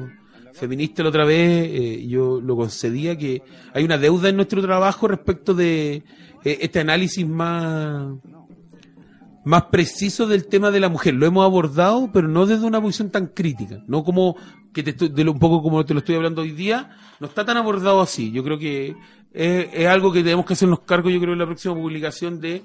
feminista 0.54 1.02
la 1.02 1.10
otra 1.10 1.26
vez, 1.26 1.68
eh, 1.72 2.06
yo 2.08 2.40
lo 2.42 2.56
concedía 2.56 3.18
que 3.18 3.42
hay 3.74 3.84
una 3.84 3.98
deuda 3.98 4.30
en 4.30 4.36
nuestro 4.36 4.62
trabajo 4.62 5.08
respecto 5.08 5.56
de 5.56 6.04
eh, 6.44 6.58
este 6.62 6.80
análisis 6.80 7.28
más 7.28 8.08
más 9.48 9.64
preciso 9.66 10.28
del 10.28 10.48
tema 10.48 10.72
de 10.72 10.82
la 10.82 10.90
mujer. 10.90 11.14
Lo 11.14 11.26
hemos 11.26 11.46
abordado, 11.46 12.10
pero 12.12 12.28
no 12.28 12.46
desde 12.46 12.66
una 12.66 12.82
posición 12.82 13.10
tan 13.10 13.28
crítica, 13.28 13.82
no 13.88 14.04
como 14.04 14.36
que 14.74 14.84
te 14.84 14.90
estoy, 14.92 15.10
de 15.10 15.24
lo, 15.24 15.32
un 15.32 15.40
poco 15.40 15.64
como 15.64 15.86
te 15.86 15.94
lo 15.94 16.00
estoy 16.00 16.16
hablando 16.16 16.42
hoy 16.42 16.52
día, 16.52 16.98
no 17.20 17.28
está 17.28 17.46
tan 17.46 17.56
abordado 17.56 18.02
así. 18.02 18.30
Yo 18.32 18.44
creo 18.44 18.60
que 18.60 18.96
es, 19.34 19.70
es 19.74 19.88
algo 19.88 20.12
que 20.12 20.22
tenemos 20.22 20.46
que 20.46 20.54
hacernos 20.54 20.82
cargo, 20.82 21.10
yo 21.10 21.20
creo, 21.20 21.32
en 21.32 21.40
la 21.40 21.46
próxima 21.46 21.74
publicación 21.74 22.42
de 22.42 22.62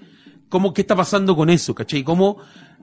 cómo, 0.49 0.75
qué 0.75 0.81
está 0.81 0.97
pasando 0.97 1.37
con 1.37 1.51
eso, 1.51 1.73
¿cachai? 1.73 2.03
Cómo 2.03 2.39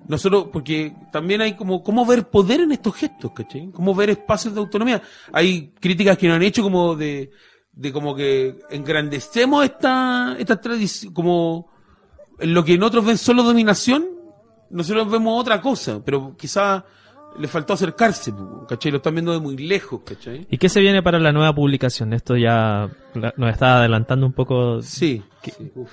nosotros, 0.08 0.48
porque 0.52 0.96
también 1.12 1.42
hay 1.42 1.58
como, 1.58 1.84
cómo 1.84 2.06
ver 2.06 2.30
poder 2.30 2.62
en 2.62 2.72
estos 2.72 2.96
gestos, 2.96 3.32
¿cachai? 3.36 3.70
Cómo 3.72 3.94
ver 3.94 4.12
espacios 4.12 4.54
de 4.54 4.62
autonomía. 4.62 5.02
Hay 5.34 5.74
críticas 5.78 6.18
que 6.18 6.28
nos 6.28 6.38
han 6.38 6.44
hecho 6.44 6.64
como 6.64 6.96
de, 6.96 7.32
de 7.74 7.92
como 7.92 8.16
que 8.16 8.60
engrandecemos 8.70 9.66
esta, 9.66 10.38
esta 10.40 10.60
tradición, 10.62 11.14
como, 11.14 11.68
lo 12.42 12.64
que 12.64 12.74
en 12.74 12.84
otros 12.84 13.06
ven 13.06 13.18
solo 13.18 13.44
dominación, 13.44 14.06
nosotros 14.70 15.10
vemos 15.10 15.40
otra 15.40 15.62
cosa, 15.62 16.02
pero 16.04 16.36
quizá 16.38 16.86
le 17.38 17.48
faltó 17.48 17.74
acercarse, 17.74 18.34
¿cachai? 18.68 18.92
Lo 18.92 18.98
están 18.98 19.14
viendo 19.16 19.32
de 19.32 19.40
muy 19.40 19.58
lejos, 19.58 20.02
¿cachai? 20.06 20.48
¿Y 20.50 20.58
qué 20.58 20.70
se 20.70 20.80
viene 20.80 21.02
para 21.04 21.20
la 21.20 21.32
nueva 21.32 21.54
publicación? 21.54 22.14
Esto 22.14 22.36
ya 22.36 22.90
nos 23.14 23.50
está 23.50 23.80
adelantando 23.80 24.26
un 24.26 24.34
poco. 24.34 24.82
Sí. 24.82 25.24
sí, 25.44 25.72
uf. 25.76 25.92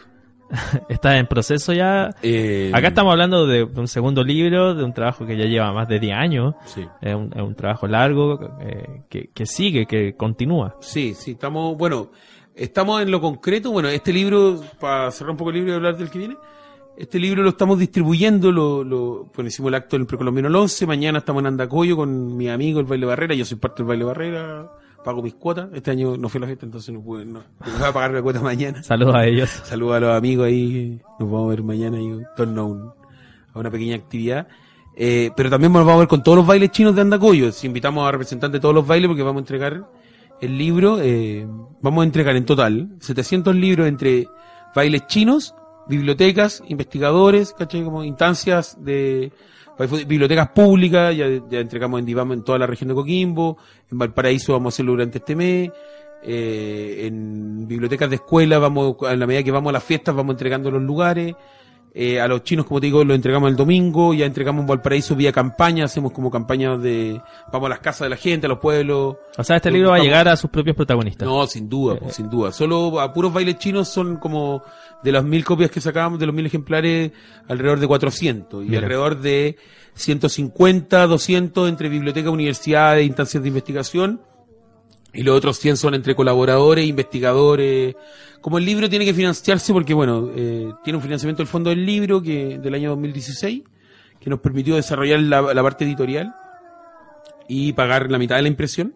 Está 0.89 1.19
en 1.19 1.27
proceso 1.27 1.73
ya. 1.73 2.11
Eh, 2.23 2.71
Acá 2.73 2.89
estamos 2.89 3.11
hablando 3.11 3.49
de 3.49 3.65
un 3.65 3.89
segundo 3.89 4.23
libro, 4.23 4.77
de 4.77 4.85
un 4.85 4.93
trabajo 4.93 5.27
que 5.27 5.37
ya 5.37 5.45
lleva 5.45 5.73
más 5.73 5.89
de 5.89 5.99
10 5.99 6.15
años. 6.17 6.55
Sí. 6.67 6.87
Es 7.01 7.15
un, 7.17 7.33
es 7.35 7.43
un 7.43 7.57
trabajo 7.57 7.89
largo 7.89 8.57
eh, 8.61 9.03
que, 9.09 9.31
que 9.35 9.45
sigue, 9.45 9.87
que 9.87 10.15
continúa. 10.15 10.77
Sí, 10.81 11.15
sí, 11.15 11.33
estamos, 11.33 11.77
bueno, 11.77 12.13
estamos 12.57 13.03
en 13.03 13.11
lo 13.11 13.21
concreto, 13.21 13.71
bueno, 13.71 13.89
este 13.89 14.13
libro, 14.13 14.61
para 14.81 15.11
cerrar 15.13 15.31
un 15.33 15.37
poco 15.37 15.51
el 15.51 15.57
libro 15.57 15.73
y 15.73 15.75
hablar 15.77 15.97
del 15.97 16.11
que 16.11 16.19
viene, 16.19 16.37
este 16.97 17.19
libro 17.19 17.43
lo 17.43 17.51
estamos 17.51 17.79
distribuyendo, 17.79 18.51
lo, 18.51 18.83
lo, 18.83 19.27
bueno, 19.35 19.49
hicimos 19.49 19.69
el 19.69 19.75
acto 19.75 19.97
en 19.97 20.03
el 20.03 20.07
precolombino 20.07 20.49
el 20.49 20.57
11, 20.57 20.87
mañana 20.87 21.19
estamos 21.19 21.41
en 21.41 21.49
Andacoyo 21.49 21.97
con 21.97 22.37
mi 22.37 22.49
amigo 22.49 22.81
el 22.81 22.87
Baile 22.87 23.07
Barrera, 23.07 23.35
yo 23.35 23.45
soy 23.45 23.59
parte 23.59 23.83
del 23.83 23.89
Baile 23.89 24.05
Barrera, 24.05 24.71
pago 25.05 25.23
mis 25.23 25.35
cuotas, 25.35 25.69
este 25.75 25.91
año 25.91 26.17
no 26.17 26.29
fui 26.31 26.39
a 26.39 26.41
la 26.41 26.47
fiesta, 26.47 26.65
entonces 26.67 26.93
no 26.95 27.01
pude, 27.03 27.25
no, 27.27 27.43
voy 27.61 27.87
a 27.87 27.93
pagar 27.93 28.13
la 28.13 28.23
cuota 28.23 28.41
mañana. 28.41 28.83
Saludos 28.83 29.15
a 29.15 29.25
ellos. 29.27 29.51
Saludos 29.51 29.97
a 29.97 30.01
los 30.01 30.17
amigos 30.17 30.47
ahí. 30.47 31.01
Nos 31.21 31.31
vamos 31.31 31.47
a 31.47 31.51
ver 31.51 31.63
mañana 31.63 32.01
y 32.01 32.07
en 32.07 32.27
torno 32.37 32.61
a, 32.61 32.65
un- 32.65 32.93
a 33.55 33.59
una 33.61 33.71
pequeña 33.71 33.95
actividad. 33.95 34.49
Eh, 34.97 35.31
pero 35.37 35.49
también 35.51 35.73
nos 35.73 35.83
vamos 35.85 35.97
a 35.97 35.99
ver 36.01 36.09
con 36.09 36.23
todos 36.25 36.39
los 36.39 36.47
bailes 36.47 36.71
chinos 36.73 36.95
de 36.97 37.03
Andacoyo. 37.03 37.53
Si 37.53 37.67
invitamos 37.69 38.09
a 38.09 38.11
representantes 38.11 38.55
de 38.59 38.61
todos 38.63 38.75
los 38.75 38.85
bailes 38.87 39.07
porque 39.09 39.23
vamos 39.23 39.37
a 39.37 39.43
entregar 39.43 39.85
el 40.41 40.59
libro. 40.59 40.99
eh, 41.01 41.47
vamos 41.81 42.03
a 42.03 42.07
entregar 42.07 42.37
en 42.37 42.45
total 42.45 42.89
700 43.01 43.55
libros 43.55 43.87
entre 43.87 44.27
bailes 44.75 45.07
chinos, 45.07 45.55
bibliotecas, 45.89 46.63
investigadores, 46.69 47.53
¿cachai? 47.53 47.85
Como 47.85 48.05
instancias 48.05 48.77
de 48.83 49.33
bibliotecas 50.07 50.49
públicas, 50.51 51.15
ya, 51.17 51.27
ya 51.51 51.61
entregamos 51.61 52.01
en 52.01 52.07
Divama 52.07 52.35
en 52.35 52.43
toda 52.43 52.59
la 52.59 52.67
región 52.67 52.89
de 52.89 52.95
Coquimbo, 52.95 53.59
en 53.91 53.99
Valparaíso 53.99 54.53
vamos 54.55 54.73
a 54.73 54.75
hacerlo 54.75 54.93
durante 54.93 55.19
este 55.19 55.37
mes, 55.37 55.71
eh, 56.23 57.07
en 57.07 57.69
bibliotecas 57.69 58.09
de 58.09 58.17
escuela, 58.17 58.59
vamos, 58.59 58.97
a 59.07 59.15
la 59.15 59.27
medida 59.27 59.43
que 59.43 59.51
vamos 59.51 59.71
a 59.71 59.75
las 59.75 59.85
fiestas, 59.85 60.15
vamos 60.15 60.35
entregando 60.35 60.71
los 60.71 60.83
lugares. 60.83 61.35
Eh, 61.99 62.21
a 62.21 62.29
los 62.29 62.43
chinos, 62.43 62.67
como 62.67 62.79
te 62.79 62.89
digo, 62.89 63.03
los 63.05 63.15
entregamos 63.15 63.49
el 63.49 63.57
domingo, 63.57 64.13
ya 64.13 64.27
entregamos 64.27 64.61
en 64.61 64.67
Valparaíso 64.67 65.17
vía 65.17 65.33
campaña, 65.33 65.87
hacemos 65.87 66.13
como 66.13 66.31
campañas 66.31 66.83
de, 66.83 67.23
vamos 67.51 67.69
a 67.69 67.71
las 67.71 67.79
casas 67.79 68.05
de 68.05 68.11
la 68.11 68.19
gente, 68.19 68.45
a 68.45 68.51
los 68.51 68.59
pueblos. 68.59 69.17
O 69.39 69.43
sea, 69.43 69.57
este 69.57 69.71
libro 69.71 69.93
va 69.93 69.97
a 69.97 70.01
llegar 70.01 70.29
a 70.29 70.37
sus 70.37 70.51
propios 70.51 70.77
protagonistas. 70.77 71.27
No, 71.27 71.47
sin 71.47 71.71
duda, 71.71 71.97
pues, 71.97 72.15
sin 72.15 72.29
duda. 72.29 72.53
Solo 72.53 73.01
a 73.01 73.15
puros 73.15 73.33
bailes 73.33 73.57
chinos 73.57 73.89
son 73.89 74.17
como 74.17 74.63
de 75.03 75.11
las 75.11 75.25
mil 75.25 75.43
copias 75.43 75.71
que 75.71 75.81
sacábamos, 75.81 76.19
de 76.19 76.27
los 76.27 76.35
mil 76.35 76.45
ejemplares, 76.45 77.13
alrededor 77.49 77.81
de 77.81 77.87
400 77.87 78.67
y 78.67 78.77
alrededor 78.77 79.19
de 79.19 79.57
150, 79.95 81.07
200 81.07 81.67
entre 81.67 81.89
bibliotecas, 81.89 82.31
universidades, 82.31 83.07
instancias 83.07 83.43
de 83.43 83.49
investigación. 83.49 84.21
Y 85.17 85.23
los 85.23 85.37
otros 85.37 85.59
100 85.59 85.77
son 85.77 85.95
entre 85.95 86.15
colaboradores, 86.15 86.87
investigadores. 86.87 87.95
Como 88.41 88.59
el 88.59 88.65
libro 88.65 88.89
tiene 88.89 89.05
que 89.05 89.15
financiarse 89.15 89.73
porque, 89.73 89.95
bueno, 89.95 90.31
eh, 90.35 90.71
tiene 90.85 90.99
un 90.99 91.03
financiamiento 91.03 91.43
del 91.43 91.49
Fondo 91.49 91.71
del 91.71 91.85
Libro 91.87 92.21
que 92.23 92.59
del 92.59 92.75
año 92.75 92.91
2016, 92.91 93.63
que 94.21 94.31
nos 94.31 94.41
permitió 94.41 94.77
desarrollar 94.77 95.21
la, 95.21 95.41
la 95.55 95.63
parte 95.63 95.85
editorial 95.85 96.35
y 97.49 97.73
pagar 97.73 98.11
la 98.11 98.19
mitad 98.19 98.37
de 98.37 98.43
la 98.43 98.49
impresión, 98.49 98.95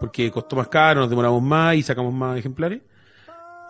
porque 0.00 0.30
costó 0.30 0.56
más 0.56 0.68
caro, 0.68 1.00
nos 1.00 1.10
demoramos 1.10 1.42
más 1.42 1.76
y 1.76 1.82
sacamos 1.82 2.12
más 2.14 2.38
ejemplares. 2.38 2.80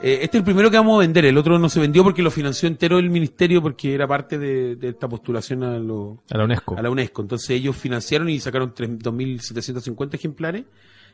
Eh, 0.01 0.18
este 0.22 0.37
es 0.39 0.41
el 0.41 0.45
primero 0.45 0.70
que 0.70 0.76
vamos 0.76 0.97
a 0.97 1.01
vender, 1.01 1.24
el 1.26 1.39
otro 1.39 1.59
no 1.59 1.68
se 1.68 1.78
vendió 1.80 2.03
porque 2.03 2.22
lo 2.22 2.30
financió 2.30 2.66
entero 2.68 2.99
el 2.99 3.09
ministerio 3.11 3.62
porque 3.62 3.95
era 3.95 4.07
parte 4.09 4.37
de, 4.39 4.74
de 4.76 4.89
esta 4.89 5.09
postulación 5.09 5.62
a, 5.62 5.78
lo- 5.78 6.22
A 6.30 6.39
la 6.39 6.45
UNESCO. 6.45 6.76
a 6.76 6.83
la 6.83 6.91
UNESCO. 6.91 7.22
Entonces 7.22 7.51
ellos 7.51 7.76
financiaron 7.76 8.28
y 8.28 8.41
sacaron 8.41 8.72
tres- 8.74 8.91
2.750 8.99 10.14
ejemplares 10.14 10.64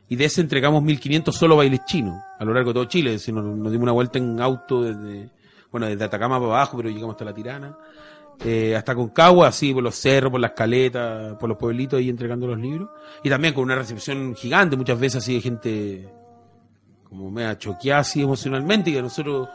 y 0.09 0.17
de 0.17 0.25
ese 0.25 0.41
entregamos 0.41 0.83
1.500 0.83 1.33
solo 1.33 1.57
bailes 1.57 1.85
chinos 1.85 2.23
a 2.39 2.45
lo 2.45 2.55
largo 2.55 2.71
de 2.71 2.75
todo 2.75 2.85
Chile. 2.87 3.15
Es 3.15 3.23
decir, 3.23 3.35
nos, 3.35 3.45
dimos 3.71 3.83
una 3.83 3.93
vuelta 3.93 4.19
en 4.19 4.41
auto 4.41 4.83
desde, 4.83 5.31
bueno, 5.71 5.87
desde 5.87 6.05
Atacama 6.05 6.39
para 6.39 6.53
abajo, 6.53 6.77
pero 6.77 6.89
llegamos 6.89 7.15
hasta 7.15 7.25
La 7.25 7.35
Tirana. 7.35 7.77
Eh, 8.45 8.77
hasta 8.77 8.95
Concagua, 8.95 9.49
así, 9.49 9.75
por 9.75 9.83
los 9.83 9.97
cerros, 9.97 10.31
por 10.31 10.41
las 10.41 10.53
caletas, 10.53 11.37
por 11.39 11.49
los 11.49 11.59
pueblitos 11.59 11.99
ahí 11.99 12.09
entregando 12.09 12.47
los 12.47 12.59
libros. 12.59 12.89
Y 13.23 13.29
también 13.29 13.53
con 13.53 13.65
una 13.65 13.75
recepción 13.75 14.35
gigante, 14.35 14.77
muchas 14.77 14.99
veces 14.99 15.23
así 15.23 15.35
de 15.35 15.41
gente 15.41 16.09
como 17.09 17.31
media 17.31 17.59
choqueada 17.59 18.01
así 18.01 18.23
emocionalmente 18.23 18.91
y 18.91 18.95
que 18.95 19.03
nosotros 19.03 19.49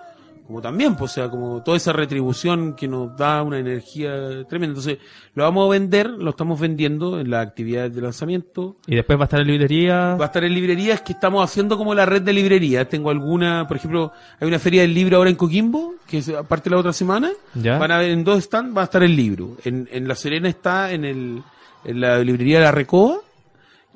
como 0.46 0.62
también, 0.62 0.96
pues, 0.96 1.12
o 1.12 1.14
sea, 1.14 1.30
como 1.30 1.64
toda 1.64 1.78
esa 1.78 1.94
retribución 1.94 2.76
que 2.76 2.88
nos 2.88 3.16
da 3.16 3.42
una 3.44 3.60
energía 3.60 4.44
tremenda. 4.48 4.78
Entonces, 4.78 4.98
lo 5.36 5.44
vamos 5.44 5.68
a 5.68 5.72
vender, 5.72 6.10
lo 6.10 6.32
estamos 6.32 6.60
vendiendo 6.60 7.20
en 7.20 7.30
las 7.30 7.48
actividades 7.48 7.96
de 7.96 8.02
lanzamiento. 8.02 8.76
Y 8.86 8.96
después 8.96 9.18
va 9.18 9.24
a 9.24 9.26
estar 9.26 9.40
en 9.40 9.48
librería. 9.48 10.16
Va 10.16 10.26
a 10.26 10.28
estar 10.28 10.44
en 10.44 10.54
librerías 10.54 11.02
que 11.02 11.14
estamos 11.14 11.44
haciendo 11.44 11.78
como 11.78 11.96
la 11.96 12.06
red 12.06 12.22
de 12.22 12.34
librerías. 12.34 12.90
Tengo 12.90 13.10
alguna, 13.10 13.68
por 13.68 13.78
ejemplo, 13.78 14.12
hay 14.40 14.48
una 14.48 14.60
feria 14.60 14.82
del 14.82 14.94
libro 14.94 15.18
ahora 15.18 15.30
en 15.30 15.38
Coquimbo, 15.38 15.96
que 16.08 16.18
es 16.18 16.30
aparte 16.30 16.70
la 16.70 16.78
otra 16.78 16.94
semana. 16.94 17.32
Ya. 17.54 17.78
Van 17.78 17.92
a 17.92 18.00
ver 18.00 18.12
en 18.12 18.24
dos 18.24 18.44
stands, 18.44 18.76
va 18.76 18.82
a 18.82 18.86
estar 18.86 19.02
el 19.02 19.16
libro. 19.16 19.58
En, 19.64 19.88
en 19.92 20.08
La 20.08 20.16
Serena 20.16 20.50
está 20.50 20.92
en 20.92 21.06
el, 21.06 21.44
en 21.86 22.02
la 22.02 22.20
librería 22.20 22.60
de 22.60 22.66
La 22.66 22.72
Recoba 22.72 23.18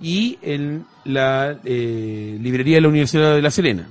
y 0.01 0.37
en 0.41 0.85
la 1.05 1.57
eh, 1.65 2.37
librería 2.39 2.75
de 2.75 2.81
la 2.81 2.87
Universidad 2.87 3.35
de 3.35 3.41
La 3.41 3.51
Serena. 3.51 3.89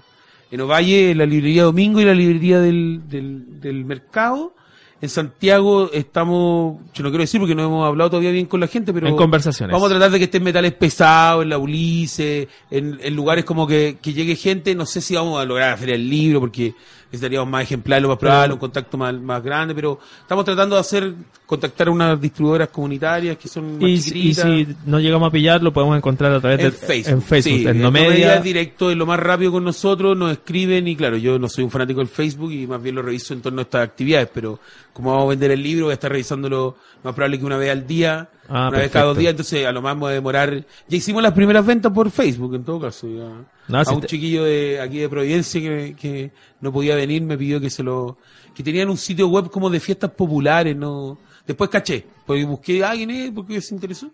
En 0.51 0.61
Ovalle, 0.61 1.11
en 1.11 1.18
la 1.18 1.26
librería 1.26 1.64
Domingo 1.64 2.01
y 2.01 2.05
la 2.05 2.14
librería 2.14 2.61
del, 2.61 3.03
del, 3.09 3.61
del 3.61 3.84
Mercado. 3.84 4.55
En 4.99 5.11
Santiago 5.11 5.90
estamos, 5.92 6.80
yo 6.94 7.03
no 7.05 7.11
quiero 7.11 7.22
decir 7.22 7.38
porque 7.38 7.55
no 7.55 7.64
hemos 7.64 7.86
hablado 7.86 8.09
todavía 8.11 8.30
bien 8.30 8.47
con 8.47 8.61
la 8.61 8.66
gente, 8.66 8.94
pero 8.94 9.07
En 9.07 9.14
conversaciones. 9.14 9.70
vamos 9.72 9.88
a 9.88 9.90
tratar 9.90 10.11
de 10.11 10.18
que 10.18 10.24
estén 10.24 10.42
metales 10.42 10.72
pesados, 10.72 11.42
en 11.42 11.51
la 11.51 11.59
Ulises, 11.59 12.49
en, 12.70 12.99
en 13.03 13.14
lugares 13.14 13.44
como 13.44 13.66
que, 13.66 13.99
que 14.01 14.14
llegue 14.14 14.36
gente. 14.36 14.74
No 14.74 14.86
sé 14.86 15.03
si 15.03 15.14
vamos 15.14 15.38
a 15.38 15.44
lograr 15.44 15.74
hacer 15.74 15.90
el 15.90 16.09
libro 16.09 16.40
porque 16.40 16.72
necesitaríamos 17.07 17.49
más 17.49 17.63
ejemplares, 17.63 18.03
lo 18.03 18.09
más 18.09 18.19
probable, 18.19 18.55
un 18.55 18.59
contacto 18.61 18.97
más, 18.99 19.15
más 19.15 19.43
grande, 19.43 19.75
pero 19.75 19.99
estamos 20.21 20.45
tratando 20.45 20.75
de 20.77 20.81
hacer, 20.81 21.15
contactar 21.47 21.89
a 21.89 21.91
unas 21.91 22.21
distribuidoras 22.21 22.69
comunitarias 22.69 23.37
que 23.37 23.49
son 23.49 23.75
más 23.75 23.83
Y, 23.89 24.35
si 24.35 24.67
no 24.85 24.99
llegamos 24.99 25.29
a 25.29 25.31
pillar, 25.31 25.63
lo 25.63 25.73
podemos 25.73 25.97
encontrar 25.97 26.33
a 26.33 26.41
través 26.41 26.59
En 26.61 26.65
de 26.67 26.73
Facebook. 26.73 27.13
en 27.15 27.23
Facebook, 27.23 27.59
sí, 27.61 27.67
en 27.67 27.81
No 27.81 27.91
Media. 27.91 28.41
directo, 28.41 28.91
es 28.91 28.97
lo 28.97 29.07
más 29.07 29.21
rápido 29.21 29.53
con 29.53 29.65
nosotros, 29.65 30.17
nos 30.17 30.33
escriben 30.33 30.89
y 30.89 30.97
claro, 30.97 31.17
yo 31.17 31.39
no 31.39 31.49
soy 31.49 31.65
un 31.65 31.71
fanático 31.71 32.01
del 32.01 32.09
Facebook 32.09 32.53
y 32.53 32.67
más 32.67 32.83
bien 32.83 32.95
lo 32.97 33.03
reviso 33.03 33.35
en 33.35 33.41
torno 33.41 33.61
a 33.61 33.63
estas 33.63 33.85
actividades, 33.85 34.29
pero 34.35 34.59
como 34.93 35.11
vamos 35.13 35.27
a 35.27 35.31
vender 35.31 35.51
el 35.53 35.63
libro, 35.63 35.87
voy 35.87 35.93
a 35.93 35.95
estar 35.95 36.11
revisándolo 36.11 36.77
más 37.05 37.15
probable 37.15 37.39
que 37.39 37.45
una 37.45 37.57
vez 37.57 37.71
al 37.71 37.87
día, 37.87 38.29
Ah, 38.49 38.69
una 38.69 38.79
vez 38.79 38.93
cada 38.93 39.07
dos 39.07 39.19
días, 39.19 39.31
entonces 39.31 39.67
a 39.67 39.73
lo 39.73 39.83
más 39.83 39.95
vamos 39.95 40.11
a 40.11 40.13
demorar. 40.13 40.65
Ya 40.89 40.97
hicimos 40.97 41.21
las 41.23 41.33
primeras 41.33 41.67
ventas 41.67 41.93
por 41.93 42.11
Facebook, 42.13 42.55
en 42.55 42.63
todo 42.65 42.81
caso. 42.81 43.09
ya. 43.09 43.29
No, 43.69 43.79
a 43.79 43.85
si 43.85 43.95
un 43.95 44.01
te- 44.01 44.07
chiquillo 44.07 44.45
de 44.45 44.81
aquí 44.81 44.99
de 44.99 45.09
Providencia 45.09 45.61
que, 45.61 45.95
que 45.99 46.31
no 46.61 46.73
podía 46.73 46.95
venir 46.95 47.23
me 47.23 47.37
pidió 47.37 47.61
que 47.61 47.71
se 47.71 47.83
lo... 47.83 48.19
que 48.55 48.62
tenían 48.62 48.89
un 48.89 48.97
sitio 48.97 49.29
web 49.29 49.51
como 49.51 49.69
de 49.71 49.81
fiestas 49.81 50.11
populares, 50.12 50.77
no... 50.77 51.19
Después 51.47 51.71
caché, 51.71 52.05
pues 52.27 52.45
busqué 52.47 52.83
a 52.85 52.91
alguien 52.91 53.11
eh, 53.11 53.33
porque 53.35 53.61
se 53.61 53.75
interesó. 53.75 54.11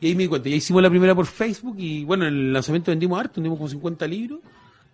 Y 0.00 0.06
ahí 0.06 0.14
me 0.14 0.22
di 0.22 0.28
cuenta, 0.28 0.48
ya 0.48 0.54
hicimos 0.56 0.80
la 0.80 0.90
primera 0.90 1.14
por 1.14 1.26
Facebook 1.26 1.74
y 1.78 2.04
bueno, 2.04 2.26
en 2.26 2.34
el 2.34 2.52
lanzamiento 2.52 2.92
vendimos 2.92 3.18
harto, 3.18 3.34
vendimos 3.36 3.58
como 3.58 3.68
50 3.68 4.06
libros, 4.06 4.38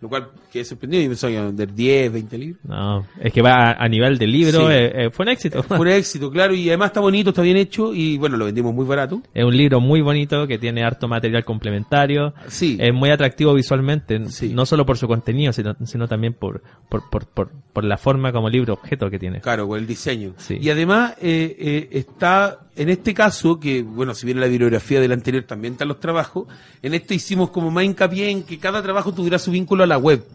lo 0.01 0.09
cual 0.09 0.27
quedé 0.51 0.65
sorprendido 0.65 1.03
y 1.03 1.07
pensaba 1.07 1.31
que 1.33 1.41
vender 1.41 1.73
10, 1.73 2.13
20 2.13 2.37
libros. 2.37 2.59
No, 2.65 3.05
es 3.19 3.31
que 3.33 3.41
va 3.41 3.71
a, 3.71 3.87
nivel 3.87 4.17
de 4.17 4.27
libro, 4.27 4.67
Sí. 4.67 4.73
eh, 4.73 5.05
eh, 5.05 5.09
fue 5.09 5.23
un 5.25 5.29
éxito. 5.31 5.63
Fue 5.63 5.79
un 5.79 5.87
éxito, 5.87 6.29
claro, 6.29 6.53
y 6.53 6.67
además 6.67 6.87
está 6.87 6.99
bonito, 6.99 7.29
está 7.31 7.41
bien 7.41 7.57
hecho 7.57 7.93
y 7.93 8.17
bueno, 8.17 8.37
lo 8.37 8.45
vendimos 8.45 8.73
muy 8.73 8.85
barato. 8.85 9.21
Es 9.33 9.43
un 9.43 9.55
libro 9.55 9.79
muy 9.79 10.01
bonito 10.01 10.45
que 10.47 10.57
tiene 10.59 10.83
harto 10.83 11.07
material 11.07 11.43
complementario. 11.45 12.33
Sí. 12.47 12.77
Es 12.79 12.93
muy 12.93 13.09
atractivo 13.09 13.53
visualmente, 13.53 14.25
Sí. 14.29 14.53
no 14.53 14.65
solo 14.65 14.85
por 14.85 14.97
su 14.97 15.07
contenido, 15.07 15.51
sino, 15.53 15.75
sino 15.85 16.07
también 16.07 16.33
por, 16.33 16.61
por, 16.89 17.09
por, 17.09 17.25
por, 17.27 17.51
por 17.73 17.83
la 17.83 17.97
forma 17.97 18.31
como 18.31 18.49
libro 18.49 18.73
objeto 18.73 19.09
que 19.09 19.17
tiene. 19.17 19.41
Claro, 19.41 19.67
con 19.67 19.79
el 19.79 19.87
diseño. 19.87 20.33
Sí. 20.37 20.57
Y 20.61 20.69
además 20.69 21.13
eh, 21.21 21.55
eh, 21.57 21.87
está, 21.91 22.64
en 22.75 22.89
este 22.89 23.13
caso, 23.13 23.59
que 23.59 23.83
bueno, 23.83 24.13
si 24.13 24.25
bien 24.25 24.39
la 24.39 24.47
bibliografía 24.47 24.99
del 24.99 25.13
anterior 25.13 25.43
también 25.43 25.73
están 25.73 25.87
los 25.87 25.99
trabajos, 25.99 26.47
en 26.81 26.93
este 26.93 27.15
hicimos 27.15 27.49
como 27.49 27.71
más 27.71 27.85
hincapié 27.85 28.29
en 28.29 28.43
que 28.43 28.59
cada 28.59 28.81
trabajo 28.83 29.13
tuviera 29.13 29.39
su 29.39 29.51
vínculo 29.51 29.83
a 29.83 29.87
la 29.87 29.97
web. 29.97 30.25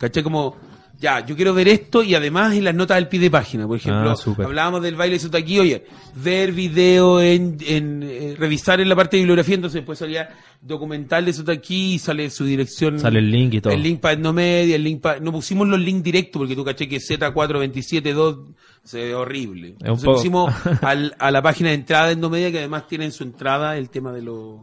¿Caché? 0.00 0.22
Como, 0.22 0.56
ya, 1.00 1.24
yo 1.24 1.36
quiero 1.36 1.54
ver 1.54 1.68
esto 1.68 2.02
y 2.02 2.14
además 2.14 2.54
en 2.54 2.64
las 2.64 2.74
notas 2.74 2.96
del 2.96 3.06
pie 3.08 3.20
de 3.20 3.30
página, 3.30 3.66
por 3.68 3.76
ejemplo, 3.76 4.10
Ah, 4.10 4.42
hablábamos 4.44 4.82
del 4.82 4.96
baile 4.96 5.18
de 5.18 5.38
aquí, 5.38 5.58
oye, 5.60 5.84
ver 6.16 6.50
video 6.52 7.20
en, 7.20 7.56
en 7.66 8.02
eh, 8.02 8.34
revisar 8.36 8.80
en 8.80 8.88
la 8.88 8.96
parte 8.96 9.16
de 9.16 9.20
bibliografía, 9.22 9.54
entonces 9.54 9.76
después 9.80 9.98
salía 9.98 10.28
documental 10.60 11.24
de 11.24 11.32
Sotaki 11.32 11.94
y 11.94 11.98
sale 12.00 12.28
su 12.30 12.44
dirección. 12.44 12.98
Sale 12.98 13.20
el 13.20 13.30
link 13.30 13.54
y 13.54 13.60
todo. 13.60 13.72
El 13.72 13.82
link 13.82 14.00
para 14.00 14.14
Etnomedia, 14.14 14.74
el 14.74 14.82
link 14.82 15.00
para... 15.00 15.20
No 15.20 15.30
pusimos 15.30 15.68
los 15.68 15.78
links 15.78 16.02
directos 16.02 16.40
porque 16.40 16.56
tú 16.56 16.64
caché 16.64 16.88
que 16.88 16.96
Z4272 16.98 18.54
se 18.82 18.98
ve 19.04 19.14
horrible. 19.14 19.76
Entonces 19.80 20.04
pusimos 20.04 20.52
al- 20.82 21.14
a 21.18 21.30
la 21.30 21.42
página 21.42 21.68
de 21.70 21.76
entrada 21.76 22.06
de 22.06 22.12
Endomedia 22.14 22.50
que 22.50 22.58
además 22.58 22.86
tiene 22.88 23.04
en 23.04 23.12
su 23.12 23.22
entrada 23.22 23.76
el 23.76 23.88
tema 23.90 24.12
de 24.12 24.22
los... 24.22 24.60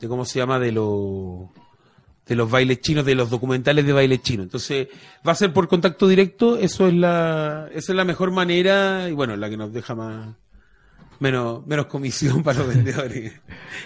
de 0.00 0.08
cómo 0.08 0.24
se 0.24 0.38
llama, 0.40 0.58
de 0.58 0.72
los 0.72 1.48
de 2.30 2.36
los 2.36 2.48
bailes 2.48 2.80
chinos, 2.80 3.04
de 3.04 3.16
los 3.16 3.28
documentales 3.28 3.84
de 3.84 3.92
baile 3.92 4.22
chino. 4.22 4.44
Entonces, 4.44 4.86
va 5.26 5.32
a 5.32 5.34
ser 5.34 5.52
por 5.52 5.66
contacto 5.66 6.06
directo, 6.06 6.56
eso 6.56 6.86
es 6.86 6.94
la, 6.94 7.68
es 7.74 7.88
la 7.88 8.04
mejor 8.04 8.30
manera, 8.30 9.08
y 9.08 9.12
bueno, 9.12 9.34
la 9.34 9.50
que 9.50 9.56
nos 9.56 9.72
deja 9.72 9.96
más, 9.96 10.28
menos, 11.18 11.66
menos 11.66 11.86
comisión 11.86 12.42
para 12.44 12.60
los 12.60 12.68
vendedores. 12.68 13.32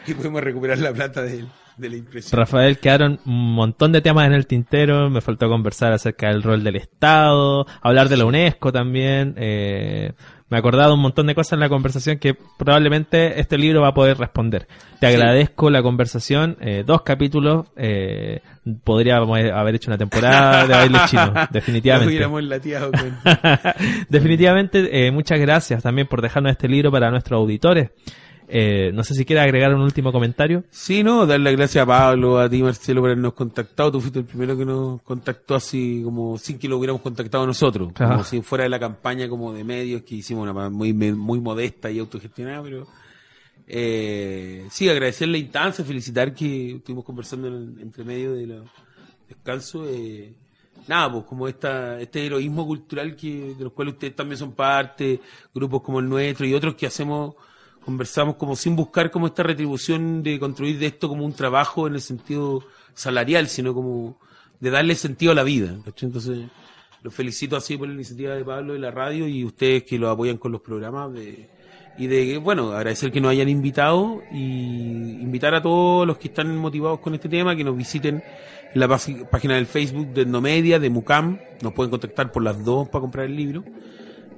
y 0.06 0.12
podemos 0.12 0.42
recuperar 0.42 0.76
la 0.76 0.92
plata 0.92 1.22
de, 1.22 1.46
de 1.78 1.88
la 1.88 1.96
impresión. 1.96 2.38
Rafael, 2.38 2.78
quedaron 2.78 3.18
un 3.24 3.54
montón 3.54 3.92
de 3.92 4.02
temas 4.02 4.26
en 4.26 4.34
el 4.34 4.46
tintero. 4.46 5.08
Me 5.08 5.22
faltó 5.22 5.48
conversar 5.48 5.94
acerca 5.94 6.28
del 6.28 6.42
rol 6.42 6.62
del 6.62 6.76
Estado, 6.76 7.66
hablar 7.80 8.10
de 8.10 8.18
la 8.18 8.26
UNESCO 8.26 8.72
también. 8.72 9.36
Eh, 9.38 10.12
me 10.50 10.58
he 10.58 10.60
acordado 10.60 10.94
un 10.94 11.00
montón 11.00 11.26
de 11.26 11.34
cosas 11.34 11.54
en 11.54 11.60
la 11.60 11.68
conversación 11.68 12.18
que 12.18 12.34
probablemente 12.58 13.40
este 13.40 13.56
libro 13.58 13.80
va 13.80 13.88
a 13.88 13.94
poder 13.94 14.18
responder. 14.18 14.66
Te 15.00 15.08
Sí. 15.08 15.14
agradezco 15.14 15.70
la 15.70 15.82
conversación. 15.82 16.56
eh, 16.60 16.84
dos 16.86 17.02
capítulos. 17.02 17.66
Eh, 17.76 18.40
podríamos 18.84 19.38
haber 19.38 19.74
hecho 19.76 19.90
una 19.90 19.98
temporada 19.98 20.66
de 20.66 20.74
baile 20.74 20.98
chino, 21.06 21.32
definitivamente. 21.50 22.14
con- 22.22 23.18
Definitivamente, 24.08 25.06
eh, 25.06 25.10
muchas 25.10 25.38
gracias 25.40 25.82
también 25.82 26.06
por 26.06 26.22
dejarnos 26.22 26.52
este 26.52 26.68
libro 26.68 26.90
para 26.90 27.10
nuestros 27.10 27.38
auditores. 27.38 27.90
Eh, 28.46 28.90
no 28.92 29.02
sé 29.04 29.14
si 29.14 29.24
quieres 29.24 29.44
agregar 29.44 29.74
un 29.74 29.80
último 29.80 30.12
comentario. 30.12 30.64
Sí, 30.70 31.02
no, 31.02 31.26
darle 31.26 31.44
las 31.44 31.56
gracias 31.56 31.82
a 31.82 31.86
Pablo, 31.86 32.38
a 32.38 32.48
ti 32.48 32.62
Marcelo 32.62 33.00
por 33.00 33.10
habernos 33.10 33.32
contactado. 33.32 33.92
Tú 33.92 34.00
fuiste 34.00 34.18
el 34.18 34.24
primero 34.24 34.56
que 34.56 34.64
nos 34.64 35.02
contactó 35.02 35.54
así 35.54 36.02
como 36.04 36.38
sin 36.38 36.58
que 36.58 36.68
lo 36.68 36.78
hubiéramos 36.78 37.02
contactado 37.02 37.46
nosotros. 37.46 37.90
Ajá. 37.94 38.12
Como 38.12 38.24
si 38.24 38.42
fuera 38.42 38.64
de 38.64 38.70
la 38.70 38.78
campaña 38.78 39.28
como 39.28 39.52
de 39.52 39.64
medios 39.64 40.02
que 40.02 40.16
hicimos 40.16 40.48
una 40.48 40.68
muy, 40.68 40.92
muy 40.92 41.40
modesta 41.40 41.90
y 41.90 41.98
autogestionada, 41.98 42.62
pero 42.62 42.86
eh, 43.66 44.66
sí, 44.70 44.88
agradecer 44.88 45.28
la 45.28 45.38
instancia, 45.38 45.84
felicitar 45.84 46.34
que 46.34 46.76
estuvimos 46.76 47.04
conversando 47.04 47.48
en 47.48 47.78
entre 47.80 48.04
medio 48.04 48.34
de 48.34 48.46
los 48.46 48.64
descanso. 49.28 49.88
Eh, 49.88 50.34
nada, 50.86 51.12
pues 51.12 51.24
como 51.24 51.48
esta, 51.48 52.00
este 52.00 52.26
heroísmo 52.26 52.66
cultural 52.66 53.16
que 53.16 53.54
de 53.56 53.64
los 53.64 53.72
cuales 53.72 53.94
ustedes 53.94 54.14
también 54.14 54.38
son 54.38 54.52
parte, 54.52 55.20
grupos 55.54 55.82
como 55.82 56.00
el 56.00 56.08
nuestro 56.08 56.46
y 56.46 56.54
otros 56.54 56.74
que 56.74 56.86
hacemos, 56.86 57.34
conversamos 57.84 58.36
como 58.36 58.56
sin 58.56 58.76
buscar 58.76 59.10
como 59.10 59.26
esta 59.26 59.42
retribución 59.42 60.22
de 60.22 60.38
construir 60.38 60.78
de 60.78 60.86
esto 60.86 61.08
como 61.08 61.24
un 61.24 61.32
trabajo 61.32 61.86
en 61.86 61.94
el 61.94 62.00
sentido 62.00 62.64
salarial, 62.94 63.48
sino 63.48 63.74
como 63.74 64.18
de 64.60 64.70
darle 64.70 64.94
sentido 64.94 65.32
a 65.32 65.34
la 65.34 65.42
vida. 65.42 65.76
Entonces, 66.00 66.48
los 67.02 67.14
felicito 67.14 67.56
así 67.56 67.76
por 67.76 67.88
la 67.88 67.94
iniciativa 67.94 68.34
de 68.34 68.44
Pablo 68.44 68.72
de 68.72 68.78
la 68.78 68.90
radio 68.90 69.28
y 69.28 69.44
ustedes 69.44 69.82
que 69.84 69.98
lo 69.98 70.08
apoyan 70.08 70.38
con 70.38 70.52
los 70.52 70.62
programas 70.62 71.12
de, 71.12 71.50
y 71.98 72.06
de, 72.06 72.38
bueno, 72.38 72.72
agradecer 72.72 73.12
que 73.12 73.20
nos 73.20 73.30
hayan 73.30 73.48
invitado 73.48 74.22
y 74.32 75.18
invitar 75.20 75.54
a 75.54 75.62
todos 75.62 76.06
los 76.06 76.18
que 76.18 76.28
están 76.28 76.56
motivados 76.56 77.00
con 77.00 77.14
este 77.14 77.28
tema 77.28 77.54
que 77.54 77.62
nos 77.62 77.76
visiten 77.76 78.22
en 78.72 78.80
la 78.80 78.88
página 79.30 79.54
del 79.54 79.66
Facebook 79.66 80.08
de 80.08 80.22
Endomedia, 80.22 80.78
de 80.78 80.90
Mucam, 80.90 81.38
nos 81.62 81.72
pueden 81.72 81.90
contactar 81.90 82.32
por 82.32 82.42
las 82.42 82.64
dos 82.64 82.88
para 82.88 83.02
comprar 83.02 83.26
el 83.26 83.36
libro. 83.36 83.64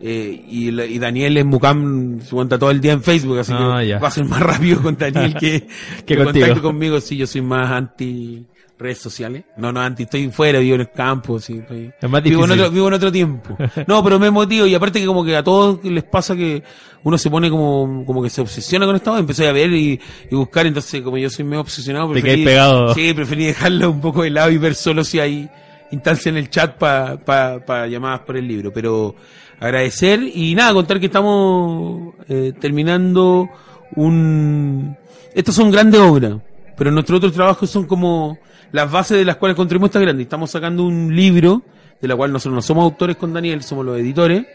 Eh, 0.01 0.44
y, 0.49 0.68
y 0.80 0.99
Daniel 0.99 1.36
en 1.38 1.47
Mucam 1.47 2.20
se 2.20 2.28
aguanta 2.28 2.59
todo 2.59 2.70
el 2.70 2.80
día 2.80 2.92
en 2.92 3.03
Facebook, 3.03 3.38
así 3.38 3.53
Ah, 3.55 3.78
que 3.80 3.88
ya. 3.88 3.99
va 3.99 4.09
a 4.09 4.11
ser 4.11 4.24
más 4.26 4.40
rápido 4.40 4.82
con 4.82 4.97
Daniel 4.97 5.34
que, 5.38 5.66
Que 6.07 6.16
contacte 6.16 6.61
conmigo. 6.61 7.01
Sí, 7.01 7.16
yo 7.16 7.26
soy 7.26 7.40
más 7.42 7.70
anti 7.70 8.44
redes 8.78 8.99
sociales. 8.99 9.44
No, 9.57 9.72
no, 9.72 9.80
anti, 9.80 10.03
estoy 10.03 10.28
fuera, 10.28 10.59
vivo 10.59 10.74
en 10.74 10.82
el 10.82 10.90
campo, 10.90 11.40
sí, 11.40 11.55
estoy- 11.55 11.90
Es 11.99 12.11
más 12.11 12.22
vivo, 12.22 12.44
en 12.44 12.51
otro, 12.51 12.70
vivo 12.70 12.88
en 12.88 12.92
otro 12.94 13.11
tiempo. 13.11 13.57
No, 13.86 14.05
pero 14.05 14.18
me 14.18 14.30
motivo 14.30 14.66
y 14.66 14.74
aparte 14.74 15.01
que 15.01 15.07
como 15.07 15.24
que 15.24 15.34
a 15.34 15.42
todos 15.42 15.82
les 15.82 16.05
pasa 16.05 16.36
que 16.36 16.62
uno 17.03 17.16
se 17.16 17.30
pone 17.30 17.49
como, 17.49 18.05
como 18.05 18.22
que 18.22 18.28
se 18.28 18.42
obsesiona 18.42 18.84
con 18.84 18.94
esto, 18.97 19.16
empecé 19.16 19.49
a 19.49 19.53
ver 19.53 19.72
y, 19.72 19.99
y 20.30 20.34
buscar, 20.36 20.66
entonces 20.66 21.01
como 21.01 21.16
yo 21.16 21.30
soy 21.30 21.47
medio 21.47 21.62
obsesionado, 21.62 22.11
preferí, 22.11 22.44
pegado. 22.44 22.92
sí, 22.92 23.14
preferí 23.14 23.47
dejarlo 23.47 23.90
un 23.92 24.01
poco 24.03 24.24
de 24.24 24.28
lado 24.30 24.51
y 24.51 24.59
ver 24.59 24.74
solo 24.74 25.05
si 25.05 25.20
hay 25.20 25.49
instancia 25.90 26.28
en 26.28 26.36
el 26.36 26.51
chat 26.51 26.76
para 26.76 27.16
pa, 27.16 27.64
pa 27.64 27.86
llamadas 27.86 28.20
por 28.26 28.36
el 28.36 28.47
libro, 28.47 28.70
pero 28.74 29.14
agradecer 29.61 30.20
y 30.22 30.54
nada, 30.54 30.72
contar 30.72 31.00
que 31.00 31.07
estamos 31.07 32.14
eh, 32.28 32.52
terminando 32.61 33.48
un... 33.94 34.96
Estos 35.34 35.54
son 35.54 35.70
grandes 35.70 36.00
obras, 36.00 36.36
pero 36.76 36.90
nuestros 36.90 37.18
otros 37.18 37.32
trabajos 37.32 37.68
son 37.70 37.86
como 37.86 38.38
las 38.72 38.90
bases 38.90 39.18
de 39.18 39.24
las 39.24 39.36
cuales 39.36 39.57
construimos 39.57 39.88
esta 39.88 40.00
grande. 40.00 40.22
Estamos 40.22 40.50
sacando 40.50 40.84
un 40.84 41.14
libro, 41.14 41.62
de 42.00 42.09
la 42.09 42.16
cual 42.16 42.32
nosotros 42.32 42.54
no 42.54 42.62
somos 42.62 42.84
autores 42.84 43.16
con 43.16 43.32
Daniel, 43.32 43.62
somos 43.62 43.84
los 43.84 43.98
editores, 43.98 44.46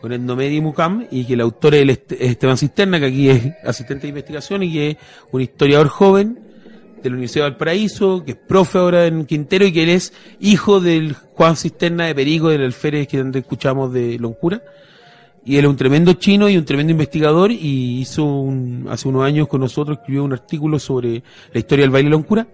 con 0.00 0.12
Endomedia 0.12 0.58
y 0.58 0.60
Mucam, 0.60 1.06
y 1.10 1.24
que 1.24 1.34
el 1.34 1.40
autor 1.40 1.74
es 1.74 2.00
Esteban 2.18 2.56
Cisterna, 2.56 2.98
que 2.98 3.06
aquí 3.06 3.28
es 3.28 3.52
asistente 3.64 4.02
de 4.02 4.08
investigación 4.08 4.62
y 4.62 4.72
que 4.72 4.90
es 4.90 4.96
un 5.30 5.42
historiador 5.42 5.88
joven 5.88 6.51
de 7.02 7.10
la 7.10 7.14
Universidad 7.14 7.44
de 7.44 7.50
Valparaíso, 7.50 8.24
que 8.24 8.32
es 8.32 8.36
profe 8.36 8.78
ahora 8.78 9.06
en 9.06 9.26
Quintero 9.26 9.66
y 9.66 9.72
que 9.72 9.82
él 9.82 9.90
es 9.90 10.12
hijo 10.40 10.80
del 10.80 11.14
Juan 11.14 11.56
Cisterna 11.56 12.06
de 12.06 12.14
Perico, 12.14 12.48
del 12.48 12.64
alférez 12.64 13.08
que 13.08 13.18
antes 13.18 13.42
escuchamos 13.42 13.92
de 13.92 14.18
Loncura. 14.18 14.62
Y 15.44 15.56
él 15.56 15.64
es 15.64 15.70
un 15.70 15.76
tremendo 15.76 16.12
chino 16.14 16.48
y 16.48 16.56
un 16.56 16.64
tremendo 16.64 16.92
investigador 16.92 17.50
y 17.50 18.00
hizo 18.00 18.24
un, 18.24 18.86
hace 18.88 19.08
unos 19.08 19.24
años 19.24 19.48
con 19.48 19.60
nosotros 19.60 19.98
escribió 19.98 20.22
un 20.22 20.32
artículo 20.32 20.78
sobre 20.78 21.22
la 21.52 21.58
historia 21.58 21.84
del 21.84 21.90
baile 21.90 22.10
Loncura. 22.10 22.46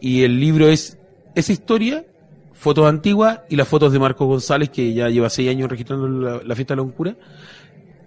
Y 0.00 0.22
el 0.22 0.38
libro 0.38 0.68
es 0.68 0.98
esa 1.34 1.52
historia, 1.52 2.04
fotos 2.52 2.86
antiguas 2.86 3.40
y 3.48 3.56
las 3.56 3.68
fotos 3.68 3.92
de 3.92 3.98
Marco 3.98 4.26
González, 4.26 4.68
que 4.68 4.92
ya 4.92 5.08
lleva 5.08 5.30
seis 5.30 5.48
años 5.48 5.70
registrando 5.70 6.08
la, 6.08 6.40
la 6.44 6.54
fiesta 6.54 6.74
de 6.74 6.76
Loncura. 6.76 7.16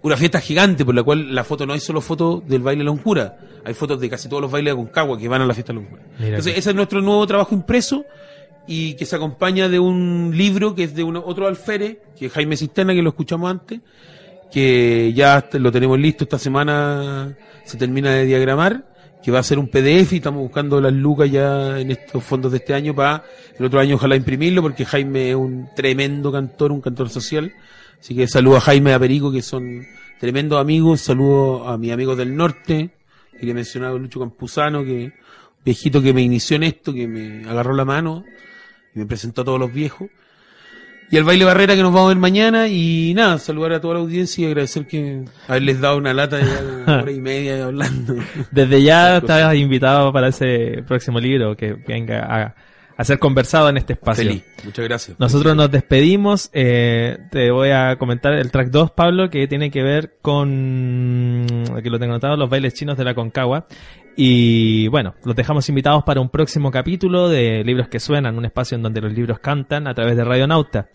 Una 0.03 0.17
fiesta 0.17 0.39
gigante 0.41 0.83
por 0.85 0.93
la 0.93 1.01
cual 1.03 1.33
la 1.33 1.43
foto 1.45 1.65
no 1.65 1.73
es 1.73 1.81
solo 1.83 2.01
foto 2.01 2.43
del 2.45 2.61
baile 2.61 2.83
Loncura, 2.83 3.37
hay 3.63 3.73
fotos 3.73 3.99
de 4.01 4.09
casi 4.09 4.27
todos 4.27 4.41
los 4.41 4.51
bailes 4.51 4.73
de 4.73 4.75
Concagua 4.75 5.17
que 5.17 5.27
van 5.29 5.41
a 5.41 5.45
la 5.45 5.53
fiesta 5.53 5.71
de 5.73 5.79
Loncura. 5.79 6.01
Mira 6.17 6.27
Entonces 6.29 6.53
que- 6.53 6.59
ese 6.59 6.69
es 6.71 6.75
nuestro 6.75 7.01
nuevo 7.01 7.25
trabajo 7.25 7.55
impreso 7.55 8.03
y 8.67 8.95
que 8.95 9.05
se 9.05 9.15
acompaña 9.15 9.69
de 9.69 9.79
un 9.79 10.31
libro 10.35 10.75
que 10.75 10.83
es 10.83 10.93
de 10.95 11.03
uno, 11.03 11.23
otro 11.25 11.47
alférez, 11.47 11.97
que 12.19 12.25
es 12.25 12.33
Jaime 12.33 12.57
Cisterna, 12.57 12.93
que 12.93 13.01
lo 13.01 13.09
escuchamos 13.09 13.49
antes, 13.49 13.79
que 14.51 15.13
ya 15.15 15.47
lo 15.53 15.71
tenemos 15.71 15.97
listo 15.99 16.25
esta 16.25 16.37
semana, 16.37 17.35
se 17.63 17.77
termina 17.77 18.11
de 18.11 18.25
diagramar, 18.25 18.85
que 19.23 19.31
va 19.31 19.39
a 19.39 19.43
ser 19.43 19.57
un 19.57 19.67
PDF 19.69 20.13
y 20.13 20.17
estamos 20.17 20.41
buscando 20.41 20.81
las 20.81 20.91
lucas 20.93 21.31
ya 21.31 21.79
en 21.79 21.91
estos 21.91 22.21
fondos 22.23 22.51
de 22.51 22.57
este 22.57 22.73
año 22.73 22.93
para 22.93 23.23
el 23.57 23.65
otro 23.65 23.79
año 23.79 23.95
ojalá 23.95 24.17
imprimirlo 24.17 24.61
porque 24.61 24.83
Jaime 24.85 25.29
es 25.29 25.35
un 25.35 25.69
tremendo 25.75 26.29
cantor, 26.31 26.73
un 26.73 26.81
cantor 26.81 27.09
social. 27.09 27.53
Así 28.03 28.13
que 28.15 28.27
saludo 28.27 28.57
a 28.57 28.59
Jaime 28.59 28.89
y 28.89 28.93
a 28.93 28.99
Perico 28.99 29.31
que 29.31 29.41
son 29.41 29.87
tremendos 30.19 30.59
amigos, 30.59 30.99
saludo 30.99 31.69
a 31.69 31.77
mis 31.77 31.93
amigos 31.93 32.17
del 32.17 32.35
norte, 32.35 32.89
que 33.39 33.45
le 33.45 33.51
he 33.53 33.55
mencionado 33.55 33.97
Lucho 33.97 34.19
Campuzano, 34.19 34.83
que 34.83 35.13
viejito 35.63 36.01
que 36.01 36.11
me 36.11 36.21
inició 36.21 36.57
en 36.57 36.63
esto, 36.63 36.93
que 36.93 37.07
me 37.07 37.49
agarró 37.49 37.73
la 37.73 37.85
mano 37.85 38.25
y 38.93 38.99
me 38.99 39.05
presentó 39.05 39.43
a 39.43 39.45
todos 39.45 39.57
los 39.57 39.71
viejos. 39.71 40.09
Y 41.11 41.15
al 41.17 41.23
baile 41.23 41.45
Barrera 41.45 41.77
que 41.77 41.81
nos 41.81 41.93
vamos 41.93 42.07
a 42.07 42.09
ver 42.09 42.17
mañana 42.17 42.67
y 42.67 43.13
nada, 43.15 43.39
saludar 43.39 43.71
a 43.71 43.79
toda 43.79 43.93
la 43.93 43.99
audiencia 44.01 44.43
y 44.43 44.47
agradecer 44.47 44.85
que 44.85 45.23
haberles 45.47 45.79
dado 45.79 45.95
una 45.95 46.13
lata 46.13 46.35
de 46.39 46.43
una 46.83 47.03
hora 47.03 47.11
y 47.13 47.21
media 47.21 47.63
hablando. 47.63 48.17
Desde 48.51 48.83
ya 48.83 49.19
estás 49.19 49.55
invitado 49.55 50.11
para 50.11 50.27
ese 50.27 50.83
próximo 50.85 51.21
libro 51.21 51.55
que 51.55 51.71
venga 51.71 52.19
a, 52.25 52.55
a 52.95 53.03
ser 53.03 53.19
conversado 53.19 53.69
en 53.69 53.77
este 53.77 53.93
espacio. 53.93 54.25
Feliz, 54.25 54.43
muchas 54.63 54.85
gracias. 54.85 55.19
Nosotros 55.19 55.55
nos 55.55 55.71
despedimos. 55.71 56.49
eh, 56.53 57.17
te 57.31 57.51
voy 57.51 57.69
a 57.69 57.95
comentar 57.97 58.33
el 58.33 58.51
track 58.51 58.69
2, 58.69 58.91
Pablo, 58.91 59.29
que 59.29 59.47
tiene 59.47 59.71
que 59.71 59.81
ver 59.81 60.17
con, 60.21 61.45
aquí 61.75 61.89
lo 61.89 61.99
tengo 61.99 62.13
anotado, 62.13 62.37
los 62.37 62.49
bailes 62.49 62.73
chinos 62.73 62.97
de 62.97 63.03
la 63.03 63.13
Concagua. 63.15 63.65
Y 64.15 64.87
bueno, 64.89 65.15
los 65.23 65.35
dejamos 65.35 65.67
invitados 65.69 66.03
para 66.03 66.21
un 66.21 66.29
próximo 66.29 66.69
capítulo 66.69 67.29
de 67.29 67.63
Libros 67.63 67.87
que 67.87 67.99
Suenan, 67.99 68.37
un 68.37 68.45
espacio 68.45 68.75
en 68.75 68.83
donde 68.83 69.01
los 69.01 69.11
libros 69.11 69.39
cantan 69.39 69.87
a 69.87 69.95
través 69.95 70.15
de 70.15 70.23
Radio 70.23 70.45
Nauta. 70.45 70.89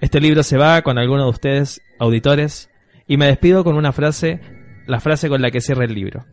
Este 0.00 0.20
libro 0.20 0.42
se 0.42 0.56
va 0.56 0.82
con 0.82 0.98
algunos 0.98 1.26
de 1.26 1.30
ustedes, 1.30 1.80
auditores, 1.98 2.70
y 3.06 3.16
me 3.16 3.26
despido 3.26 3.64
con 3.64 3.76
una 3.76 3.92
frase, 3.92 4.40
la 4.86 5.00
frase 5.00 5.28
con 5.28 5.42
la 5.42 5.50
que 5.50 5.60
cierra 5.60 5.84
el 5.84 5.94
libro, 5.94 6.24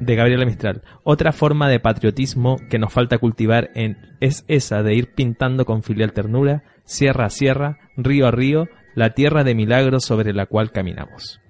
de 0.00 0.14
Gabriela 0.14 0.44
Mistral. 0.44 0.82
Otra 1.02 1.32
forma 1.32 1.68
de 1.68 1.80
patriotismo 1.80 2.56
que 2.68 2.78
nos 2.78 2.92
falta 2.92 3.18
cultivar 3.18 3.70
en, 3.74 3.96
es 4.20 4.44
esa 4.48 4.82
de 4.82 4.94
ir 4.94 5.14
pintando 5.14 5.64
con 5.64 5.82
filial 5.82 6.12
ternura, 6.12 6.62
sierra 6.84 7.26
a 7.26 7.30
sierra, 7.30 7.78
río 7.96 8.26
a 8.26 8.30
río, 8.30 8.68
la 8.94 9.10
tierra 9.10 9.44
de 9.44 9.54
milagros 9.54 10.04
sobre 10.04 10.32
la 10.32 10.46
cual 10.46 10.72
caminamos. 10.72 11.40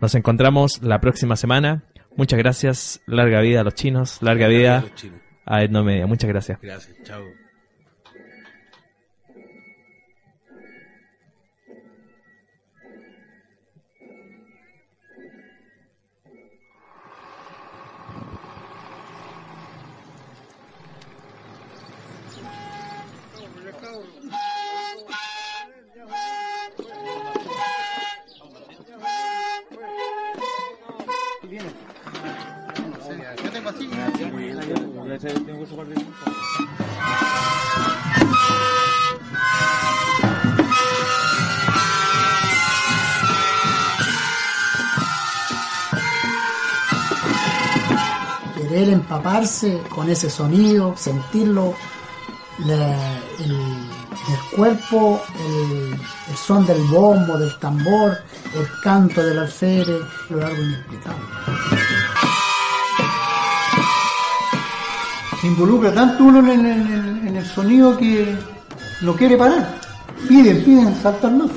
Nos 0.00 0.14
encontramos 0.14 0.82
la 0.82 1.00
próxima 1.00 1.36
semana. 1.36 1.84
Muchas 2.16 2.38
gracias. 2.38 3.02
Larga 3.06 3.40
vida 3.40 3.60
a 3.60 3.64
los 3.64 3.74
chinos. 3.74 4.22
Larga 4.22 4.48
vida 4.48 4.84
chinos. 4.94 5.20
a 5.44 5.62
Etnomedia. 5.62 6.06
Muchas 6.06 6.28
gracias. 6.28 6.58
Gracias, 6.60 6.96
chao. 7.04 7.39
Querer 48.80 48.94
empaparse 48.94 49.82
con 49.94 50.08
ese 50.08 50.30
sonido, 50.30 50.94
sentirlo, 50.96 51.74
la- 52.64 53.18
el, 53.38 54.56
cuerpo, 54.56 55.20
el, 55.46 56.00
son 56.36 56.64
del 56.66 56.80
bombo, 56.84 57.36
del 57.36 57.58
tambor, 57.58 58.16
el 58.54 58.66
canto 58.82 59.22
del 59.22 59.38
alférez, 59.38 60.00
lo 60.30 60.46
algo 60.46 60.62
inexplicable. 60.62 61.24
se 65.40 65.46
involucra 65.46 65.92
tanto 65.94 66.24
uno 66.24 66.52
en 66.52 67.36
el, 67.36 67.46
sonido 67.46 67.96
que 67.98 68.34
lo 69.02 69.14
quiere 69.14 69.36
parar. 69.36 69.78
Piden, 70.28 70.64
piden, 70.64 71.02
saltan 71.02 71.38
más. 71.38 71.50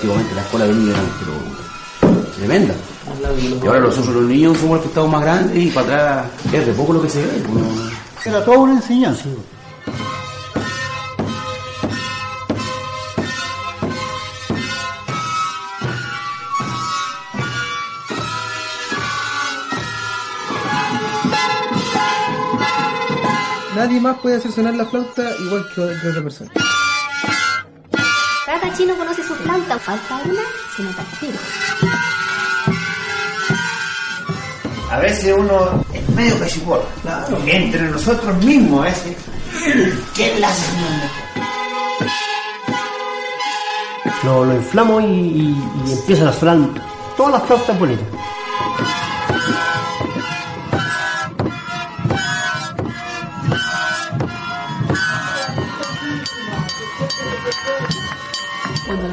Antiguamente 0.00 0.34
la 0.34 0.40
escuela 0.42 0.66
de 0.66 0.72
niños 0.74 0.96
eran 0.96 1.10
pero 1.20 2.32
tremenda. 2.36 2.74
Y 3.62 3.66
ahora 3.66 3.80
nosotros 3.80 4.14
los 4.14 4.24
niños 4.24 4.56
somos 4.58 4.76
los 4.76 4.82
que 4.82 4.88
estamos 4.88 5.10
más 5.10 5.20
grandes 5.22 5.56
y 5.62 5.66
para 5.70 5.86
atrás 5.86 6.26
es 6.54 6.66
de 6.66 6.72
poco 6.72 6.92
lo 6.94 7.02
que 7.02 7.08
se 7.10 7.20
ve. 7.22 7.42
pues, 7.46 7.64
no- 7.64 7.90
Era 8.24 8.44
toda 8.44 8.58
una 8.58 8.72
enseñanza. 8.74 9.24
Nadie 23.74 24.00
más 24.00 24.18
puede 24.18 24.36
hacer 24.36 24.52
sonar 24.52 24.74
la 24.74 24.84
flauta 24.86 25.22
igual 25.40 25.66
que, 25.74 25.82
que 26.02 26.08
otra 26.08 26.22
persona. 26.22 26.50
Cada 28.60 28.74
chino 28.76 28.94
conoce 28.96 29.22
su 29.22 29.34
flauta, 29.36 29.78
falta 29.78 30.16
una, 30.24 30.42
se 30.76 30.82
nota 30.82 31.02
el 31.02 31.18
tiro. 31.18 31.38
A 34.90 34.98
veces 34.98 35.34
uno 35.38 35.84
es 35.92 36.08
medio 36.10 36.38
cachiporro. 36.38 36.84
Claro. 37.02 37.38
Entre 37.46 37.82
nosotros 37.82 38.36
mismos, 38.44 38.80
a 38.80 38.84
veces. 38.90 39.16
¿Quién 40.14 40.40
la? 40.40 40.48
Lo, 44.24 44.44
lo 44.44 44.54
inflamo 44.54 45.00
y, 45.00 45.04
y- 45.04 45.64
y 45.86 45.92
empiezan 45.92 46.28
a 46.28 46.32
sonar 46.32 46.58
todas 47.16 47.32
las 47.32 47.42
flautas 47.44 47.78
bonitas. 47.78 48.04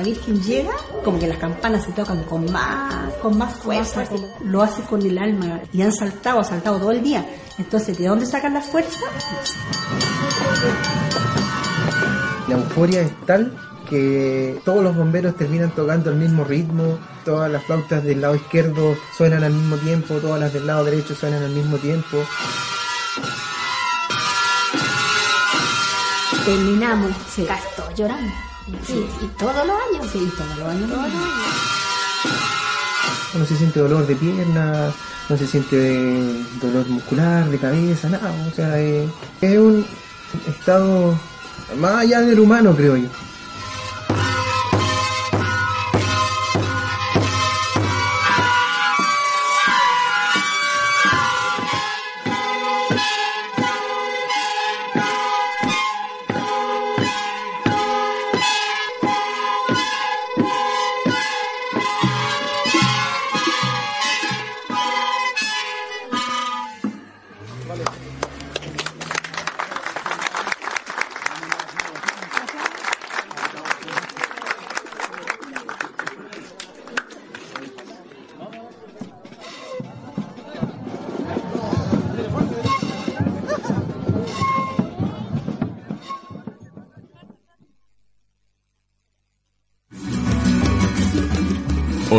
Virgen 0.07 0.41
llega, 0.41 0.71
como 1.03 1.19
que 1.19 1.27
las 1.27 1.37
campanas 1.37 1.83
se 1.83 1.91
tocan 1.91 2.23
con 2.23 2.49
más, 2.49 3.13
con 3.15 3.37
más 3.37 3.53
fuerza, 3.55 4.05
lo 4.41 4.61
hace 4.61 4.81
con 4.83 5.01
el 5.01 5.17
alma 5.17 5.59
y 5.73 5.81
han 5.81 5.91
saltado, 5.91 6.39
han 6.39 6.45
saltado 6.45 6.79
todo 6.79 6.91
el 6.91 7.03
día. 7.03 7.25
Entonces, 7.57 7.97
¿de 7.97 8.07
dónde 8.07 8.25
sacan 8.25 8.53
la 8.53 8.61
fuerza? 8.61 9.01
La 12.47 12.55
euforia 12.55 13.01
es 13.01 13.11
tal 13.25 13.53
que 13.89 14.61
todos 14.63 14.81
los 14.81 14.95
bomberos 14.95 15.35
terminan 15.35 15.75
tocando 15.75 16.09
el 16.09 16.15
mismo 16.15 16.45
ritmo, 16.45 16.97
todas 17.25 17.51
las 17.51 17.63
flautas 17.63 18.01
del 18.01 18.21
lado 18.21 18.35
izquierdo 18.35 18.95
suenan 19.17 19.43
al 19.43 19.51
mismo 19.51 19.75
tiempo, 19.75 20.15
todas 20.15 20.39
las 20.39 20.53
del 20.53 20.67
lado 20.67 20.85
derecho 20.85 21.15
suenan 21.15 21.43
al 21.43 21.51
mismo 21.51 21.75
tiempo. 21.77 22.23
Terminamos, 26.45 27.11
se 27.29 27.43
gastó 27.43 27.91
llorando. 27.93 28.46
Sí, 28.85 29.05
y 29.21 29.27
todos 29.39 29.55
los 29.55 29.63
años. 29.65 30.11
Sí, 30.11 30.31
todos 30.37 30.57
los 30.57 30.67
años. 30.67 30.89
Todos 30.89 31.03
los 31.03 31.13
años. 31.13 31.29
No 33.33 33.45
se 33.45 33.55
siente 33.55 33.79
dolor 33.79 34.07
de 34.07 34.15
pierna, 34.15 34.91
no 35.29 35.37
se 35.37 35.47
siente 35.47 36.43
dolor 36.61 36.87
muscular, 36.87 37.49
de 37.49 37.57
cabeza, 37.57 38.09
nada. 38.09 38.31
O 38.51 38.55
sea, 38.55 38.79
eh, 38.79 39.07
es 39.41 39.57
un 39.57 39.85
estado 40.47 41.17
más 41.79 41.95
allá 41.95 42.21
del 42.21 42.39
humano, 42.39 42.75
creo 42.75 42.97
yo. 42.97 43.07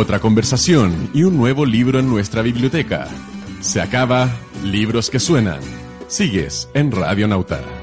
Otra 0.09 0.21
conversación 0.21 1.11
y 1.13 1.21
un 1.21 1.37
nuevo 1.37 1.67
libro 1.67 1.99
en 1.99 2.09
nuestra 2.09 2.41
biblioteca. 2.41 3.07
Se 3.61 3.79
acaba 3.79 4.27
Libros 4.63 5.07
que 5.11 5.19
Suenan. 5.19 5.59
Sigues 6.07 6.67
en 6.73 6.91
Radio 6.91 7.27
Nauta. 7.27 7.78